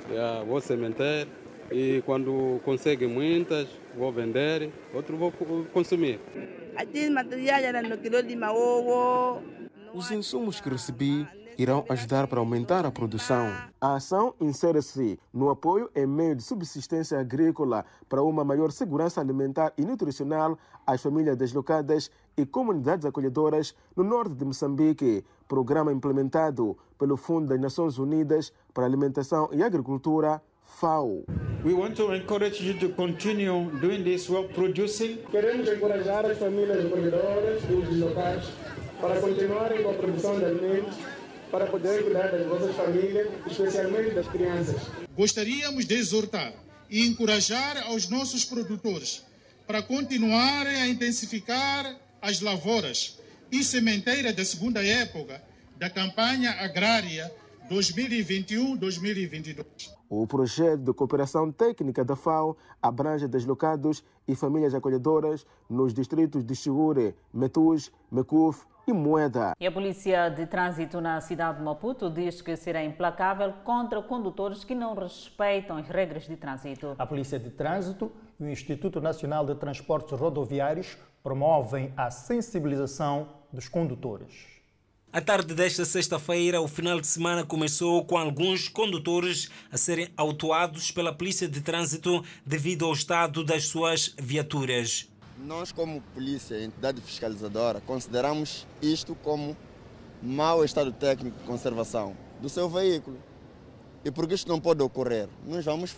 Já, 0.10 0.44
vou 0.44 0.62
sementar 0.62 1.28
e 1.72 2.02
quando 2.06 2.60
consegue 2.64 3.08
muitas 3.08 3.68
vou 3.98 4.12
vender, 4.12 4.72
outro 4.94 5.18
vou 5.18 5.32
consumir. 5.72 6.20
Os 9.94 10.12
insumos 10.12 10.60
que 10.60 10.70
recebi 10.70 11.28
irão 11.58 11.86
ajudar 11.90 12.28
para 12.28 12.40
aumentar 12.40 12.86
a 12.86 12.92
produção. 12.92 13.48
A 13.80 13.96
ação 13.96 14.34
insere-se 14.40 15.20
no 15.32 15.50
apoio 15.50 15.90
em 15.96 16.06
meio 16.06 16.36
de 16.36 16.44
subsistência 16.44 17.20
agrícola 17.20 17.86
para 18.10 18.24
uma 18.24 18.44
maior 18.44 18.72
segurança 18.72 19.22
alimentar 19.22 19.74
e 19.78 19.86
nutricional 19.86 20.58
às 20.86 21.02
famílias 21.02 21.38
deslocadas 21.38 22.10
e 22.36 22.46
comunidades 22.46 23.06
acolhedoras 23.06 23.76
no 23.96 24.04
norte 24.04 24.34
de 24.34 24.46
Moçambique, 24.46 25.24
programa 25.48 25.92
implementado 25.92 26.78
pelo 26.98 27.16
Fundo 27.18 27.48
das 27.48 27.60
Nações 27.60 27.98
Unidas 27.98 28.52
para 28.74 28.86
Alimentação 28.86 29.50
e 29.52 29.62
Agricultura, 29.62 30.42
FAO. 30.66 31.24
We 31.64 31.74
want 31.74 31.96
to 31.98 32.12
encourage 32.12 32.62
you 32.62 32.74
to 32.80 32.90
continue 32.90 33.72
doing 33.80 34.04
this 34.04 34.30
work, 34.30 34.54
producing. 34.54 35.18
Queremos 35.32 35.68
encorajar 35.70 36.26
as 36.26 36.38
famílias 36.38 36.86
acolhedoras 36.86 37.62
dos 37.64 37.98
locais 37.98 38.44
para 39.00 39.20
continuarem 39.20 39.84
com 39.84 39.92
a 39.92 39.94
produção 39.94 40.38
de 40.40 40.46
alimentos 40.46 40.96
para 41.52 41.68
poderem 41.68 42.04
cuidar 42.04 42.32
das 42.32 42.48
vossas 42.48 42.76
famílias, 42.76 43.28
especialmente 43.46 44.16
das 44.16 44.28
crianças. 44.28 44.82
Gostaríamos 45.16 45.86
de 45.86 45.96
exortar 45.96 46.54
e 46.90 47.06
encorajar 47.06 47.84
aos 47.86 48.10
nossos 48.10 48.44
produtores 48.44 49.24
para 49.68 49.82
continuarem 49.82 50.82
a 50.82 50.88
intensificar 50.88 51.96
as 52.22 52.42
lavouras 52.42 53.20
e 53.52 53.64
sementeiras 53.64 54.36
da 54.36 54.44
segunda 54.44 54.84
época 54.84 55.42
da 55.78 55.90
campanha 55.90 56.52
agrária 56.60 57.32
2021-2022. 57.70 59.94
O 60.10 60.26
projeto 60.28 60.82
de 60.82 60.94
cooperação 60.94 61.52
técnica 61.52 62.06
da 62.06 62.16
FAO 62.16 62.56
abrange 62.82 63.28
deslocados 63.28 64.04
e 64.28 64.36
famílias 64.36 64.76
acolhedoras 64.76 65.46
nos 65.70 65.94
distritos 65.94 66.44
de 66.44 66.56
Chiure, 66.56 67.16
Metus, 67.34 67.92
Mecuf 68.12 68.66
e 68.88 68.94
Moeda. 68.94 69.54
E 69.60 69.66
a 69.66 69.72
Polícia 69.72 70.30
de 70.30 70.46
Trânsito 70.46 71.00
na 71.00 71.22
cidade 71.22 71.58
de 71.58 71.64
Maputo 71.64 72.10
diz 72.10 72.42
que 72.42 72.56
será 72.56 72.84
implacável 72.84 73.54
contra 73.64 74.02
condutores 74.02 74.64
que 74.64 74.76
não 74.76 74.94
respeitam 74.94 75.78
as 75.78 75.88
regras 75.88 76.28
de 76.28 76.36
trânsito. 76.36 76.96
A 76.98 77.06
Polícia 77.06 77.40
de 77.40 77.50
Trânsito 77.50 78.12
e 78.40 78.44
o 78.44 78.50
Instituto 78.50 79.00
Nacional 79.00 79.46
de 79.46 79.56
Transportes 79.56 80.20
Rodoviários 80.20 80.98
promovem 81.24 81.94
a 81.96 82.12
sensibilização 82.12 83.30
dos 83.52 83.70
condutores. 83.70 84.63
A 85.16 85.22
tarde 85.22 85.54
desta 85.54 85.86
sexta-feira, 85.86 86.60
o 86.60 86.68
final 86.68 87.00
de 87.00 87.06
semana 87.06 87.46
começou 87.46 88.04
com 88.04 88.18
alguns 88.18 88.68
condutores 88.68 89.48
a 89.72 89.78
serem 89.78 90.10
autuados 90.18 90.90
pela 90.90 91.14
Polícia 91.14 91.48
de 91.48 91.62
Trânsito 91.62 92.26
devido 92.44 92.84
ao 92.86 92.94
estado 92.94 93.44
das 93.44 93.68
suas 93.68 94.16
viaturas. 94.18 95.08
Nós, 95.38 95.72
como 95.72 96.02
polícia, 96.16 96.60
entidade 96.60 97.00
fiscalizadora, 97.00 97.80
consideramos 97.82 98.66
isto 98.82 99.14
como 99.14 99.56
mau 100.20 100.66
estado 100.66 100.92
técnico 100.92 101.38
de 101.38 101.46
conservação 101.46 102.18
do 102.42 102.50
seu 102.50 102.68
veículo. 102.68 103.20
E 104.04 104.10
porque 104.10 104.34
isto 104.34 104.50
não 104.50 104.60
pode 104.60 104.82
ocorrer, 104.82 105.30
nós 105.46 105.64
vamos 105.64 105.96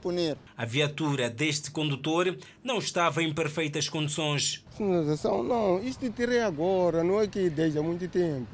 punir. 0.00 0.36
A 0.56 0.64
viatura 0.64 1.28
deste 1.30 1.70
condutor 1.70 2.36
não 2.64 2.78
estava 2.78 3.22
em 3.22 3.32
perfeitas 3.32 3.88
condições. 3.88 4.64
Sinalização, 4.76 5.42
não, 5.42 5.82
isto 5.82 6.10
tirei 6.10 6.40
agora, 6.40 7.04
não 7.04 7.20
é 7.20 7.26
que 7.26 7.50
desde 7.50 7.78
há 7.78 7.82
muito 7.82 8.08
tempo. 8.08 8.46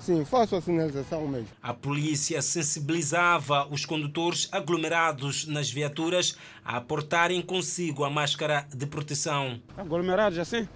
Sim, 0.00 0.24
faço 0.24 0.56
a 0.56 0.62
sinalização 0.62 1.28
mesmo. 1.28 1.48
A 1.62 1.74
polícia 1.74 2.40
sensibilizava 2.40 3.68
os 3.70 3.84
condutores 3.84 4.48
aglomerados 4.50 5.46
nas 5.46 5.70
viaturas 5.70 6.38
a 6.64 6.80
portarem 6.80 7.42
consigo 7.42 8.02
a 8.02 8.08
máscara 8.08 8.66
de 8.74 8.86
proteção. 8.86 9.60
Aglomerados 9.76 10.38
assim? 10.38 10.66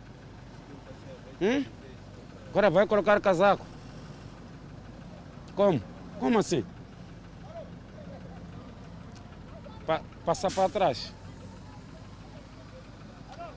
Hum? 1.41 1.65
Agora 2.51 2.69
vai 2.69 2.87
colocar 2.87 3.19
casaco. 3.21 3.65
Como? 5.55 5.81
Como 6.21 6.39
assim? 6.39 6.63
Pa 9.87 10.01
passa 10.25 10.51
para 10.51 10.69
trás. 10.69 11.13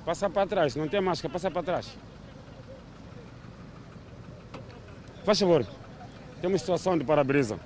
Passa 0.05 0.29
para 0.29 0.47
trás, 0.47 0.75
não 0.75 0.87
tem 0.87 1.01
máscara, 1.01 1.31
passa 1.31 1.51
para 1.51 1.63
trás. 1.63 1.97
Faz 5.23 5.39
favor, 5.39 5.65
tem 6.39 6.49
uma 6.49 6.57
situação 6.57 6.97
de 6.97 7.03
para-brisa. 7.03 7.59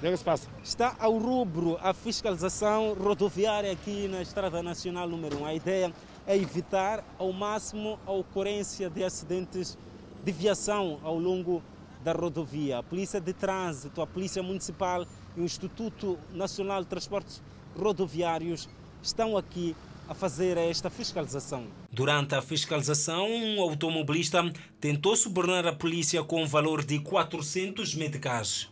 Que 0.00 0.16
se 0.16 0.24
passa? 0.24 0.48
Está 0.64 0.96
ao 0.98 1.16
rubro 1.16 1.78
a 1.80 1.94
fiscalização 1.94 2.92
rodoviária 2.94 3.70
aqui 3.70 4.08
na 4.08 4.20
Estrada 4.20 4.60
Nacional 4.60 5.08
número 5.08 5.42
1. 5.42 5.46
A 5.46 5.54
ideia 5.54 5.92
é 6.26 6.36
evitar 6.36 7.04
ao 7.18 7.32
máximo 7.32 8.00
a 8.04 8.10
ocorrência 8.10 8.90
de 8.90 9.04
acidentes 9.04 9.78
de 10.24 10.32
viação 10.32 10.98
ao 11.04 11.16
longo 11.16 11.62
da 12.02 12.12
rodovia. 12.12 12.78
A 12.78 12.82
Polícia 12.82 13.20
de 13.20 13.32
Trânsito, 13.32 14.02
a 14.02 14.06
Polícia 14.06 14.42
Municipal 14.42 15.06
e 15.36 15.40
o 15.40 15.44
Instituto 15.44 16.18
Nacional 16.32 16.82
de 16.82 16.88
Transportes 16.88 17.40
Rodoviários 17.76 18.68
estão 19.02 19.36
aqui 19.36 19.74
a 20.08 20.14
fazer 20.14 20.56
esta 20.58 20.90
fiscalização. 20.90 21.64
Durante 21.90 22.34
a 22.34 22.42
fiscalização, 22.42 23.26
um 23.30 23.60
automobilista 23.60 24.42
tentou 24.80 25.16
subornar 25.16 25.66
a 25.66 25.72
polícia 25.72 26.22
com 26.22 26.42
um 26.42 26.46
valor 26.46 26.84
de 26.84 26.98
400 26.98 27.94
meticais. 27.94 28.68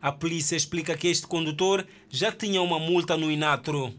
A 0.00 0.12
polícia 0.12 0.56
explica 0.56 0.96
que 0.96 1.08
este 1.08 1.26
condutor 1.26 1.86
já 2.08 2.32
tinha 2.32 2.60
uma 2.60 2.78
multa 2.78 3.16
no 3.16 3.30
Inatro. 3.30 3.94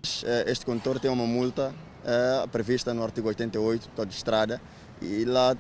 Este 0.46 0.66
condutor 0.66 1.00
tem 1.00 1.10
uma 1.10 1.26
multa 1.26 1.74
é, 2.04 2.48
prevista 2.52 2.94
no 2.94 3.04
artigo 3.04 3.28
88 3.28 3.84
do 3.84 3.90
Código 3.90 4.12
de 4.12 4.16
Estrada 4.16 4.62
e 5.02 5.26
lá 5.26 5.56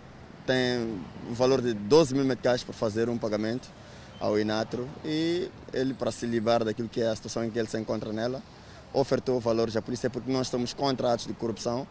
tem 0.52 1.00
um 1.30 1.34
valor 1.34 1.62
de 1.62 1.74
12 1.74 2.14
mil 2.14 2.26
meticais 2.26 2.62
para 2.62 2.74
fazer 2.74 3.10
um 3.10 3.18
pagamento 3.18 3.70
ao 4.20 4.38
Inatro 4.38 4.88
e 5.06 5.50
ele, 5.74 5.94
para 5.94 6.12
se 6.12 6.26
livrar 6.26 6.64
daquilo 6.64 6.90
que 6.90 7.02
é 7.02 7.08
a 7.08 7.16
situação 7.16 7.46
em 7.46 7.50
que 7.50 7.58
ele 7.58 7.70
se 7.70 7.80
encontra 7.80 8.12
nela, 8.12 8.44
ofertou 8.94 9.40
valores 9.40 9.78
à 9.78 9.82
polícia 9.82 10.10
porque 10.10 10.30
nós 10.30 10.48
estamos 10.48 10.74
contra 10.74 11.14
atos 11.14 11.26
de 11.26 11.34
corrupção, 11.34 11.88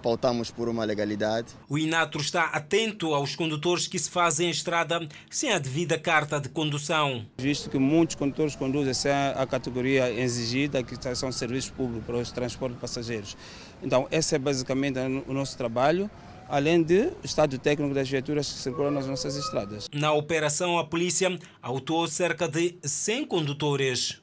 pautamos 0.00 0.52
por 0.52 0.68
uma 0.68 0.84
legalidade. 0.84 1.48
O 1.68 1.76
Inatro 1.76 2.20
está 2.20 2.44
atento 2.44 3.12
aos 3.12 3.34
condutores 3.34 3.88
que 3.88 3.98
se 3.98 4.08
fazem 4.08 4.48
estrada 4.48 5.00
sem 5.28 5.52
a 5.52 5.58
devida 5.58 5.98
carta 5.98 6.40
de 6.40 6.48
condução. 6.48 7.26
Visto 7.36 7.68
que 7.68 7.78
muitos 7.78 8.14
condutores 8.14 8.54
conduzem 8.54 8.94
sem 8.94 9.10
a 9.10 9.44
categoria 9.44 10.08
exigida, 10.08 10.84
que 10.84 10.96
são 11.16 11.32
serviços 11.32 11.70
públicos 11.70 12.04
para 12.06 12.16
o 12.16 12.24
transporte 12.32 12.74
de 12.74 12.80
passageiros. 12.80 13.36
Então, 13.82 14.06
esse 14.12 14.36
é 14.36 14.38
basicamente 14.38 14.98
o 15.26 15.32
nosso 15.32 15.56
trabalho 15.58 16.08
além 16.48 16.82
do 16.82 17.16
estado 17.22 17.58
técnico 17.58 17.94
das 17.94 18.08
viaturas 18.08 18.52
que 18.52 18.58
circulam 18.58 18.90
nas 18.90 19.06
nossas 19.06 19.36
estradas. 19.36 19.88
Na 19.92 20.12
operação, 20.12 20.78
a 20.78 20.84
polícia 20.84 21.38
autuou 21.62 22.06
cerca 22.06 22.48
de 22.48 22.78
100 22.82 23.26
condutores. 23.26 24.22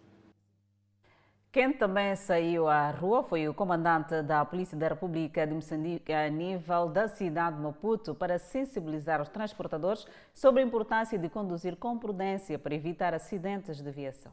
Quem 1.52 1.74
também 1.74 2.16
saiu 2.16 2.70
à 2.70 2.90
rua 2.92 3.24
foi 3.24 3.46
o 3.46 3.54
comandante 3.54 4.22
da 4.22 4.46
Polícia 4.46 4.78
da 4.78 4.88
República 4.88 5.46
de 5.46 5.54
Moçambique 5.54 6.14
a 6.14 6.30
nível 6.30 6.88
da 6.88 7.10
cidade 7.10 7.58
de 7.58 7.62
Maputo 7.62 8.16
para 8.16 8.40
sensibilizar 8.40 9.22
os 9.22 9.28
transportadores 9.28 10.08
sobre 10.34 10.62
a 10.62 10.66
importância 10.66 11.20
de 11.20 11.28
conduzir 11.28 11.76
com 11.76 11.98
prudência 11.98 12.58
para 12.58 12.74
evitar 12.74 13.14
acidentes 13.14 13.82
de 13.82 13.90
aviação. 13.90 14.32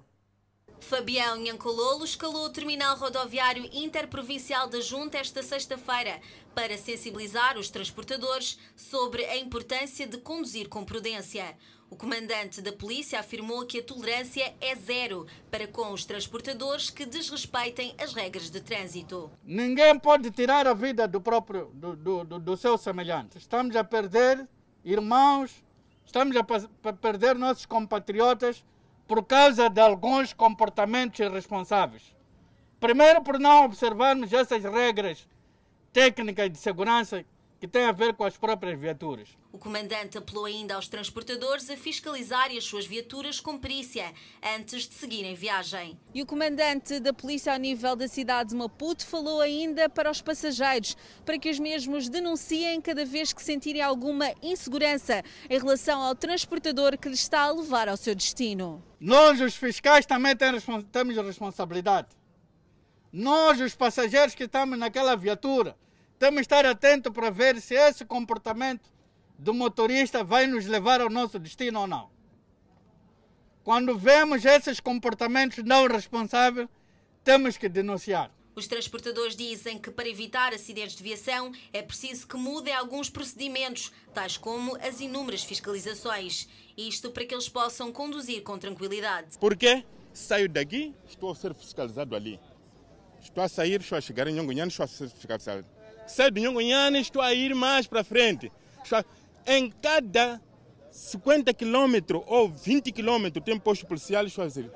Fabião 0.80 1.36
Nhancololo 1.36 2.04
escalou 2.04 2.46
o 2.46 2.50
terminal 2.50 2.96
rodoviário 2.96 3.68
interprovincial 3.72 4.68
da 4.68 4.80
Junta 4.80 5.18
esta 5.18 5.42
sexta-feira 5.42 6.20
para 6.54 6.78
sensibilizar 6.78 7.58
os 7.58 7.68
transportadores 7.68 8.58
sobre 8.74 9.24
a 9.24 9.36
importância 9.36 10.06
de 10.06 10.18
conduzir 10.18 10.68
com 10.68 10.84
prudência. 10.84 11.56
O 11.90 11.96
comandante 11.96 12.60
da 12.60 12.72
polícia 12.72 13.18
afirmou 13.18 13.64
que 13.64 13.78
a 13.78 13.82
tolerância 13.82 14.54
é 14.60 14.74
zero 14.74 15.26
para 15.50 15.66
com 15.66 15.92
os 15.92 16.04
transportadores 16.04 16.90
que 16.90 17.06
desrespeitem 17.06 17.94
as 17.98 18.12
regras 18.12 18.50
de 18.50 18.60
trânsito. 18.60 19.30
Ninguém 19.42 19.98
pode 19.98 20.30
tirar 20.30 20.66
a 20.66 20.74
vida 20.74 21.08
do 21.08 21.20
próprio 21.20 21.70
do, 21.74 21.96
do, 21.96 22.24
do, 22.24 22.56
seu 22.56 22.76
semelhante. 22.76 23.38
Estamos 23.38 23.74
a 23.74 23.82
perder 23.82 24.46
irmãos, 24.84 25.64
estamos 26.04 26.36
a 26.36 26.92
perder 26.92 27.34
nossos 27.34 27.66
compatriotas 27.66 28.64
por 29.08 29.24
causa 29.24 29.70
de 29.70 29.80
alguns 29.80 30.34
comportamentos 30.34 31.18
irresponsáveis. 31.18 32.14
Primeiro, 32.78 33.22
por 33.22 33.40
não 33.40 33.64
observarmos 33.64 34.32
essas 34.32 34.62
regras 34.62 35.26
técnicas 35.92 36.52
de 36.52 36.58
segurança 36.58 37.24
que 37.60 37.66
têm 37.66 37.84
a 37.84 37.92
ver 37.92 38.14
com 38.14 38.24
as 38.24 38.36
próprias 38.36 38.78
viaturas. 38.78 39.28
O 39.52 39.58
comandante 39.58 40.16
apelou 40.16 40.44
ainda 40.44 40.76
aos 40.76 40.86
transportadores 40.86 41.68
a 41.68 41.76
fiscalizarem 41.76 42.56
as 42.56 42.64
suas 42.64 42.86
viaturas 42.86 43.40
com 43.40 43.58
perícia 43.58 44.12
antes 44.56 44.88
de 44.88 44.94
seguirem 44.94 45.34
viagem. 45.34 45.98
E 46.14 46.22
o 46.22 46.26
comandante 46.26 47.00
da 47.00 47.12
polícia 47.12 47.52
ao 47.52 47.58
nível 47.58 47.96
da 47.96 48.06
cidade 48.06 48.50
de 48.50 48.56
Maputo 48.56 49.04
falou 49.04 49.40
ainda 49.40 49.88
para 49.88 50.10
os 50.10 50.22
passageiros, 50.22 50.96
para 51.24 51.38
que 51.38 51.50
os 51.50 51.58
mesmos 51.58 52.08
denunciem 52.08 52.80
cada 52.80 53.04
vez 53.04 53.32
que 53.32 53.42
sentirem 53.42 53.82
alguma 53.82 54.32
insegurança 54.40 55.24
em 55.50 55.58
relação 55.58 56.00
ao 56.00 56.14
transportador 56.14 56.96
que 56.96 57.08
lhes 57.08 57.20
está 57.20 57.40
a 57.40 57.52
levar 57.52 57.88
ao 57.88 57.96
seu 57.96 58.14
destino. 58.14 58.84
Nós, 59.00 59.40
os 59.40 59.56
fiscais, 59.56 60.06
também 60.06 60.36
temos 60.36 61.16
responsabilidade. 61.16 62.08
Nós, 63.12 63.60
os 63.60 63.74
passageiros 63.74 64.34
que 64.34 64.44
estamos 64.44 64.78
naquela 64.78 65.16
viatura, 65.16 65.76
temos 66.18 66.38
que 66.38 66.42
estar 66.42 66.66
atentos 66.66 67.12
para 67.12 67.30
ver 67.30 67.60
se 67.60 67.74
esse 67.74 68.04
comportamento 68.04 68.90
do 69.38 69.54
motorista 69.54 70.24
vai 70.24 70.46
nos 70.46 70.66
levar 70.66 71.00
ao 71.00 71.08
nosso 71.08 71.38
destino 71.38 71.80
ou 71.80 71.86
não. 71.86 72.10
Quando 73.62 73.96
vemos 73.96 74.44
esses 74.44 74.80
comportamentos 74.80 75.62
não 75.64 75.86
responsáveis, 75.86 76.68
temos 77.22 77.56
que 77.56 77.68
denunciar. 77.68 78.32
Os 78.56 78.66
transportadores 78.66 79.36
dizem 79.36 79.78
que 79.78 79.90
para 79.90 80.08
evitar 80.08 80.52
acidentes 80.52 80.96
de 80.96 81.02
viação 81.04 81.52
é 81.72 81.80
preciso 81.80 82.26
que 82.26 82.36
mudem 82.36 82.74
alguns 82.74 83.08
procedimentos, 83.08 83.92
tais 84.12 84.36
como 84.36 84.76
as 84.76 85.00
inúmeras 85.00 85.44
fiscalizações. 85.44 86.48
Isto 86.76 87.10
para 87.12 87.24
que 87.24 87.34
eles 87.34 87.48
possam 87.48 87.92
conduzir 87.92 88.42
com 88.42 88.58
tranquilidade. 88.58 89.38
Porque 89.38 89.84
saio 90.12 90.48
daqui, 90.48 90.92
estou 91.06 91.30
a 91.30 91.36
ser 91.36 91.54
fiscalizado 91.54 92.16
ali. 92.16 92.40
Estou 93.20 93.44
a 93.44 93.48
sair, 93.48 93.80
estou 93.80 93.96
a 93.98 94.00
chegar 94.00 94.26
em 94.26 94.34
Nhongonhano, 94.34 94.70
estou 94.70 94.82
a 94.82 94.88
ser 94.88 95.08
fiscalizado 95.08 95.77
saio 96.08 96.30
de 96.30 96.40
Nhongonhana 96.40 96.98
e 96.98 97.02
estou 97.02 97.22
a 97.22 97.32
ir 97.34 97.54
mais 97.54 97.86
para 97.86 98.02
frente. 98.02 98.50
Em 99.46 99.70
cada 99.70 100.40
50 100.90 101.54
km 101.54 102.22
ou 102.26 102.48
20 102.48 102.90
km 102.92 103.28
tem 103.44 103.58
posto 103.58 103.86
policial, 103.86 104.26
estou 104.26 104.44
a 104.44 104.46
dizer. 104.46 104.70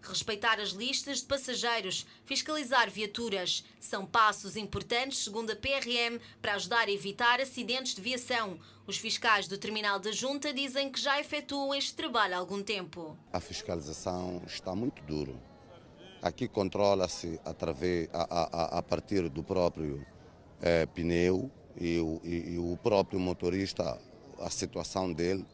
Respeitar 0.00 0.60
as 0.60 0.70
listas 0.70 1.18
de 1.18 1.26
passageiros, 1.26 2.06
fiscalizar 2.24 2.88
viaturas, 2.88 3.64
são 3.80 4.06
passos 4.06 4.56
importantes, 4.56 5.18
segundo 5.18 5.50
a 5.50 5.56
PRM, 5.56 6.18
para 6.40 6.54
ajudar 6.54 6.88
a 6.88 6.90
evitar 6.90 7.40
acidentes 7.40 7.94
de 7.94 8.00
viação. 8.00 8.58
Os 8.86 8.96
fiscais 8.96 9.48
do 9.48 9.58
terminal 9.58 9.98
da 9.98 10.12
Junta 10.12 10.52
dizem 10.52 10.90
que 10.90 11.00
já 11.00 11.20
efetuam 11.20 11.74
este 11.74 11.94
trabalho 11.94 12.34
há 12.34 12.38
algum 12.38 12.62
tempo. 12.62 13.18
A 13.32 13.40
fiscalização 13.40 14.40
está 14.46 14.74
muito 14.74 15.02
duro. 15.02 15.38
Aqui 16.22 16.48
controla-se 16.48 17.38
através 17.44 18.08
a, 18.12 18.22
a, 18.22 18.78
a 18.78 18.82
partir 18.82 19.28
do 19.28 19.42
próprio 19.42 20.06
é, 20.60 20.86
pneu 20.86 21.50
e 21.80 21.98
o, 21.98 22.20
e, 22.24 22.54
e 22.54 22.58
o, 22.58 22.76
próprio 22.76 23.20
motorista, 23.20 24.00
a 24.38 24.50
situação 24.50 25.12
dele, 25.12 25.44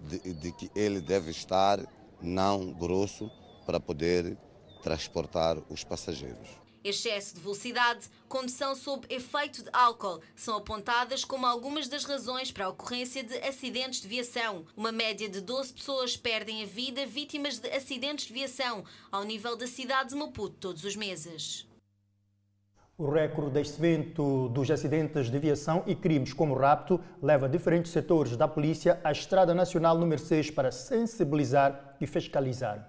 de, 0.00 0.34
de, 0.34 0.52
que 0.52 0.70
ele 0.74 1.00
deve 1.00 1.30
estar 1.30 1.80
não 2.20 2.72
grosso 2.72 3.30
para 3.66 3.80
poder 3.80 4.36
transportar 4.82 5.58
os 5.70 5.82
passageiros. 5.82 6.64
Excesso 6.84 7.34
de 7.34 7.40
velocidade, 7.40 8.10
condução 8.28 8.74
sob 8.76 9.06
efeito 9.08 9.62
de 9.62 9.70
álcool 9.72 10.20
são 10.36 10.58
apontadas 10.58 11.24
como 11.24 11.46
algumas 11.46 11.88
das 11.88 12.04
razões 12.04 12.52
para 12.52 12.66
a 12.66 12.68
ocorrência 12.68 13.24
de 13.24 13.38
acidentes 13.38 14.02
de 14.02 14.08
viação. 14.08 14.66
Uma 14.76 14.92
média 14.92 15.26
de 15.26 15.40
12 15.40 15.72
pessoas 15.72 16.14
perdem 16.14 16.62
a 16.62 16.66
vida 16.66 17.06
vítimas 17.06 17.58
de 17.58 17.70
acidentes 17.70 18.26
de 18.26 18.34
viação 18.34 18.84
ao 19.10 19.24
nível 19.24 19.56
da 19.56 19.66
cidade 19.66 20.10
de 20.10 20.14
Maputo 20.14 20.56
todos 20.60 20.84
os 20.84 20.94
meses. 20.94 21.66
O 22.96 23.10
recorde 23.10 23.50
deste 23.50 23.76
evento 23.76 24.48
dos 24.50 24.70
acidentes 24.70 25.28
de 25.28 25.36
aviação 25.36 25.82
e 25.84 25.96
crimes 25.96 26.32
como 26.32 26.54
rapto 26.54 27.00
leva 27.20 27.48
diferentes 27.48 27.90
setores 27.90 28.36
da 28.36 28.46
polícia 28.46 29.00
à 29.02 29.10
Estrada 29.10 29.52
Nacional 29.52 29.98
número 29.98 30.20
6 30.20 30.52
para 30.52 30.70
sensibilizar 30.70 31.96
e 32.00 32.06
fiscalizar. 32.06 32.88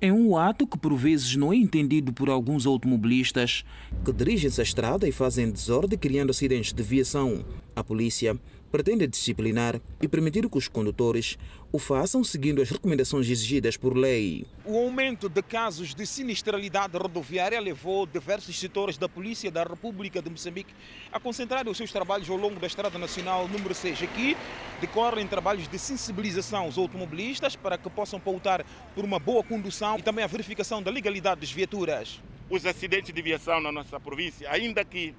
É 0.00 0.10
um 0.10 0.38
ato 0.38 0.66
que 0.66 0.78
por 0.78 0.94
vezes 0.96 1.36
não 1.36 1.52
é 1.52 1.56
entendido 1.56 2.14
por 2.14 2.30
alguns 2.30 2.64
automobilistas 2.64 3.62
que 4.02 4.12
dirigem-se 4.12 4.58
à 4.58 4.64
estrada 4.64 5.06
e 5.06 5.12
fazem 5.12 5.50
desordem 5.50 5.98
criando 5.98 6.30
acidentes 6.30 6.72
de 6.72 6.82
viação. 6.82 7.44
A 7.76 7.84
polícia 7.84 8.40
pretende 8.70 9.06
disciplinar 9.06 9.80
e 10.00 10.08
permitir 10.08 10.48
que 10.48 10.56
os 10.56 10.68
condutores 10.68 11.36
o 11.70 11.78
façam 11.78 12.24
seguindo 12.24 12.62
as 12.62 12.70
recomendações 12.70 13.28
exigidas 13.28 13.76
por 13.76 13.94
lei. 13.94 14.46
O 14.64 14.78
aumento 14.78 15.28
de 15.28 15.42
casos 15.42 15.94
de 15.94 16.06
sinistralidade 16.06 16.96
rodoviária 16.96 17.60
levou 17.60 18.06
diversos 18.06 18.58
setores 18.58 18.96
da 18.96 19.06
Polícia 19.08 19.50
da 19.50 19.64
República 19.64 20.22
de 20.22 20.30
Moçambique 20.30 20.72
a 21.12 21.20
concentrar 21.20 21.68
os 21.68 21.76
seus 21.76 21.92
trabalhos 21.92 22.30
ao 22.30 22.38
longo 22.38 22.58
da 22.58 22.66
Estrada 22.66 22.98
Nacional 22.98 23.46
número 23.48 23.74
6. 23.74 24.02
Aqui 24.02 24.34
decorrem 24.80 25.26
trabalhos 25.26 25.68
de 25.68 25.78
sensibilização 25.78 26.64
aos 26.64 26.78
automobilistas 26.78 27.54
para 27.54 27.76
que 27.76 27.90
possam 27.90 28.18
pautar 28.18 28.64
por 28.94 29.04
uma 29.04 29.18
boa 29.18 29.44
condução 29.44 29.98
e 29.98 30.02
também 30.02 30.24
a 30.24 30.28
verificação 30.28 30.82
da 30.82 30.90
legalidade 30.90 31.42
das 31.42 31.52
viaturas. 31.52 32.18
Os 32.48 32.64
acidentes 32.64 33.12
de 33.12 33.20
viação 33.20 33.60
na 33.60 33.70
nossa 33.70 34.00
província, 34.00 34.50
ainda 34.50 34.82
que 34.86 35.14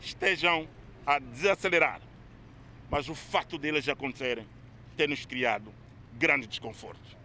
estejam 0.00 0.66
a 1.06 1.20
desacelerar, 1.20 2.00
mas 2.90 3.08
o 3.08 3.14
fato 3.14 3.56
deles 3.56 3.88
acontecerem 3.88 4.44
tem 4.96 5.06
nos 5.06 5.24
criado 5.24 5.81
grande 6.18 6.46
desconforto. 6.46 7.16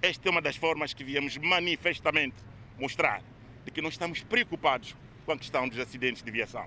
Esta 0.00 0.28
é 0.28 0.30
uma 0.30 0.40
das 0.40 0.56
formas 0.56 0.94
que 0.94 1.02
viemos 1.02 1.36
manifestamente 1.36 2.36
mostrar 2.78 3.22
de 3.64 3.70
que 3.70 3.82
nós 3.82 3.94
estamos 3.94 4.22
preocupados 4.22 4.94
com 5.26 5.32
a 5.32 5.38
questão 5.38 5.68
dos 5.68 5.78
acidentes 5.78 6.22
de 6.22 6.30
viação. 6.30 6.66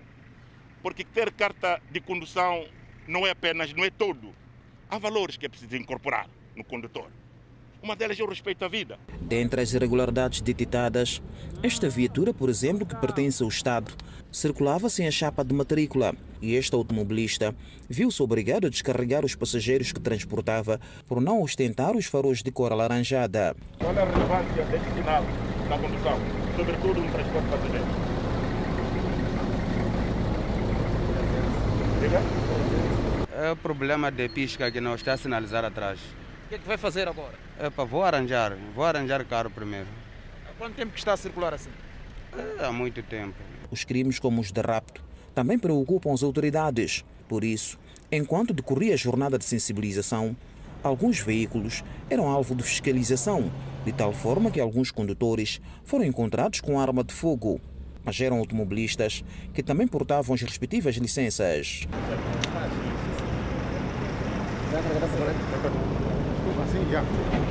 Porque 0.83 1.03
ter 1.03 1.31
carta 1.31 1.81
de 1.89 2.01
condução 2.01 2.65
não 3.07 3.25
é 3.25 3.31
apenas, 3.31 3.73
não 3.73 3.83
é 3.83 3.89
todo. 3.89 4.33
Há 4.89 4.97
valores 4.97 5.37
que 5.37 5.45
é 5.45 5.49
preciso 5.49 5.75
incorporar 5.75 6.29
no 6.55 6.63
condutor. 6.63 7.09
Uma 7.81 7.95
delas 7.95 8.19
é 8.19 8.23
o 8.23 8.27
respeito 8.27 8.63
à 8.63 8.67
vida. 8.67 8.99
Dentre 9.21 9.61
as 9.61 9.73
irregularidades 9.73 10.41
detectadas, 10.41 11.21
esta 11.63 11.89
viatura, 11.89 12.33
por 12.33 12.49
exemplo, 12.49 12.85
que 12.85 12.95
pertence 12.95 13.41
ao 13.41 13.49
Estado, 13.49 13.95
circulava 14.31 14.89
sem 14.89 15.07
a 15.07 15.11
chapa 15.11 15.43
de 15.43 15.53
matrícula 15.53 16.15
e 16.41 16.55
este 16.55 16.73
automobilista 16.75 17.55
viu-se 17.87 18.21
obrigado 18.21 18.67
a 18.67 18.69
descarregar 18.69 19.23
os 19.23 19.35
passageiros 19.35 19.91
que 19.91 19.99
transportava 19.99 20.79
por 21.07 21.21
não 21.21 21.41
ostentar 21.41 21.95
os 21.95 22.05
faróis 22.05 22.41
de 22.41 22.51
cor 22.51 22.71
alaranjada. 22.71 23.55
Qual 23.77 23.95
é 23.95 24.01
a 24.01 24.05
relevância 24.05 24.65
deste 24.65 24.93
sinal 24.93 25.23
na 25.69 25.77
condução, 25.77 26.19
sobretudo 26.57 27.01
no 27.01 27.11
transporte 27.11 27.47
passageiro? 27.49 27.85
É 33.33 33.51
o 33.51 33.55
problema 33.55 34.11
de 34.11 34.27
pisca 34.29 34.71
que 34.71 34.81
não 34.81 34.95
está 34.95 35.13
a 35.13 35.17
sinalizar 35.17 35.63
atrás. 35.63 35.99
O 36.45 36.49
que 36.49 36.55
é 36.55 36.57
que 36.57 36.67
vai 36.67 36.77
fazer 36.77 37.07
agora? 37.07 37.35
É 37.59 37.69
para 37.69 37.85
vou 37.85 38.03
arranjar, 38.03 38.57
vou 38.75 38.83
arranjar 38.83 39.23
carro 39.25 39.49
primeiro. 39.49 39.87
Há 40.49 40.53
quanto 40.57 40.75
tempo 40.75 40.91
que 40.91 40.99
está 40.99 41.13
a 41.13 41.17
circular 41.17 41.53
assim? 41.53 41.69
É, 42.59 42.65
há 42.65 42.71
muito 42.71 43.01
tempo. 43.03 43.35
Os 43.69 43.83
crimes 43.83 44.19
como 44.19 44.41
os 44.41 44.51
de 44.51 44.61
rapto 44.61 45.10
também 45.33 45.57
preocupam 45.57 46.13
as 46.13 46.23
autoridades. 46.23 47.03
Por 47.27 47.43
isso, 47.43 47.79
enquanto 48.11 48.53
decorria 48.53 48.93
a 48.93 48.97
jornada 48.97 49.37
de 49.37 49.45
sensibilização, 49.45 50.35
alguns 50.83 51.19
veículos 51.19 51.83
eram 52.09 52.27
alvo 52.27 52.55
de 52.55 52.63
fiscalização, 52.63 53.51
de 53.85 53.91
tal 53.91 54.13
forma 54.13 54.51
que 54.51 54.59
alguns 54.59 54.91
condutores 54.91 55.61
foram 55.83 56.05
encontrados 56.05 56.59
com 56.61 56.79
arma 56.79 57.03
de 57.03 57.13
fogo. 57.13 57.59
Mas 58.03 58.19
eram 58.19 58.39
automobilistas 58.39 59.23
que 59.53 59.61
também 59.61 59.87
portavam 59.87 60.33
as 60.33 60.41
respectivas 60.41 60.95
licenças. 60.95 61.87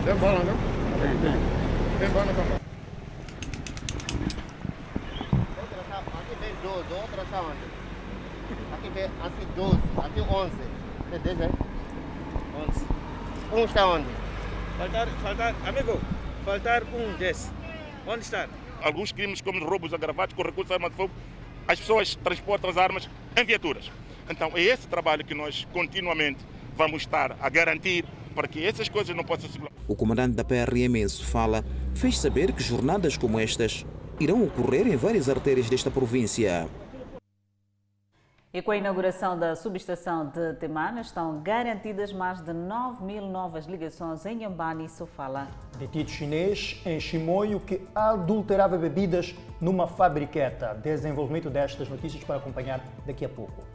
Tem 0.05 0.14
bola, 0.16 0.45
não? 0.45 0.57
Tem, 1.01 1.16
tem. 1.20 1.61
Tem 1.99 2.09
também. 2.35 2.61
Aqui 6.61 6.68
vem 6.68 6.84
12, 6.84 6.94
outra 6.94 7.22
está 7.22 7.40
onde? 7.40 7.58
Aqui 8.74 8.90
vem 8.90 9.04
assim 9.04 9.46
12, 9.56 9.78
aqui 9.96 10.20
11. 10.20 10.52
Tem 11.11 11.20
10 11.20 11.40
aí? 11.40 11.50
11. 12.68 12.86
Um 13.52 13.64
está 13.64 13.86
onde? 13.88 14.06
Faltar, 14.76 15.08
faltar, 15.22 15.54
amigo, 15.66 16.00
faltar 16.44 16.82
um 16.84 17.16
desse. 17.16 17.50
Onde 18.06 18.20
está? 18.20 18.46
Alguns 18.82 19.11
crimes 19.11 19.40
como 19.40 19.64
roubos 19.64 19.94
agravados 19.94 20.34
com 20.34 20.42
recurso 20.42 20.72
à 20.72 20.76
arma 20.76 20.90
de 20.90 20.96
fogo, 20.96 21.12
as 21.66 21.78
pessoas 21.78 22.14
transportam 22.16 22.68
as 22.68 22.76
armas 22.76 23.08
em 23.36 23.44
viaturas. 23.44 23.90
Então 24.28 24.52
é 24.54 24.61
esse 24.61 24.86
trabalho 24.86 25.24
que 25.24 25.34
nós 25.34 25.66
continuamente 25.72 26.44
vamos 26.76 27.02
estar 27.02 27.36
a 27.40 27.48
garantir 27.48 28.04
para 28.34 28.46
que 28.46 28.64
essas 28.64 28.88
coisas 28.88 29.16
não 29.16 29.24
possam 29.24 29.48
circular. 29.48 29.72
O 29.88 29.96
comandante 29.96 30.36
da 30.36 30.44
PRM 30.44 30.96
em 30.96 31.08
Sofala 31.08 31.64
fez 31.94 32.18
saber 32.18 32.52
que 32.52 32.62
jornadas 32.62 33.16
como 33.16 33.40
estas 33.40 33.84
irão 34.21 34.45
ocorrer 34.45 34.87
em 34.87 34.97
várias 34.97 35.29
artérias 35.29 35.68
desta 35.71 35.91
província. 35.91 36.68
E 38.53 38.61
com 38.61 38.73
a 38.73 38.77
inauguração 38.77 39.39
da 39.39 39.55
subestação 39.55 40.27
de 40.27 40.55
Temana, 40.55 41.01
estão 41.01 41.41
garantidas 41.41 42.12
mais 42.12 42.41
de 42.43 42.53
9 42.53 43.05
mil 43.05 43.23
novas 43.27 43.64
ligações 43.64 44.27
em 44.27 44.45
Ambani 44.45 44.87
e 44.87 44.89
Sofala. 44.89 45.49
Detido 45.79 46.11
chinês 46.11 46.83
em 46.85 46.99
Chimoio 46.99 47.61
que 47.61 47.81
adulterava 47.95 48.77
bebidas 48.77 49.37
numa 49.61 49.87
fabriqueta. 49.87 50.75
Desenvolvimento 50.75 51.49
destas 51.49 51.89
notícias 51.89 52.25
para 52.25 52.37
acompanhar 52.37 52.85
daqui 53.07 53.25
a 53.25 53.29
pouco. 53.29 53.70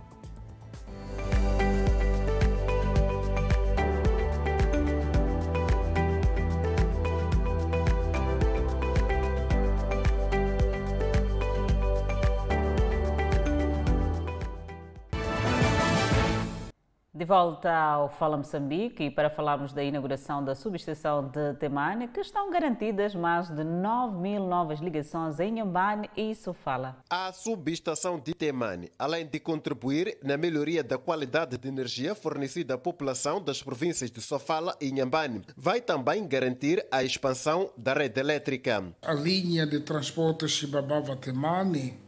De 17.26 17.30
volta 17.30 17.76
ao 17.76 18.08
Fala 18.08 18.38
Moçambique 18.38 19.06
e 19.06 19.10
para 19.10 19.32
falarmos 19.32 19.74
da 19.74 19.84
inauguração 19.84 20.46
da 20.46 20.54
subestação 20.54 21.28
de 21.28 21.56
Temane, 21.56 22.08
que 22.08 22.20
estão 22.20 22.52
garantidas 22.52 23.16
mais 23.16 23.50
de 23.50 23.64
9 23.64 24.20
mil 24.20 24.46
novas 24.46 24.80
ligações 24.80 25.40
em 25.40 25.60
Ambane 25.60 26.08
e 26.16 26.36
Sofala. 26.36 26.98
A 27.10 27.34
subestação 27.34 28.20
de 28.20 28.36
Temane, 28.36 28.92
além 29.00 29.26
de 29.26 29.40
contribuir 29.40 30.20
na 30.22 30.38
melhoria 30.38 30.84
da 30.84 31.00
qualidade 31.00 31.58
de 31.58 31.68
energia 31.68 32.14
fornecida 32.14 32.76
à 32.76 32.78
população 32.78 33.42
das 33.42 33.64
províncias 33.64 34.12
de 34.12 34.22
Sofala 34.22 34.78
e 34.80 34.90
Inhambane, 34.90 35.42
vai 35.58 35.82
também 35.82 36.28
garantir 36.28 36.86
a 36.92 37.04
expansão 37.04 37.72
da 37.76 37.96
rede 37.96 38.20
elétrica. 38.20 38.84
A 39.02 39.14
linha 39.16 39.66
de 39.66 39.80
transporte 39.80 40.48
Chibabava-Temane 40.48 42.05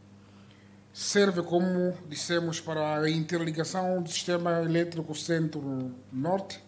serve, 0.98 1.42
como 1.42 1.96
dissemos, 2.08 2.60
para 2.60 3.00
a 3.00 3.08
interligação 3.08 4.02
do 4.02 4.10
sistema 4.10 4.60
elétrico 4.62 5.14
centro-norte 5.14 6.60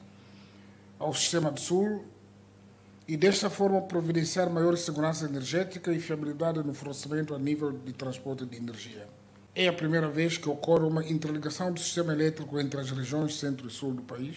ao 1.00 1.12
sistema 1.12 1.50
do 1.50 1.58
sul 1.58 2.04
e 3.08 3.16
desta 3.16 3.50
forma 3.50 3.82
providenciar 3.82 4.48
maior 4.48 4.76
segurança 4.78 5.24
energética 5.24 5.92
e 5.92 5.98
fiabilidade 5.98 6.62
no 6.62 6.72
fornecimento 6.72 7.34
a 7.34 7.40
nível 7.40 7.72
de 7.72 7.92
transporte 7.92 8.46
de 8.46 8.56
energia. 8.56 9.08
É 9.52 9.66
a 9.66 9.72
primeira 9.72 10.08
vez 10.08 10.38
que 10.38 10.48
ocorre 10.48 10.84
uma 10.84 11.04
interligação 11.04 11.72
do 11.72 11.80
sistema 11.80 12.12
elétrico 12.12 12.60
entre 12.60 12.80
as 12.80 12.88
regiões 12.92 13.34
centro 13.34 13.66
e 13.66 13.70
sul 13.70 13.94
do 13.94 14.02
país 14.02 14.36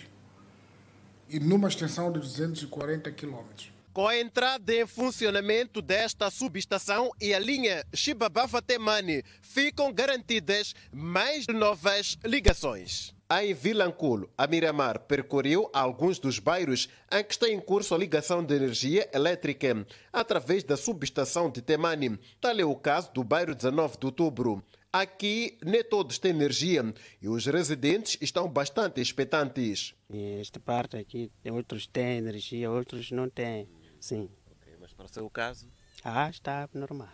e 1.29 1.39
numa 1.39 1.67
extensão 1.67 2.11
de 2.11 2.19
240 2.19 3.11
quilômetros. 3.11 3.71
Com 3.93 4.07
a 4.07 4.19
entrada 4.19 4.73
em 4.73 4.87
funcionamento 4.87 5.79
desta 5.79 6.31
subestação 6.31 7.11
e 7.21 7.31
a 7.31 7.37
linha 7.37 7.85
Chibabava-Temane, 7.93 9.21
ficam 9.39 9.93
garantidas 9.93 10.73
mais 10.91 11.45
novas 11.45 12.17
ligações. 12.25 13.13
Em 13.39 13.53
Vilanculo, 13.53 14.31
a 14.35 14.47
Miramar 14.47 15.01
percorreu 15.01 15.69
alguns 15.71 16.17
dos 16.17 16.39
bairros 16.39 16.89
em 17.11 17.23
que 17.23 17.33
está 17.33 17.47
em 17.47 17.59
curso 17.59 17.93
a 17.93 17.97
ligação 17.99 18.43
de 18.43 18.55
energia 18.55 19.07
elétrica 19.13 19.85
através 20.11 20.63
da 20.63 20.75
subestação 20.75 21.51
de 21.51 21.61
Temane. 21.61 22.17
Tal 22.41 22.59
é 22.59 22.65
o 22.65 22.75
caso 22.75 23.13
do 23.13 23.23
bairro 23.23 23.53
19 23.53 23.99
de 23.99 24.07
Outubro. 24.07 24.63
Aqui 24.91 25.57
nem 25.63 25.83
todos 25.83 26.17
têm 26.17 26.31
energia 26.31 26.83
e 27.21 27.27
os 27.27 27.45
residentes 27.45 28.17
estão 28.21 28.49
bastante 28.49 28.99
expectantes. 28.99 29.93
Esta 30.39 30.59
parte 30.59 30.97
aqui, 30.97 31.31
outros 31.51 31.85
têm 31.85 32.17
energia, 32.17 32.71
outros 32.71 33.11
não 33.11 33.29
têm. 33.29 33.67
Sim. 34.03 34.29
Okay, 34.51 34.73
mas 34.81 34.91
para 34.91 35.05
o 35.05 35.07
seu 35.07 35.29
caso? 35.29 35.71
Ah, 36.03 36.29
está 36.29 36.67
normal. 36.73 37.07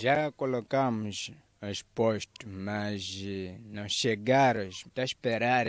Já 0.00 0.32
colocamos 0.32 1.30
os 1.70 1.82
postos, 1.82 2.44
mas 2.44 3.22
não 3.66 3.88
chegaram, 3.88 4.64
está 4.64 5.02
a 5.02 5.04
esperar 5.04 5.68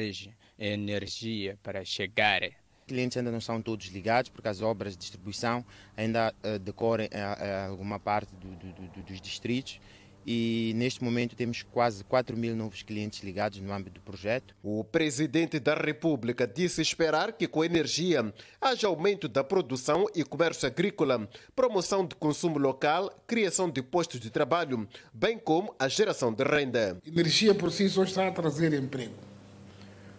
energia 0.58 1.60
para 1.62 1.86
chegar. 1.86 2.42
Os 2.42 2.88
clientes 2.88 3.16
ainda 3.16 3.30
não 3.30 3.38
estão 3.38 3.62
todos 3.62 3.86
ligados 3.86 4.32
porque 4.32 4.48
as 4.48 4.64
obras 4.64 4.94
de 4.94 5.02
distribuição 5.02 5.64
ainda 5.96 6.34
uh, 6.44 6.58
decorrem 6.58 7.08
em 7.14 7.70
alguma 7.70 8.00
parte 8.00 8.36
do, 8.36 8.56
do, 8.56 8.74
do, 8.74 9.04
dos 9.04 9.22
distritos 9.22 9.80
e 10.26 10.74
neste 10.76 11.04
momento 11.04 11.36
temos 11.36 11.64
quase 11.64 12.04
4 12.04 12.36
mil 12.38 12.56
novos 12.56 12.82
clientes 12.82 13.22
ligados 13.24 13.60
no 13.60 13.74
âmbito 13.74 14.00
do 14.00 14.02
projeto. 14.02 14.56
O 14.64 14.84
presidente 14.84 15.60
da 15.60 15.76
República 15.76 16.48
disse 16.48 16.82
esperar 16.82 17.34
que 17.34 17.48
com 17.48 17.62
a 17.62 17.66
energia 17.66 18.34
haja 18.62 18.88
aumento 18.88 19.28
da 19.28 19.44
produção 19.44 20.06
e 20.16 20.24
comércio 20.24 20.68
agrícola, 20.68 21.28
promoção 21.56 22.06
de 22.06 22.16
consumo 22.16 22.58
local, 22.58 23.12
criação 23.28 23.70
de 23.70 23.82
postos 23.82 24.20
de 24.20 24.30
trabalho, 24.30 24.88
bem 25.14 25.38
como 25.38 25.76
a 25.78 25.88
geração 25.88 26.34
de 26.34 26.44
renda. 26.44 26.98
A 27.06 27.10
energia 27.10 27.54
por 27.54 27.72
si 27.72 27.90
só 27.90 28.04
está 28.04 28.28
a 28.28 28.32
trazer 28.32 28.74
emprego. 28.74 29.16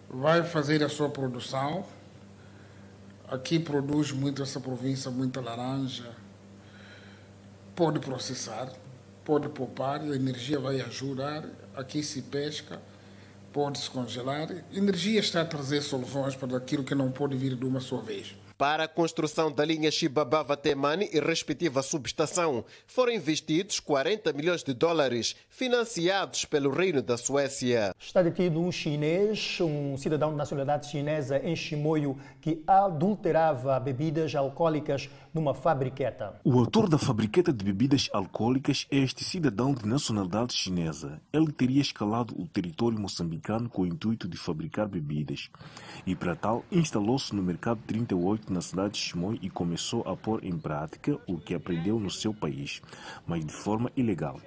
Vai 0.09 0.43
fazer 0.43 0.83
a 0.83 0.89
sua 0.89 1.09
produção. 1.09 1.85
Aqui 3.27 3.59
produz 3.59 4.11
muito 4.11 4.43
essa 4.43 4.59
província, 4.59 5.09
muita 5.09 5.41
laranja. 5.41 6.15
Pode 7.75 7.99
processar 7.99 8.71
pode 9.25 9.49
poupar, 9.49 9.99
a 10.01 10.15
energia 10.15 10.59
vai 10.59 10.79
ajudar, 10.79 11.43
aqui 11.75 12.03
se 12.03 12.21
pesca, 12.21 12.79
pode 13.51 13.79
se 13.79 13.89
congelar. 13.89 14.49
A 14.51 14.77
energia 14.77 15.19
está 15.19 15.41
a 15.41 15.45
trazer 15.45 15.81
soluções 15.81 16.35
para 16.35 16.55
aquilo 16.55 16.83
que 16.83 16.93
não 16.93 17.11
pode 17.11 17.35
vir 17.35 17.55
de 17.55 17.65
uma 17.65 17.81
só 17.81 17.97
vez. 17.97 18.35
Para 18.57 18.85
a 18.85 18.87
construção 18.87 19.51
da 19.51 19.65
linha 19.65 19.91
Chibabava-Temane 19.91 21.09
e 21.11 21.19
respectiva 21.19 21.83
subestação, 21.83 22.63
foram 22.87 23.11
investidos 23.11 23.81
40 23.81 24.31
milhões 24.31 24.63
de 24.63 24.73
dólares, 24.73 25.35
financiados 25.49 26.45
pelo 26.45 26.69
Reino 26.69 27.01
da 27.01 27.17
Suécia. 27.17 27.93
Está 27.99 28.21
detido 28.21 28.61
um 28.61 28.71
chinês, 28.71 29.57
um 29.59 29.97
cidadão 29.97 30.31
de 30.31 30.37
nacionalidade 30.37 30.89
chinesa 30.89 31.37
em 31.39 31.53
Chimoio, 31.53 32.17
que 32.39 32.63
adulterava 32.65 33.77
bebidas 33.77 34.33
alcoólicas 34.33 35.09
numa 35.35 35.53
fabriqueta. 35.53 36.39
O 36.45 36.57
autor 36.57 36.87
da 36.87 36.97
fabriqueta 36.97 37.51
de 37.51 37.65
bebidas 37.65 38.09
alcoólicas 38.13 38.87
é 38.89 38.97
este 38.97 39.25
cidadão 39.25 39.73
de 39.73 39.85
nacionalidade 39.85 40.53
chinesa. 40.53 41.21
Ele 41.33 41.51
teria 41.51 41.81
escalado 41.81 42.33
o 42.41 42.47
território 42.47 42.97
moçambicano 42.97 43.69
com 43.69 43.81
o 43.81 43.85
intuito 43.85 44.29
de 44.29 44.37
fabricar 44.37 44.87
bebidas 44.87 45.49
e, 46.07 46.15
para 46.15 46.37
tal, 46.37 46.63
instalou-se 46.71 47.35
no 47.35 47.43
mercado 47.43 47.81
38 47.85 48.45
projeto 48.45 48.53
na 48.53 48.61
cidade 48.61 48.93
de 48.93 48.99
Chimoio 48.99 49.39
e 49.41 49.49
começou 49.49 50.01
a 50.07 50.15
pôr 50.15 50.43
em 50.43 50.57
prática 50.57 51.19
o 51.27 51.37
que 51.37 51.53
aprendeu 51.53 51.99
no 51.99 52.09
seu 52.09 52.33
país, 52.33 52.81
mas 53.25 53.43
de 53.45 53.51
forma 53.51 53.91
ilegal. 53.95 54.39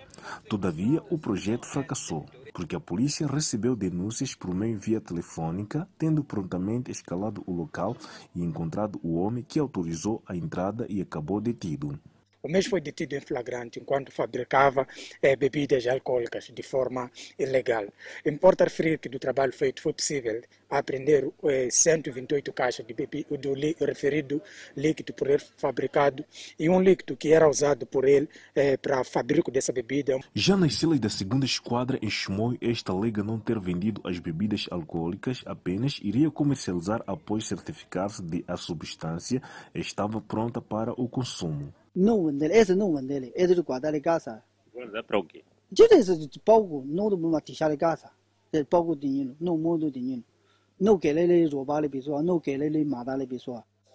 Todavia, 0.49 1.03
o 1.11 1.19
projeto 1.19 1.67
fracassou, 1.67 2.27
porque 2.53 2.77
a 2.77 2.81
polícia 2.81 3.27
recebeu 3.27 3.77
denúncias 3.77 4.35
por 4.35 4.55
meio 4.55 4.79
via 4.79 5.01
telefônica, 5.01 5.89
tendo 5.99 6.25
prontamente 6.25 6.91
escalado 6.91 7.43
o 7.47 7.53
local 7.53 7.97
e 8.35 8.43
encontrado 8.43 8.99
o 9.03 9.17
homem 9.17 9.45
que 9.47 9.59
autorizou 9.59 10.23
a 10.27 10.37
entrada 10.37 10.87
e 10.89 11.01
acabou 11.01 11.41
detido. 11.41 11.99
O 12.41 12.49
mesmo 12.49 12.71
foi 12.71 12.81
detido 12.81 13.17
em 13.17 13.21
flagrante 13.21 13.81
enquanto 13.81 14.13
fabricava 14.13 14.87
eh, 15.21 15.35
bebidas 15.35 15.87
alcoólicas 15.87 16.45
de 16.55 16.63
forma 16.63 17.11
ilegal. 17.37 17.87
Importa 18.25 18.65
referir 18.65 18.99
que 18.99 19.09
do 19.09 19.19
trabalho 19.19 19.53
feito 19.53 19.83
foi 19.83 19.93
possível 19.93 20.41
apreender 20.69 21.31
eh, 21.45 21.69
128 21.71 22.53
caixas 22.53 22.87
de 22.87 22.93
bebida, 22.95 23.37
do 23.37 23.55
li, 23.55 23.77
referido 23.81 24.43
líquido 24.77 25.13
por 25.13 25.29
ele 25.29 25.43
fabricado 25.57 26.25
e 26.59 26.69
um 26.69 26.81
líquido 26.81 27.17
que 27.17 27.33
era 27.33 27.49
usado 27.49 27.87
por 27.87 28.05
ele 28.05 28.29
eh, 28.55 28.77
para 28.77 29.03
fabrico 29.05 29.51
dessa 29.51 29.73
bebida. 29.73 30.19
Já 30.35 30.57
nas 30.57 30.75
celas 30.75 31.01
da 31.01 31.09
segunda 31.09 31.47
esquadra 31.47 31.99
em 32.03 32.11
Chimoio, 32.11 32.59
esta 32.61 32.93
alega 32.93 33.23
não 33.23 33.39
ter 33.39 33.59
vendido 33.59 34.01
as 34.05 34.19
bebidas 34.19 34.67
alcoólicas, 34.71 35.43
apenas 35.47 35.99
iria 36.03 36.31
comercializar 36.31 37.03
após 37.07 37.47
certificar-se 37.47 38.23
de 38.23 38.45
a 38.47 38.57
substância 38.57 39.43
estava 39.75 40.21
pronta 40.21 40.61
para 40.61 40.93
o 40.93 41.09
consumo. 41.09 41.73
não 41.95 42.27
vender, 42.27 42.51
esse 42.51 42.75
não 42.75 42.95
vender, 42.95 43.33
esse 43.35 43.55
de 43.55 43.63
guardar 43.63 43.95
em 43.95 44.01
casa. 44.01 44.43
Guardar 44.73 45.03
para 45.05 45.19
o 45.19 45.25
quê? 45.25 45.43
Direito 45.71 46.17
de 46.29 46.39
pouco, 46.39 46.85
não 46.87 47.11
do 47.11 47.41
deixar 47.41 47.73
em 47.73 47.77
casa, 47.77 48.11
de 48.53 48.65
pouco 48.65 48.97
dinheiro, 48.97 49.37
não 49.41 49.59
muito 49.59 49.91
dinheiro. 49.91 50.25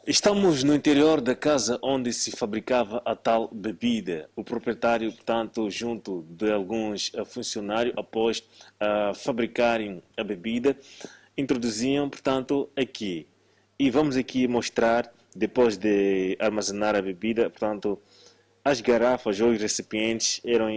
Estamos 0.05 0.65
no 0.65 0.75
interior 0.75 1.21
da 1.21 1.33
casa 1.33 1.79
onde 1.81 2.11
se 2.11 2.31
fabricava 2.31 3.01
a 3.05 3.15
tal 3.15 3.47
bebida. 3.47 4.29
O 4.35 4.43
proprietário, 4.43 5.09
portanto, 5.13 5.69
junto 5.69 6.25
de 6.29 6.51
alguns 6.51 7.09
funcionários, 7.27 7.95
após 7.97 8.39
uh, 8.39 9.15
fabricarem 9.15 10.03
a 10.17 10.23
bebida, 10.25 10.77
introduziam, 11.37 12.09
portanto, 12.09 12.69
aqui. 12.75 13.27
E 13.79 13.89
vamos 13.89 14.17
aqui 14.17 14.45
mostrar 14.45 15.09
depois 15.33 15.77
de 15.77 16.35
armazenar 16.37 16.97
a 16.97 17.01
bebida, 17.01 17.49
portanto, 17.49 17.97
as 18.63 18.81
garrafas 18.81 19.39
ou 19.39 19.51
os 19.51 19.61
recipientes 19.61 20.41
eram 20.43 20.67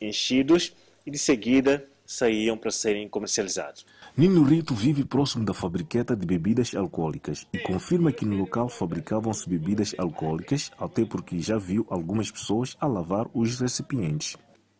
enchidos 0.00 0.74
e 1.06 1.10
de 1.10 1.18
seguida 1.18 1.88
saíam 2.04 2.56
para 2.56 2.70
serem 2.70 3.08
comercializados. 3.08 3.84
Nino 4.18 4.42
Rito 4.44 4.74
vive 4.74 5.04
próximo 5.04 5.44
da 5.44 5.52
fabriqueta 5.52 6.16
de 6.16 6.24
bebidas 6.24 6.74
alcoólicas 6.74 7.46
e 7.52 7.58
confirma 7.58 8.10
que 8.10 8.24
no 8.24 8.34
local 8.34 8.66
fabricavam-se 8.66 9.46
bebidas 9.46 9.94
alcoólicas, 9.98 10.70
até 10.78 11.04
porque 11.04 11.38
já 11.38 11.58
viu 11.58 11.86
algumas 11.90 12.30
pessoas 12.30 12.78
a 12.80 12.86
lavar 12.86 13.28
os 13.34 13.60
recipientes. 13.60 14.34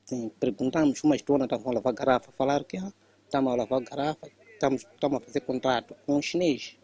Sim, 0.07 0.31
perguntamos 0.41 1.05
uma 1.05 1.17
história, 1.17 1.45
estamos 1.45 1.67
a 1.67 1.71
lavar 1.71 1.93
garrafa, 1.93 2.33
falaram 2.33 2.65
que 2.65 2.79
ah, 2.79 2.91
estamos 3.25 3.53
a 3.53 3.57
lavar 3.57 3.83
garrafa, 3.83 4.27
estamos, 4.55 4.87
estamos 4.95 5.19
a 5.19 5.27
fazer 5.27 5.41
contrato 5.41 5.95
com 6.07 6.17
um 6.17 6.23
chinês. 6.23 6.79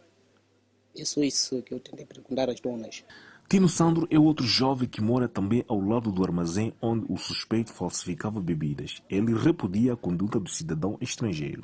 Isso, 0.95 1.23
isso 1.23 1.59
que 1.63 1.73
eu 1.73 1.79
tentei 1.79 2.05
perguntar 2.05 2.51
às 2.51 2.59
donas. 2.59 3.03
Tino 3.49 3.67
Sandro 3.67 4.07
é 4.11 4.19
outro 4.19 4.45
jovem 4.45 4.87
que 4.87 5.01
mora 5.01 5.27
também 5.27 5.65
ao 5.67 5.81
lado 5.81 6.11
do 6.11 6.23
armazém 6.23 6.71
onde 6.79 7.03
o 7.09 7.17
suspeito 7.17 7.73
falsificava 7.73 8.39
bebidas. 8.39 9.01
Ele 9.09 9.33
repudia 9.33 9.93
a 9.93 9.97
conduta 9.97 10.39
do 10.39 10.49
cidadão 10.51 10.99
estrangeiro. 11.01 11.63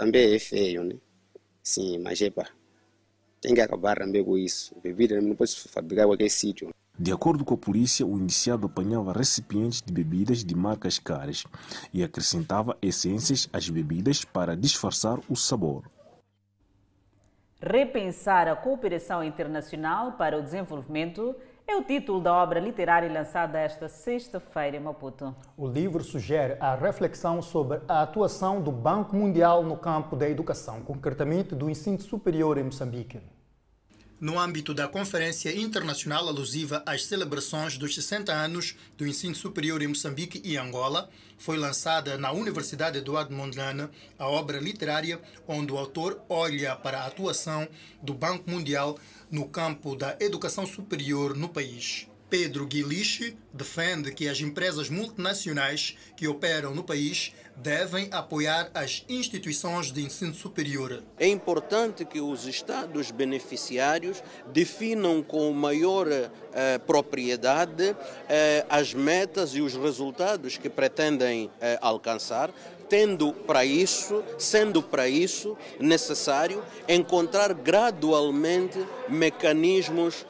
Também 0.00 0.34
é 0.34 0.38
feio, 0.38 0.82
né? 0.82 0.94
Sim, 1.62 1.98
mas 1.98 2.22
é 2.22 2.30
pá. 2.30 2.46
Tem 3.38 3.52
que 3.52 3.60
acabar 3.60 3.98
também 3.98 4.24
com 4.24 4.38
isso. 4.38 4.74
Bebida 4.82 5.20
não 5.20 5.36
pode 5.36 5.54
fabricar 5.54 6.06
em 6.06 6.08
qualquer 6.08 6.30
sítio. 6.30 6.70
De 6.98 7.12
acordo 7.12 7.44
com 7.44 7.52
a 7.52 7.58
polícia, 7.58 8.06
o 8.06 8.18
indiciado 8.18 8.66
apanhava 8.66 9.12
recipientes 9.12 9.82
de 9.82 9.92
bebidas 9.92 10.42
de 10.42 10.56
marcas 10.56 10.98
caras 10.98 11.44
e 11.92 12.02
acrescentava 12.02 12.78
essências 12.80 13.46
às 13.52 13.68
bebidas 13.68 14.24
para 14.24 14.56
disfarçar 14.56 15.20
o 15.28 15.36
sabor. 15.36 15.84
Repensar 17.60 18.48
a 18.48 18.56
cooperação 18.56 19.22
internacional 19.22 20.12
para 20.12 20.38
o 20.38 20.42
desenvolvimento 20.42 21.36
é 21.70 21.76
o 21.76 21.84
título 21.84 22.20
da 22.20 22.34
obra 22.34 22.58
literária 22.58 23.10
lançada 23.10 23.56
esta 23.56 23.88
sexta-feira 23.88 24.76
em 24.76 24.80
Maputo. 24.80 25.34
O 25.56 25.68
livro 25.68 26.02
sugere 26.02 26.56
a 26.58 26.74
reflexão 26.74 27.40
sobre 27.40 27.80
a 27.86 28.02
atuação 28.02 28.60
do 28.60 28.72
Banco 28.72 29.14
Mundial 29.14 29.62
no 29.62 29.76
campo 29.76 30.16
da 30.16 30.28
educação, 30.28 30.82
concretamente 30.82 31.54
do 31.54 31.70
ensino 31.70 32.00
superior 32.00 32.58
em 32.58 32.64
Moçambique. 32.64 33.20
No 34.20 34.38
âmbito 34.38 34.74
da 34.74 34.86
Conferência 34.86 35.50
Internacional 35.56 36.28
alusiva 36.28 36.82
às 36.84 37.06
celebrações 37.06 37.78
dos 37.78 37.94
60 37.94 38.30
anos 38.30 38.76
do 38.98 39.06
ensino 39.06 39.34
superior 39.34 39.80
em 39.80 39.86
Moçambique 39.86 40.42
e 40.44 40.58
Angola, 40.58 41.08
foi 41.38 41.56
lançada 41.56 42.18
na 42.18 42.30
Universidade 42.30 42.98
Eduardo 42.98 43.32
Mondlane 43.32 43.88
a 44.18 44.28
obra 44.28 44.58
literária 44.58 45.18
onde 45.48 45.72
o 45.72 45.78
autor 45.78 46.20
olha 46.28 46.76
para 46.76 47.00
a 47.00 47.06
atuação 47.06 47.66
do 48.02 48.12
Banco 48.12 48.50
Mundial 48.50 48.98
no 49.30 49.48
campo 49.48 49.94
da 49.94 50.16
educação 50.20 50.66
superior 50.66 51.36
no 51.36 51.48
país. 51.48 52.08
Pedro 52.30 52.64
Guilichi 52.64 53.36
defende 53.52 54.12
que 54.12 54.28
as 54.28 54.40
empresas 54.40 54.88
multinacionais 54.88 55.96
que 56.16 56.28
operam 56.28 56.72
no 56.72 56.84
país 56.84 57.34
devem 57.56 58.08
apoiar 58.12 58.70
as 58.72 59.04
instituições 59.08 59.90
de 59.90 60.02
ensino 60.02 60.32
superior. 60.32 61.02
É 61.18 61.26
importante 61.26 62.04
que 62.04 62.20
os 62.20 62.46
Estados 62.46 63.10
beneficiários 63.10 64.22
definam 64.52 65.22
com 65.22 65.52
maior 65.52 66.06
eh, 66.08 66.78
propriedade 66.86 67.96
eh, 68.28 68.64
as 68.68 68.94
metas 68.94 69.54
e 69.54 69.60
os 69.60 69.74
resultados 69.74 70.56
que 70.56 70.70
pretendem 70.70 71.50
eh, 71.60 71.78
alcançar, 71.82 72.50
tendo 72.90 73.32
para 73.32 73.64
isso, 73.64 74.22
sendo 74.36 74.82
para 74.82 75.08
isso 75.08 75.56
necessário 75.78 76.62
encontrar 76.88 77.54
gradualmente 77.54 78.84
mecanismos 79.08 80.26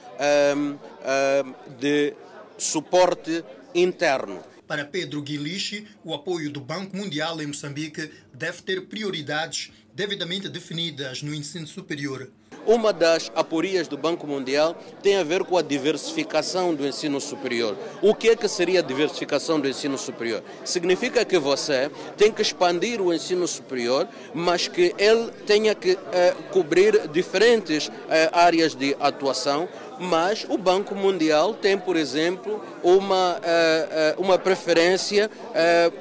um, 0.55 0.73
um, 0.73 1.77
de 1.79 2.15
suporte 2.59 3.43
interno. 3.75 4.45
Para 4.67 4.85
Pedro 4.85 5.23
Guilichi, 5.23 5.89
o 6.05 6.15
apoio 6.15 6.51
do 6.51 6.61
Banco 6.61 6.97
Mundial 6.97 7.41
em 7.41 7.47
Moçambique 7.47 8.11
deve 8.33 8.63
ter 8.63 8.87
prioridades 8.87 9.73
devidamente 9.93 10.49
definidas 10.49 11.23
no 11.23 11.35
ensino 11.35 11.67
superior. 11.67 12.31
Uma 12.67 12.93
das 12.93 13.31
aporias 13.35 13.89
do 13.89 13.97
Banco 13.97 14.27
Mundial 14.27 14.77
tem 15.03 15.17
a 15.17 15.25
ver 15.25 15.45
com 15.45 15.57
a 15.57 15.63
diversificação 15.63 16.75
do 16.75 16.87
ensino 16.87 17.21
superior. 17.21 17.77
O 18.03 18.15
que 18.15 18.29
é 18.29 18.37
que 18.37 18.49
seria 18.49 18.81
a 18.81 18.83
diversificação 18.83 19.59
do 19.59 19.69
ensino 19.69 19.97
superior? 19.97 20.43
Significa 20.65 21.25
que 21.25 21.39
você 21.39 21.91
tem 22.17 22.31
que 22.31 22.43
expandir 22.43 23.01
o 23.01 23.13
ensino 23.13 23.47
superior, 23.49 24.09
mas 24.35 24.69
que 24.69 24.95
ele 24.99 25.31
tenha 25.47 25.75
que 25.75 25.99
eh, 26.13 26.35
cobrir 26.51 27.09
diferentes 27.09 27.91
eh, 28.09 28.29
áreas 28.33 28.75
de 28.75 28.97
atuação, 29.01 29.69
mas 29.99 30.47
o 30.49 30.57
Banco 30.57 30.95
Mundial 30.95 31.55
tem, 31.55 31.79
por 31.79 31.95
exemplo, 31.95 32.63
uma, 32.83 33.37
uh, 33.37 34.21
uma 34.21 34.39
preferência 34.39 35.31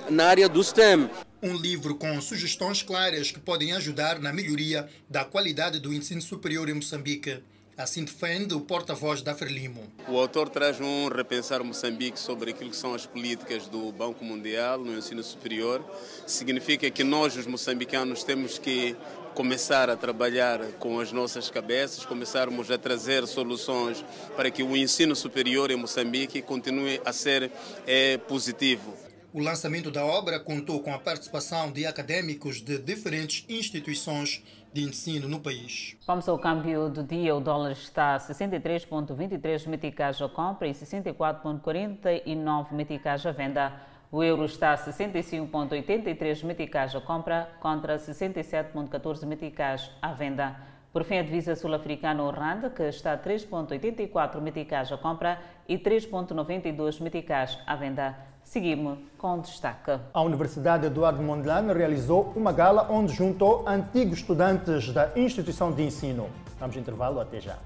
na 0.10 0.28
área 0.28 0.48
do 0.48 0.64
STEM. 0.64 1.10
Um 1.42 1.56
livro 1.56 1.96
com 1.96 2.20
sugestões 2.20 2.84
claras 2.84 3.32
que 3.32 3.40
podem 3.40 3.72
ajudar 3.72 4.20
na 4.20 4.34
melhoria 4.34 4.90
da 5.10 5.24
qualidade 5.24 5.80
do 5.80 5.94
ensino 5.94 6.22
superior 6.22 6.68
em 6.68 6.74
Moçambique. 6.74 7.42
Assim 7.78 8.04
defende 8.04 8.54
o 8.54 8.60
porta-voz 8.60 9.22
da 9.22 9.34
Frelimo. 9.34 9.82
O 10.10 10.20
autor 10.20 10.50
traz 10.50 10.82
um 10.82 11.08
repensar 11.08 11.64
Moçambique 11.64 12.20
sobre 12.20 12.52
aquilo 12.52 12.72
que 12.72 12.76
são 12.76 12.94
as 12.94 13.06
políticas 13.06 13.68
do 13.68 13.90
Banco 13.94 14.26
Mundial 14.26 14.80
no 14.80 14.98
ensino 14.98 15.24
superior. 15.24 15.82
Significa 16.28 16.92
que 16.92 17.06
nós, 17.06 17.38
os 17.38 17.48
moçambicanos, 17.48 18.22
temos 18.22 18.58
que 18.58 18.98
começar 19.34 19.90
a 19.90 19.96
trabalhar 19.96 20.60
com 20.74 21.00
as 21.00 21.14
nossas 21.14 21.50
cabeças, 21.50 22.06
começarmos 22.06 22.70
a 22.70 22.78
trazer 22.78 23.26
soluções 23.26 24.04
para 24.36 24.52
que 24.52 24.62
o 24.62 24.76
ensino 24.76 25.16
superior 25.16 25.72
em 25.72 25.78
Moçambique 25.78 26.42
continue 26.42 27.00
a 27.06 27.14
ser 27.14 27.50
é, 27.88 28.18
positivo. 28.18 29.09
O 29.32 29.40
lançamento 29.40 29.92
da 29.92 30.04
obra 30.04 30.40
contou 30.40 30.82
com 30.82 30.92
a 30.92 30.98
participação 30.98 31.72
de 31.72 31.86
acadêmicos 31.86 32.64
de 32.64 32.80
diferentes 32.80 33.46
instituições 33.48 34.44
de 34.74 34.82
ensino 34.82 35.28
no 35.28 35.40
país. 35.40 35.96
Vamos 36.08 36.28
ao 36.28 36.40
câmbio 36.40 36.90
do 36.90 37.04
dia. 37.04 37.36
O 37.36 37.40
dólar 37.40 37.74
está 37.74 38.16
a 38.16 38.18
63,23 38.18 39.68
meticais 39.68 40.20
à 40.20 40.28
compra 40.28 40.68
e 40.68 40.72
64,49 40.72 42.74
meticais 42.74 43.24
à 43.24 43.32
venda. 43.32 43.72
O 44.12 44.24
euro 44.24 44.46
está 44.46 44.74
a 44.74 44.78
65,83 44.78 46.44
meticais 46.44 46.96
à 46.96 47.00
compra 47.00 47.52
contra 47.60 48.00
67,14 48.00 49.28
meticais 49.28 49.92
à 50.02 50.12
venda. 50.12 50.56
Por 50.92 51.04
fim, 51.04 51.20
a 51.20 51.22
divisa 51.22 51.56
sul-africana 51.56 52.24
o 52.24 52.32
RAND, 52.32 52.72
que 52.72 52.82
está 52.82 53.14
a 53.14 53.18
3,84 53.20 54.42
meticais 54.42 54.92
à 54.92 54.98
compra 54.98 55.40
e 55.68 55.78
3,92 55.78 57.00
meticais 57.00 57.60
à 57.68 57.76
venda. 57.76 58.29
Seguimos 58.50 58.98
com 59.16 59.40
destaque. 59.42 60.00
A 60.12 60.22
Universidade 60.24 60.88
Eduardo 60.88 61.22
Mondlane 61.22 61.72
realizou 61.72 62.34
uma 62.36 62.52
gala 62.52 62.88
onde 62.90 63.14
juntou 63.14 63.64
antigos 63.68 64.18
estudantes 64.18 64.92
da 64.92 65.12
instituição 65.16 65.72
de 65.72 65.84
ensino. 65.84 66.28
Vamos 66.60 66.76
intervalo, 66.76 67.20
até 67.20 67.40
já. 67.40 67.60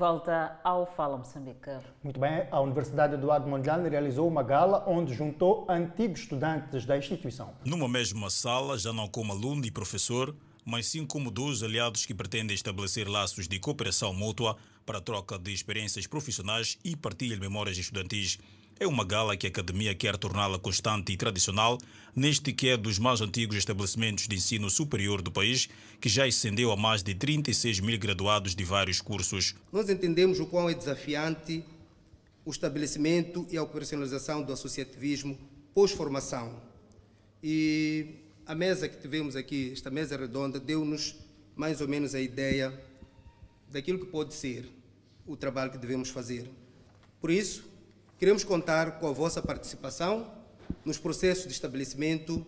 Volta 0.00 0.58
ao 0.64 0.86
Fala 0.86 1.18
Moçambique. 1.18 1.70
Muito 2.02 2.18
bem, 2.18 2.48
a 2.50 2.58
Universidade 2.58 3.12
Eduardo 3.12 3.46
Mondlane 3.46 3.86
realizou 3.86 4.26
uma 4.26 4.42
gala 4.42 4.82
onde 4.86 5.12
juntou 5.12 5.66
antigos 5.68 6.20
estudantes 6.20 6.86
da 6.86 6.96
instituição. 6.96 7.52
Numa 7.66 7.86
mesma 7.86 8.30
sala, 8.30 8.78
já 8.78 8.94
não 8.94 9.06
como 9.06 9.30
aluno 9.30 9.66
e 9.66 9.70
professor, 9.70 10.34
mas 10.64 10.86
sim 10.86 11.04
como 11.04 11.30
dois 11.30 11.62
aliados 11.62 12.06
que 12.06 12.14
pretendem 12.14 12.54
estabelecer 12.54 13.06
laços 13.06 13.46
de 13.46 13.58
cooperação 13.58 14.14
mútua 14.14 14.56
para 14.86 14.96
a 14.96 15.02
troca 15.02 15.38
de 15.38 15.52
experiências 15.52 16.06
profissionais 16.06 16.78
e 16.82 16.96
partilha 16.96 17.34
de 17.34 17.40
memórias 17.42 17.76
estudantis. 17.76 18.38
É 18.82 18.86
uma 18.86 19.04
gala 19.04 19.36
que 19.36 19.46
a 19.46 19.50
academia 19.50 19.94
quer 19.94 20.16
torná-la 20.16 20.58
constante 20.58 21.12
e 21.12 21.16
tradicional 21.18 21.76
neste 22.16 22.50
que 22.50 22.70
é 22.70 22.78
dos 22.78 22.98
mais 22.98 23.20
antigos 23.20 23.58
estabelecimentos 23.58 24.26
de 24.26 24.34
ensino 24.34 24.70
superior 24.70 25.20
do 25.20 25.30
país, 25.30 25.68
que 26.00 26.08
já 26.08 26.24
ascendeu 26.24 26.72
a 26.72 26.76
mais 26.78 27.02
de 27.02 27.14
36 27.14 27.78
mil 27.80 27.98
graduados 27.98 28.54
de 28.54 28.64
vários 28.64 29.02
cursos. 29.02 29.54
Nós 29.70 29.90
entendemos 29.90 30.40
o 30.40 30.46
quão 30.46 30.66
é 30.70 30.72
desafiante 30.72 31.62
o 32.42 32.50
estabelecimento 32.50 33.46
e 33.50 33.58
a 33.58 33.62
operacionalização 33.62 34.42
do 34.42 34.50
associativismo 34.50 35.38
pós-formação. 35.74 36.58
E 37.44 38.14
a 38.46 38.54
mesa 38.54 38.88
que 38.88 38.96
tivemos 38.96 39.36
aqui, 39.36 39.72
esta 39.74 39.90
mesa 39.90 40.16
redonda, 40.16 40.58
deu-nos 40.58 41.16
mais 41.54 41.82
ou 41.82 41.86
menos 41.86 42.14
a 42.14 42.20
ideia 42.20 42.72
daquilo 43.70 43.98
que 43.98 44.06
pode 44.06 44.32
ser 44.32 44.66
o 45.26 45.36
trabalho 45.36 45.70
que 45.70 45.76
devemos 45.76 46.08
fazer. 46.08 46.50
Por 47.20 47.30
isso, 47.30 47.69
Queremos 48.20 48.44
contar 48.44 48.98
com 48.98 49.08
a 49.08 49.12
vossa 49.12 49.40
participação 49.40 50.30
nos 50.84 50.98
processos 50.98 51.46
de 51.46 51.54
estabelecimento 51.54 52.46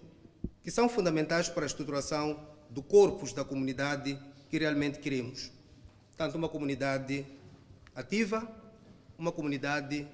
que 0.62 0.70
são 0.70 0.86
fundamentais 0.86 1.48
para 1.48 1.62
a 1.62 1.66
estruturação 1.66 2.46
do 2.68 2.82
corpus 2.82 3.32
da 3.32 3.42
comunidade 3.42 4.18
que 4.50 4.58
realmente 4.58 4.98
queremos. 4.98 5.50
Tanto 6.14 6.36
uma 6.36 6.46
comunidade 6.46 7.24
ativa, 7.96 8.46
uma 9.16 9.32
comunidade 9.32 10.06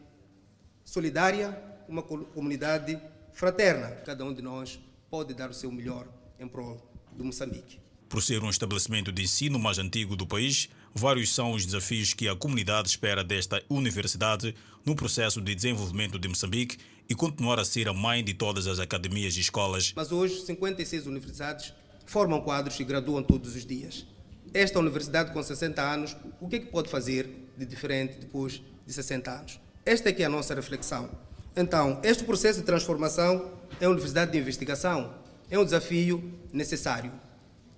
solidária, 0.84 1.60
uma 1.88 2.04
comunidade 2.04 2.96
fraterna. 3.32 3.88
Cada 4.06 4.24
um 4.24 4.32
de 4.32 4.40
nós 4.40 4.78
pode 5.10 5.34
dar 5.34 5.50
o 5.50 5.54
seu 5.54 5.72
melhor 5.72 6.06
em 6.38 6.46
prol 6.46 6.88
do 7.10 7.24
Moçambique. 7.24 7.80
Por 8.08 8.22
ser 8.22 8.44
um 8.44 8.48
estabelecimento 8.48 9.10
de 9.10 9.24
ensino 9.24 9.58
mais 9.58 9.76
antigo 9.76 10.14
do 10.14 10.24
país, 10.24 10.68
vários 10.94 11.34
são 11.34 11.52
os 11.52 11.66
desafios 11.66 12.14
que 12.14 12.28
a 12.28 12.36
comunidade 12.36 12.88
espera 12.88 13.24
desta 13.24 13.60
universidade 13.68 14.54
no 14.88 14.96
processo 14.96 15.42
de 15.42 15.54
desenvolvimento 15.54 16.18
de 16.18 16.26
Moçambique 16.26 16.78
e 17.06 17.14
continuar 17.14 17.60
a 17.60 17.64
ser 17.64 17.88
a 17.88 17.92
mãe 17.92 18.24
de 18.24 18.32
todas 18.32 18.66
as 18.66 18.78
academias 18.78 19.36
e 19.36 19.40
escolas. 19.40 19.92
Mas 19.94 20.10
hoje, 20.10 20.40
56 20.40 21.06
universidades 21.06 21.74
formam 22.06 22.40
quadros 22.40 22.80
e 22.80 22.84
graduam 22.84 23.22
todos 23.22 23.54
os 23.54 23.66
dias. 23.66 24.06
Esta 24.54 24.78
universidade 24.78 25.30
com 25.34 25.42
60 25.42 25.82
anos, 25.82 26.16
o 26.40 26.48
que 26.48 26.56
é 26.56 26.58
que 26.60 26.66
pode 26.68 26.88
fazer 26.88 27.28
de 27.54 27.66
diferente 27.66 28.16
depois 28.18 28.62
de 28.86 28.92
60 28.94 29.30
anos? 29.30 29.60
Esta 29.84 30.08
é 30.08 30.12
que 30.12 30.22
é 30.22 30.26
a 30.26 30.30
nossa 30.30 30.54
reflexão. 30.54 31.10
Então, 31.54 32.00
este 32.02 32.24
processo 32.24 32.60
de 32.60 32.64
transformação 32.64 33.52
é 33.78 33.86
uma 33.86 33.92
universidade 33.92 34.32
de 34.32 34.38
investigação, 34.38 35.12
é 35.50 35.58
um 35.58 35.64
desafio 35.66 36.32
necessário 36.50 37.12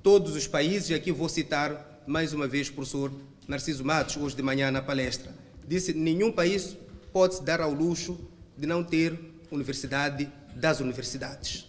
todos 0.01 0.37
os 0.37 0.47
países, 0.47 0.91
e 0.91 0.95
aqui 0.95 1.11
vou 1.11 1.29
citar 1.29 2.03
mais 2.07 2.33
uma 2.33 2.47
vez 2.47 2.69
o 2.69 2.73
professor 2.73 3.13
Narciso 3.49 3.85
Matos, 3.85 4.17
hoje 4.17 4.37
de 4.37 4.43
manhã 4.43 4.71
na 4.71 4.81
palestra, 4.81 5.35
disse 5.67 5.93
nenhum 5.93 6.31
país 6.31 6.77
pode 7.13 7.37
se 7.37 7.43
dar 7.43 7.61
ao 7.61 7.73
luxo 7.73 8.19
de 8.57 8.67
não 8.67 8.83
ter 8.83 9.19
universidade 9.51 10.31
das 10.55 10.81
universidades. 10.81 11.67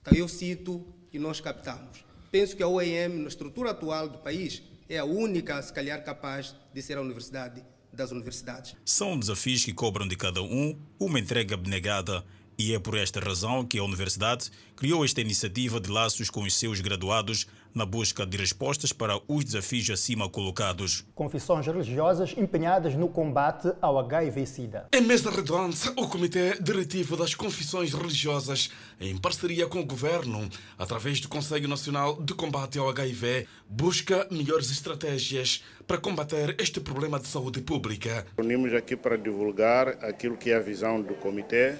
Então 0.00 0.16
eu 0.16 0.28
cito 0.28 0.84
e 1.12 1.18
nós 1.18 1.40
captamos. 1.40 2.04
Penso 2.30 2.56
que 2.56 2.62
a 2.62 2.68
OEM, 2.68 3.08
na 3.08 3.28
estrutura 3.28 3.70
atual 3.70 4.08
do 4.08 4.18
país, 4.18 4.62
é 4.88 4.98
a 4.98 5.04
única, 5.04 5.60
se 5.62 5.72
calhar, 5.72 6.02
capaz 6.04 6.54
de 6.72 6.82
ser 6.82 6.96
a 6.96 7.00
universidade 7.00 7.62
das 7.92 8.10
universidades. 8.10 8.74
São 8.84 9.18
desafios 9.18 9.64
que 9.64 9.72
cobram 9.72 10.08
de 10.08 10.16
cada 10.16 10.42
um 10.42 10.78
uma 10.98 11.20
entrega 11.20 11.54
abnegada 11.54 12.24
e 12.58 12.74
é 12.74 12.78
por 12.78 12.96
esta 12.96 13.20
razão 13.20 13.64
que 13.64 13.78
a 13.78 13.84
Universidade 13.84 14.50
criou 14.76 15.04
esta 15.04 15.20
iniciativa 15.20 15.80
de 15.80 15.90
laços 15.90 16.30
com 16.30 16.42
os 16.42 16.54
seus 16.54 16.80
graduados 16.80 17.46
na 17.74 17.86
busca 17.86 18.26
de 18.26 18.36
respostas 18.36 18.92
para 18.92 19.20
os 19.28 19.44
desafios 19.44 19.90
acima 19.90 20.28
colocados. 20.28 21.04
Confissões 21.14 21.66
religiosas 21.66 22.34
empenhadas 22.36 22.94
no 22.94 23.08
combate 23.08 23.72
ao 23.80 23.98
HIV-Sida. 23.98 24.88
Em 24.92 25.00
mesa 25.00 25.30
redonda, 25.30 25.76
o 25.96 26.08
Comitê 26.08 26.58
Diretivo 26.60 27.16
das 27.16 27.34
Confissões 27.34 27.92
Religiosas, 27.92 28.70
em 29.00 29.16
parceria 29.16 29.66
com 29.66 29.80
o 29.80 29.86
Governo, 29.86 30.48
através 30.78 31.20
do 31.20 31.28
Conselho 31.28 31.68
Nacional 31.68 32.20
de 32.22 32.34
Combate 32.34 32.78
ao 32.78 32.88
HIV, 32.88 33.46
busca 33.68 34.26
melhores 34.30 34.70
estratégias 34.70 35.64
para 35.86 35.98
combater 35.98 36.54
este 36.58 36.80
problema 36.80 37.18
de 37.18 37.26
saúde 37.26 37.60
pública. 37.60 38.26
Unimos 38.38 38.72
aqui 38.74 38.96
para 38.96 39.16
divulgar 39.16 39.88
aquilo 40.04 40.36
que 40.36 40.50
é 40.50 40.56
a 40.56 40.60
visão 40.60 41.00
do 41.00 41.14
Comitê 41.14 41.76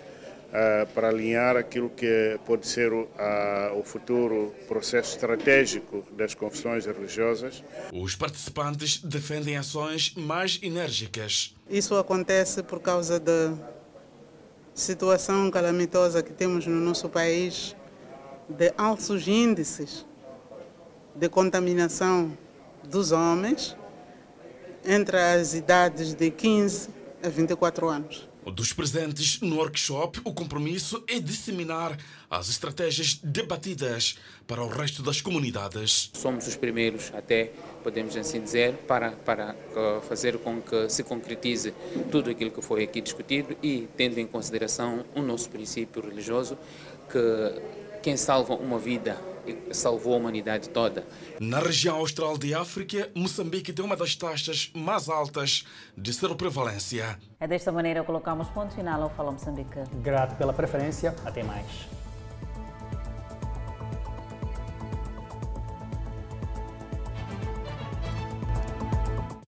uh, 0.53 0.87
para 0.93 1.09
alinhar 1.09 1.57
aquilo 1.57 1.89
que 1.91 2.39
pode 2.45 2.67
ser 2.67 2.93
o, 2.93 3.03
uh, 3.03 3.79
o 3.79 3.83
futuro 3.83 4.55
processo 4.69 5.15
estratégico 5.15 6.05
das 6.13 6.35
confissões 6.35 6.87
religiosas. 6.87 7.65
Os 7.93 8.15
participantes 8.15 8.99
defendem 8.99 9.57
ações 9.57 10.15
mais 10.15 10.59
enérgicas. 10.63 11.55
Isso 11.69 11.97
acontece 11.97 12.63
por 12.63 12.81
causa 12.81 13.19
da 13.19 13.55
situação 14.75 15.51
calamitosa 15.51 16.23
que 16.23 16.33
temos 16.33 16.67
no 16.67 16.81
nosso 16.81 17.09
país, 17.09 17.75
de 18.49 18.73
altos 18.77 19.27
índices 19.27 20.07
de 21.15 21.29
contaminação 21.29 22.37
dos 22.85 23.13
homens 23.13 23.77
entre 24.85 25.17
as 25.17 25.55
idades 25.55 26.15
de 26.15 26.31
15 26.31 26.89
a 27.23 27.29
24 27.29 27.89
anos. 27.89 28.32
Dos 28.51 28.73
presentes 28.73 29.41
no 29.41 29.57
workshop, 29.57 30.21
o 30.25 30.33
compromisso 30.33 31.03
é 31.07 31.21
disseminar 31.21 31.97
as 32.29 32.49
estratégias 32.49 33.19
debatidas 33.23 34.19
para 34.49 34.63
o 34.63 34.69
resto 34.69 35.01
das 35.03 35.21
comunidades. 35.21 36.11
Somos 36.13 36.49
os 36.49 36.57
primeiros, 36.57 37.13
até 37.15 37.53
podemos 37.85 38.17
assim 38.17 38.41
dizer, 38.41 38.75
para, 38.89 39.13
para 39.13 39.55
uh, 39.55 40.01
fazer 40.03 40.39
com 40.39 40.61
que 40.61 40.89
se 40.91 41.05
concretize 41.05 41.73
tudo 42.11 42.31
aquilo 42.31 42.51
que 42.51 42.61
foi 42.61 42.83
aqui 42.83 43.01
discutido 43.01 43.57
e 43.63 43.89
tendo 43.97 44.19
em 44.19 44.27
consideração 44.27 45.05
o 45.15 45.23
nosso 45.23 45.49
princípio 45.49 46.03
religioso 46.03 46.59
que 47.11 48.01
quem 48.03 48.17
salva 48.17 48.55
uma 48.55 48.79
vida 48.79 49.32
salvou 49.71 50.15
a 50.15 50.17
humanidade 50.17 50.69
toda. 50.69 51.05
Na 51.41 51.59
região 51.59 51.97
austral 51.97 52.37
de 52.37 52.55
África, 52.55 53.11
Moçambique 53.15 53.73
tem 53.73 53.85
uma 53.85 53.97
das 53.97 54.15
taxas 54.17 54.71
mais 54.75 55.09
altas 55.09 55.65
de 55.97 56.13
seroprevalência. 56.13 57.19
É 57.41 57.47
desta 57.47 57.73
maneira 57.73 58.01
que 58.01 58.07
colocamos 58.07 58.49
ponto 58.49 58.75
final 58.75 59.03
ao 59.03 59.11
Fala 59.11 59.33
Moçambique. 59.33 59.79
Grato 60.03 60.37
pela 60.37 60.53
preferência. 60.53 61.15
Até 61.25 61.43
mais. 61.43 62.02